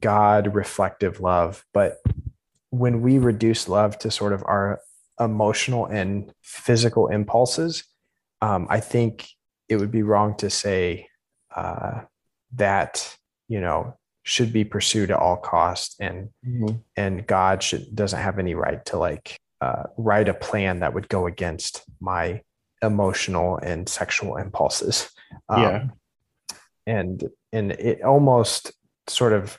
God 0.00 0.54
reflective 0.54 1.20
love. 1.20 1.64
But 1.72 1.98
when 2.70 3.00
we 3.00 3.18
reduce 3.18 3.68
love 3.68 3.98
to 4.00 4.10
sort 4.10 4.32
of 4.32 4.42
our 4.46 4.80
emotional 5.20 5.86
and 5.86 6.32
physical 6.42 7.08
impulses, 7.08 7.84
um, 8.40 8.66
I 8.70 8.80
think 8.80 9.28
it 9.68 9.76
would 9.76 9.90
be 9.90 10.02
wrong 10.02 10.36
to 10.36 10.50
say 10.50 11.08
uh, 11.54 12.02
that 12.54 13.16
you 13.48 13.60
know 13.60 13.94
should 14.22 14.52
be 14.52 14.64
pursued 14.64 15.10
at 15.10 15.18
all 15.18 15.36
costs 15.36 15.96
and 16.00 16.28
and 16.96 17.26
God 17.26 17.62
should 17.62 17.94
doesn't 17.94 18.20
have 18.20 18.38
any 18.38 18.54
right 18.54 18.84
to 18.86 18.98
like 18.98 19.38
uh, 19.60 19.84
write 19.96 20.28
a 20.28 20.34
plan 20.34 20.80
that 20.80 20.94
would 20.94 21.08
go 21.08 21.26
against 21.26 21.82
my 22.00 22.42
emotional 22.82 23.56
and 23.56 23.88
sexual 23.88 24.36
impulses. 24.36 25.10
Um, 25.48 25.62
Yeah. 25.62 25.84
and 26.86 27.28
and 27.52 27.72
it 27.72 28.02
almost 28.02 28.72
sort 29.08 29.32
of 29.32 29.58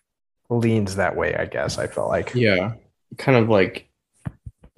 leans 0.49 0.95
that 0.95 1.15
way. 1.15 1.35
I 1.35 1.45
guess 1.45 1.77
I 1.77 1.87
felt 1.87 2.09
like 2.09 2.33
Yeah. 2.33 2.73
Kind 3.17 3.37
of 3.37 3.49
like 3.49 3.88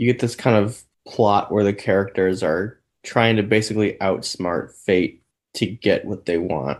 you 0.02 0.08
get 0.08 0.20
this 0.20 0.36
kind 0.36 0.56
of 0.58 0.82
plot 1.08 1.52
where 1.52 1.64
the 1.64 1.74
characters 1.74 2.41
are 2.41 2.80
trying 3.04 3.36
to 3.36 3.43
basically 3.43 3.97
outsmart 4.02 4.72
fate 4.72 5.22
to 5.54 5.68
get 5.68 6.06
what 6.06 6.26
they 6.26 6.39
want. 6.39 6.80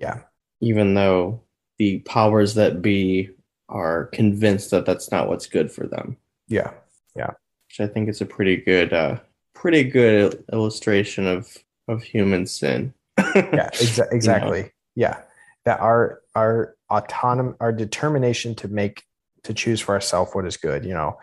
Yeah. 0.00 0.20
Even 0.62 0.94
though 0.94 1.42
the 1.76 1.98
powers 1.98 2.54
that 2.54 2.80
be 2.80 3.28
are 3.68 4.06
convinced 4.06 4.70
that 4.70 4.86
that's 4.86 5.12
not 5.12 5.28
what's 5.28 5.46
good 5.46 5.70
for 5.70 5.86
them. 5.86 6.16
yeah 6.48 6.70
Yeah. 7.14 7.32
Which 7.68 7.80
I 7.80 7.92
think 7.92 8.08
is 8.08 8.22
a 8.22 8.26
pretty 8.26 8.56
good 8.56 8.94
uh 8.94 9.18
pretty 9.52 9.84
good 9.84 10.42
illustration 10.50 11.26
of 11.26 11.54
of 11.88 12.02
human 12.02 12.46
sin. 12.46 12.94
yeah 13.18 13.68
exa- 13.74 14.10
exactly 14.12 14.70
yeah 14.94 15.20
that 15.66 15.78
our 15.80 16.22
our 16.34 16.74
autonom 16.90 17.54
our 17.60 17.70
determination 17.70 18.54
to 18.54 18.68
make 18.68 19.02
to 19.42 19.52
choose 19.52 19.78
for 19.82 19.94
ourselves 19.94 20.34
what 20.34 20.46
is 20.46 20.56
good 20.56 20.86
you 20.86 20.94
know 20.94 21.18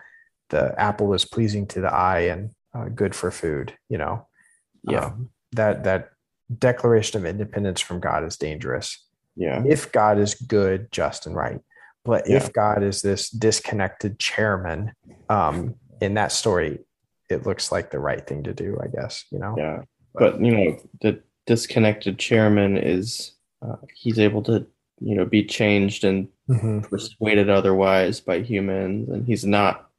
the 0.50 0.74
apple 0.78 1.14
is 1.14 1.24
pleasing 1.24 1.66
to 1.66 1.80
the 1.80 1.92
eye 1.92 2.20
and 2.20 2.50
uh, 2.74 2.86
good 2.88 3.14
for 3.14 3.30
food 3.30 3.72
you 3.88 3.98
know 3.98 4.26
Yeah. 4.84 5.06
Um, 5.06 5.30
that 5.52 5.84
that 5.84 6.10
declaration 6.58 7.18
of 7.20 7.26
independence 7.26 7.80
from 7.80 8.00
god 8.00 8.24
is 8.24 8.36
dangerous 8.36 8.88
Yeah. 9.36 9.62
if 9.66 9.90
god 9.92 10.18
is 10.18 10.34
good 10.34 10.90
just 10.92 11.26
and 11.26 11.34
right 11.36 11.60
but 12.04 12.28
Yeah. 12.28 12.36
if 12.36 12.52
god 12.52 12.82
is 12.82 13.02
this 13.02 13.30
disconnected 13.30 14.18
chairman 14.18 14.92
um 15.28 15.74
in 16.00 16.14
that 16.14 16.32
story 16.32 16.78
it 17.28 17.46
looks 17.46 17.70
like 17.72 17.90
the 17.90 17.98
right 18.00 18.26
thing 18.26 18.42
to 18.44 18.52
do 18.52 18.78
i 18.82 18.86
guess 18.88 19.24
you 19.30 19.38
know 19.38 19.54
Yeah. 19.56 19.82
But 20.12 20.40
you 20.44 20.50
know, 20.56 20.76
the 21.02 21.22
disconnected 21.46 22.18
chairman 22.18 22.76
is 22.76 23.32
uh, 23.62 23.76
he's 23.94 24.18
able 24.18 24.42
to, 24.42 24.66
you 25.00 25.14
know, 25.14 25.24
be 25.24 25.44
changed 25.44 26.02
and 26.04 26.26
Mhm. 26.48 26.82
persuaded 26.90 27.48
otherwise 27.48 28.18
by 28.20 28.40
humans 28.40 29.08
and 29.08 29.24
he's 29.24 29.44
not 29.46 29.89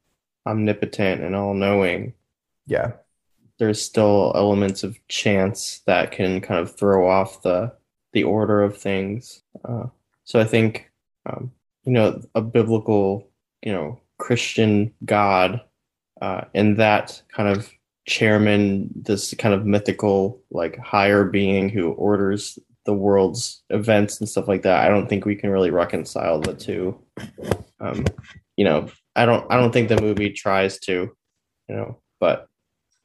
omnipotent 0.46 1.22
and 1.22 1.36
all-knowing 1.36 2.12
yeah. 2.66 2.92
there's 3.58 3.80
still 3.80 4.32
elements 4.34 4.82
of 4.82 4.98
chance 5.08 5.80
that 5.86 6.10
can 6.10 6.40
kind 6.40 6.60
of 6.60 6.76
throw 6.76 7.08
off 7.08 7.42
the 7.42 7.72
the 8.12 8.24
order 8.24 8.62
of 8.62 8.76
things. 8.76 9.42
Uh, 9.64 9.86
so 10.24 10.40
i 10.40 10.44
think 10.44 10.90
um, 11.26 11.52
you 11.84 11.92
know 11.92 12.20
a 12.34 12.40
biblical 12.40 13.28
you 13.62 13.72
know 13.72 14.00
christian 14.18 14.92
god 15.04 15.60
uh, 16.20 16.42
and 16.54 16.76
that 16.76 17.22
kind 17.34 17.48
of 17.48 17.70
chairman 18.06 18.90
this 18.94 19.34
kind 19.34 19.54
of 19.54 19.64
mythical 19.64 20.40
like 20.50 20.78
higher 20.78 21.24
being 21.24 21.68
who 21.68 21.90
orders 21.92 22.58
the 22.84 22.92
world's 22.92 23.62
events 23.70 24.18
and 24.18 24.28
stuff 24.28 24.48
like 24.48 24.62
that 24.62 24.84
i 24.84 24.88
don't 24.88 25.08
think 25.08 25.24
we 25.24 25.36
can 25.36 25.50
really 25.50 25.70
reconcile 25.70 26.40
the 26.40 26.54
two. 26.54 26.98
Um, 27.78 28.04
you 28.56 28.64
know 28.64 28.88
i 29.16 29.24
don't 29.24 29.50
i 29.50 29.56
don't 29.56 29.72
think 29.72 29.88
the 29.88 30.00
movie 30.00 30.30
tries 30.30 30.78
to 30.78 31.10
you 31.68 31.74
know 31.74 32.00
but 32.20 32.48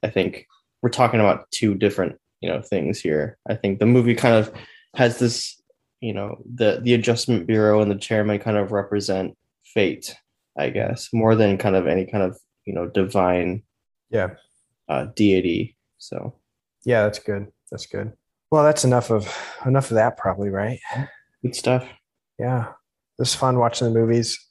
i 0.04 0.10
think 0.10 0.46
we're 0.82 0.90
talking 0.90 1.20
about 1.20 1.50
two 1.52 1.76
different 1.76 2.18
you 2.42 2.50
know 2.50 2.62
things 2.62 3.00
here. 3.00 3.38
I 3.50 3.56
think 3.56 3.80
the 3.80 3.86
movie 3.86 4.16
kind 4.16 4.36
of 4.36 4.54
has 4.96 5.20
this 5.20 5.62
you 6.02 6.14
know 6.14 6.38
the 6.46 6.80
the 6.82 6.94
adjustment 6.94 7.48
bureau 7.48 7.82
and 7.82 7.90
the 7.90 7.96
chairman 7.96 8.40
kind 8.40 8.58
of 8.58 8.72
represent 8.72 9.36
fate 9.64 10.16
i 10.58 10.70
guess 10.70 11.10
more 11.12 11.36
than 11.36 11.58
kind 11.58 11.76
of 11.76 11.88
any 11.88 12.06
kind 12.06 12.24
of 12.24 12.38
you 12.66 12.74
know 12.74 12.88
divine 12.88 13.64
yeah. 14.10 14.30
uh, 14.88 15.08
deity. 15.16 15.78
So. 15.98 16.36
Yeah, 16.86 17.04
that's 17.04 17.20
good. 17.20 17.48
That's 17.72 17.86
good. 17.86 18.14
Well, 18.50 18.64
that's 18.64 18.86
enough 18.86 19.12
of 19.12 19.36
enough 19.66 19.92
of 19.92 19.96
that, 19.96 20.16
probably, 20.16 20.50
right? 20.50 20.80
good 21.42 21.56
stuff. 21.56 21.86
Yeah, 22.40 22.70
it 22.70 23.20
was 23.20 23.36
fun 23.36 23.58
watching 23.58 23.92
the 23.92 24.00
movies, 24.00 24.47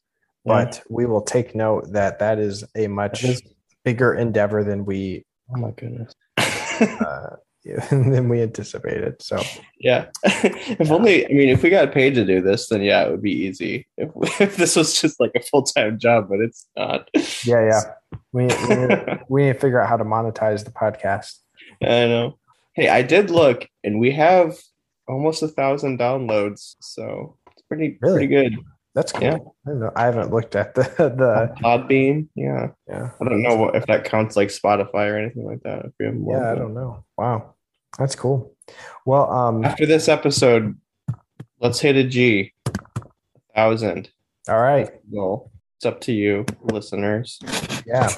but 0.47 0.83
we 0.89 1.05
will 1.07 1.23
take 1.23 1.55
note 1.55 1.93
that 1.93 2.19
that 2.21 2.39
is 2.39 2.65
a 2.77 2.87
much 2.87 3.23
That 3.23 3.31
is- 3.31 3.43
bigger 3.85 4.15
endeavor 4.15 4.65
than 4.65 4.85
we 4.85 5.25
oh 5.55 5.59
my 5.61 5.71
goodness 5.73 6.13
uh, 6.39 7.37
than 7.91 8.29
we 8.29 8.41
anticipated. 8.43 9.21
So 9.21 9.41
Yeah. 9.81 10.07
if 10.25 10.89
only, 10.91 11.25
I 11.27 11.29
mean, 11.31 11.49
if 11.49 11.63
we 11.65 11.71
got 11.71 11.93
paid 11.93 12.15
to 12.15 12.25
do 12.25 12.41
this, 12.41 12.69
then 12.69 12.81
yeah, 12.83 13.05
it 13.05 13.11
would 13.11 13.23
be 13.23 13.33
easy. 13.33 13.87
If, 13.97 14.11
if 14.41 14.57
this 14.57 14.77
was 14.77 15.01
just 15.01 15.19
like 15.21 15.33
a 15.35 15.41
full 15.43 15.63
time 15.65 15.99
job, 15.99 16.29
but 16.29 16.39
it's 16.41 16.67
not. 16.77 17.09
yeah, 17.45 17.67
yeah, 17.69 17.81
we 18.33 18.47
we, 18.47 18.87
we 19.29 19.43
need 19.47 19.53
to 19.55 19.59
figure 19.59 19.81
out 19.81 19.89
how 19.89 19.97
to 19.97 20.05
monetize 20.05 20.65
the 20.65 20.71
podcast. 20.71 21.39
I 21.83 22.07
know. 22.07 22.39
Hey, 22.75 22.89
I 22.89 23.03
did 23.03 23.31
look, 23.31 23.67
and 23.83 23.99
we 23.99 24.13
have 24.13 24.57
almost 25.09 25.43
a 25.43 25.49
thousand 25.49 25.99
downloads, 25.99 26.77
so 26.81 27.37
it's 27.53 27.63
pretty 27.63 27.99
Really? 28.01 28.27
pretty 28.29 28.51
good. 28.51 28.65
That's 28.97 29.13
cool. 29.13 29.23
Yeah. 29.23 29.37
I, 29.37 29.71
don't 29.71 29.81
know. 29.81 29.93
I 29.95 30.05
haven't 30.07 30.33
looked 30.33 30.57
at 30.57 30.75
the 30.75 30.83
the 30.99 31.55
Podbean, 31.63 32.27
yeah. 32.35 32.71
yeah 32.89 33.11
I 33.21 33.25
don't 33.25 33.43
know 33.43 33.69
if 33.69 33.87
that 33.87 34.05
counts 34.05 34.35
like 34.35 34.49
Spotify 34.49 35.13
or 35.13 35.19
anything 35.19 35.45
like 35.45 35.63
that. 35.63 35.85
If 35.85 35.93
we 36.01 36.07
have 36.07 36.15
more, 36.17 36.37
yeah. 36.37 36.51
I 36.51 36.55
don't 36.57 36.75
know. 36.75 37.05
Wow, 37.17 37.55
that's 37.99 38.17
cool. 38.17 38.57
Well, 39.05 39.31
um, 39.31 39.65
After 39.65 39.87
this 39.87 40.09
episode, 40.09 40.77
let's 41.61 41.79
hit 41.79 41.95
a 41.95 42.03
G, 42.03 42.53
a 42.67 42.73
thousand. 43.55 44.11
all 44.49 44.61
right. 44.61 44.91
Well, 45.09 45.53
it's 45.77 45.87
up 45.87 46.01
to 46.03 46.13
you, 46.13 46.45
listeners. 46.65 47.39
yeah 47.87 48.11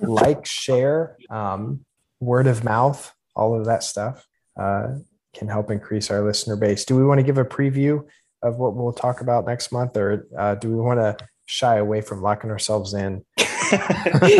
like 0.00 0.44
share 0.44 1.16
um, 1.30 1.84
word 2.20 2.46
of 2.46 2.64
mouth 2.64 3.12
all 3.34 3.58
of 3.58 3.66
that 3.66 3.82
stuff 3.82 4.26
uh, 4.58 4.88
can 5.34 5.48
help 5.48 5.70
increase 5.70 6.10
our 6.10 6.22
listener 6.22 6.56
base 6.56 6.84
do 6.84 6.96
we 6.96 7.04
want 7.04 7.18
to 7.18 7.24
give 7.24 7.38
a 7.38 7.44
preview 7.44 8.04
of 8.42 8.56
what 8.58 8.74
we'll 8.74 8.92
talk 8.92 9.20
about 9.20 9.46
next 9.46 9.72
month 9.72 9.96
or 9.96 10.26
uh, 10.38 10.54
do 10.54 10.68
we 10.68 10.76
want 10.76 11.00
to 11.00 11.16
shy 11.46 11.76
away 11.76 12.00
from 12.00 12.22
locking 12.22 12.50
ourselves 12.50 12.92
in 12.92 13.24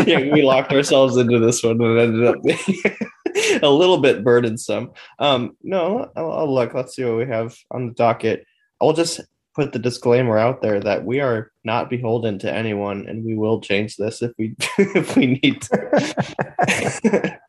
yeah, 0.05 0.31
we 0.31 0.41
locked 0.41 0.71
ourselves 0.71 1.17
into 1.17 1.39
this 1.39 1.63
one 1.63 1.81
and 1.81 1.97
it 1.97 2.03
ended 2.03 2.25
up 2.27 2.41
being 2.43 3.59
a 3.61 3.69
little 3.69 3.97
bit 3.97 4.23
burdensome. 4.23 4.91
Um, 5.19 5.57
no, 5.63 6.09
I'll, 6.15 6.31
I'll 6.31 6.53
look. 6.53 6.73
Let's 6.73 6.95
see 6.95 7.03
what 7.03 7.17
we 7.17 7.25
have 7.25 7.55
on 7.71 7.87
the 7.87 7.93
docket. 7.93 8.45
I'll 8.81 8.93
just 8.93 9.21
put 9.55 9.73
the 9.73 9.79
disclaimer 9.79 10.37
out 10.37 10.61
there 10.61 10.79
that 10.79 11.03
we 11.03 11.19
are 11.19 11.51
not 11.63 11.89
beholden 11.89 12.39
to 12.39 12.53
anyone, 12.53 13.07
and 13.07 13.25
we 13.25 13.35
will 13.35 13.59
change 13.59 13.97
this 13.97 14.21
if 14.21 14.31
we 14.37 14.55
if 14.77 15.15
we 15.15 15.39
need 15.41 15.61
to. 15.63 17.39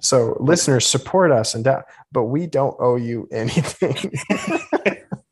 so 0.00 0.36
listeners 0.40 0.86
support 0.86 1.32
us 1.32 1.54
and 1.54 1.64
that 1.64 1.86
but 2.12 2.24
we 2.24 2.46
don't 2.46 2.76
owe 2.78 2.96
you 2.96 3.26
anything 3.32 4.12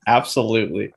Absolutely. 0.07 0.93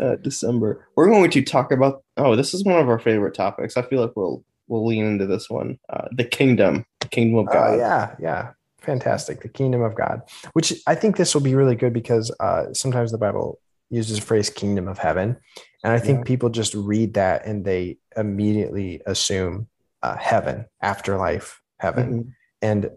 Uh, 0.00 0.16
December. 0.16 0.88
We're 0.96 1.08
going 1.08 1.30
to 1.30 1.42
talk 1.42 1.70
about. 1.70 2.02
Oh, 2.16 2.34
this 2.34 2.52
is 2.52 2.64
one 2.64 2.80
of 2.80 2.88
our 2.88 2.98
favorite 2.98 3.34
topics. 3.34 3.76
I 3.76 3.82
feel 3.82 4.00
like 4.00 4.12
we'll 4.16 4.44
we'll 4.66 4.84
lean 4.86 5.04
into 5.04 5.26
this 5.26 5.48
one. 5.48 5.78
Uh, 5.88 6.08
the 6.10 6.24
kingdom, 6.24 6.84
the 7.00 7.08
kingdom 7.08 7.38
of 7.38 7.48
Oh 7.50 7.52
God. 7.52 7.78
yeah, 7.78 8.16
yeah. 8.20 8.50
Fantastic. 8.80 9.40
The 9.42 9.48
kingdom 9.48 9.82
of 9.82 9.94
God, 9.94 10.22
which 10.52 10.74
I 10.86 10.94
think 10.96 11.16
this 11.16 11.32
will 11.32 11.42
be 11.42 11.54
really 11.54 11.76
good 11.76 11.92
because 11.92 12.34
uh, 12.40 12.72
sometimes 12.74 13.12
the 13.12 13.18
Bible 13.18 13.60
uses 13.88 14.18
the 14.18 14.24
phrase 14.26 14.50
kingdom 14.50 14.88
of 14.88 14.98
heaven. 14.98 15.36
And 15.84 15.92
I 15.92 15.98
think 16.00 16.18
Yeah. 16.18 16.24
people 16.24 16.48
just 16.50 16.74
read 16.74 17.14
that 17.14 17.46
and 17.46 17.64
they 17.64 17.98
immediately 18.16 19.00
assume 19.06 19.68
uh, 20.02 20.16
heaven, 20.16 20.66
afterlife, 20.82 21.62
heaven. 21.78 22.24
Mhm. 22.24 22.32
And 22.62 22.90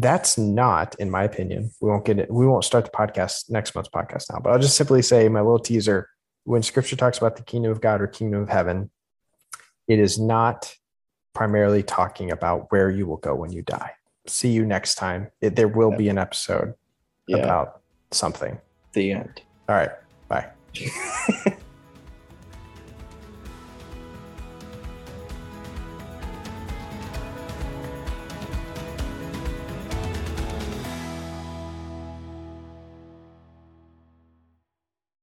that's 0.00 0.36
not, 0.38 0.94
in 0.98 1.10
my 1.10 1.24
opinion, 1.24 1.70
we 1.80 1.88
won't 1.90 2.04
get 2.04 2.18
it. 2.18 2.30
We 2.30 2.46
won't 2.46 2.64
start 2.64 2.84
the 2.84 2.90
podcast 2.90 3.50
next 3.50 3.74
month's 3.74 3.90
podcast 3.90 4.30
now, 4.32 4.38
but 4.40 4.50
I'll 4.52 4.58
just 4.58 4.76
simply 4.76 5.02
say 5.02 5.28
my 5.28 5.40
little 5.40 5.58
teaser 5.58 6.08
when 6.44 6.62
scripture 6.62 6.96
talks 6.96 7.18
about 7.18 7.36
the 7.36 7.42
kingdom 7.42 7.70
of 7.72 7.80
God 7.80 8.00
or 8.00 8.06
kingdom 8.06 8.40
of 8.40 8.48
heaven, 8.48 8.90
it 9.86 9.98
is 9.98 10.18
not 10.18 10.74
primarily 11.34 11.82
talking 11.82 12.30
about 12.30 12.72
where 12.72 12.90
you 12.90 13.06
will 13.06 13.18
go 13.18 13.34
when 13.34 13.52
you 13.52 13.62
die. 13.62 13.92
See 14.26 14.50
you 14.50 14.64
next 14.64 14.94
time. 14.94 15.30
It, 15.40 15.56
there 15.56 15.68
will 15.68 15.94
be 15.96 16.08
an 16.08 16.16
episode 16.18 16.74
Yeah. 17.26 17.38
about 17.38 17.80
something. 18.10 18.58
the 18.94 19.12
end. 19.12 19.42
All 19.68 19.76
right. 19.76 19.90
Bye. 20.28 20.48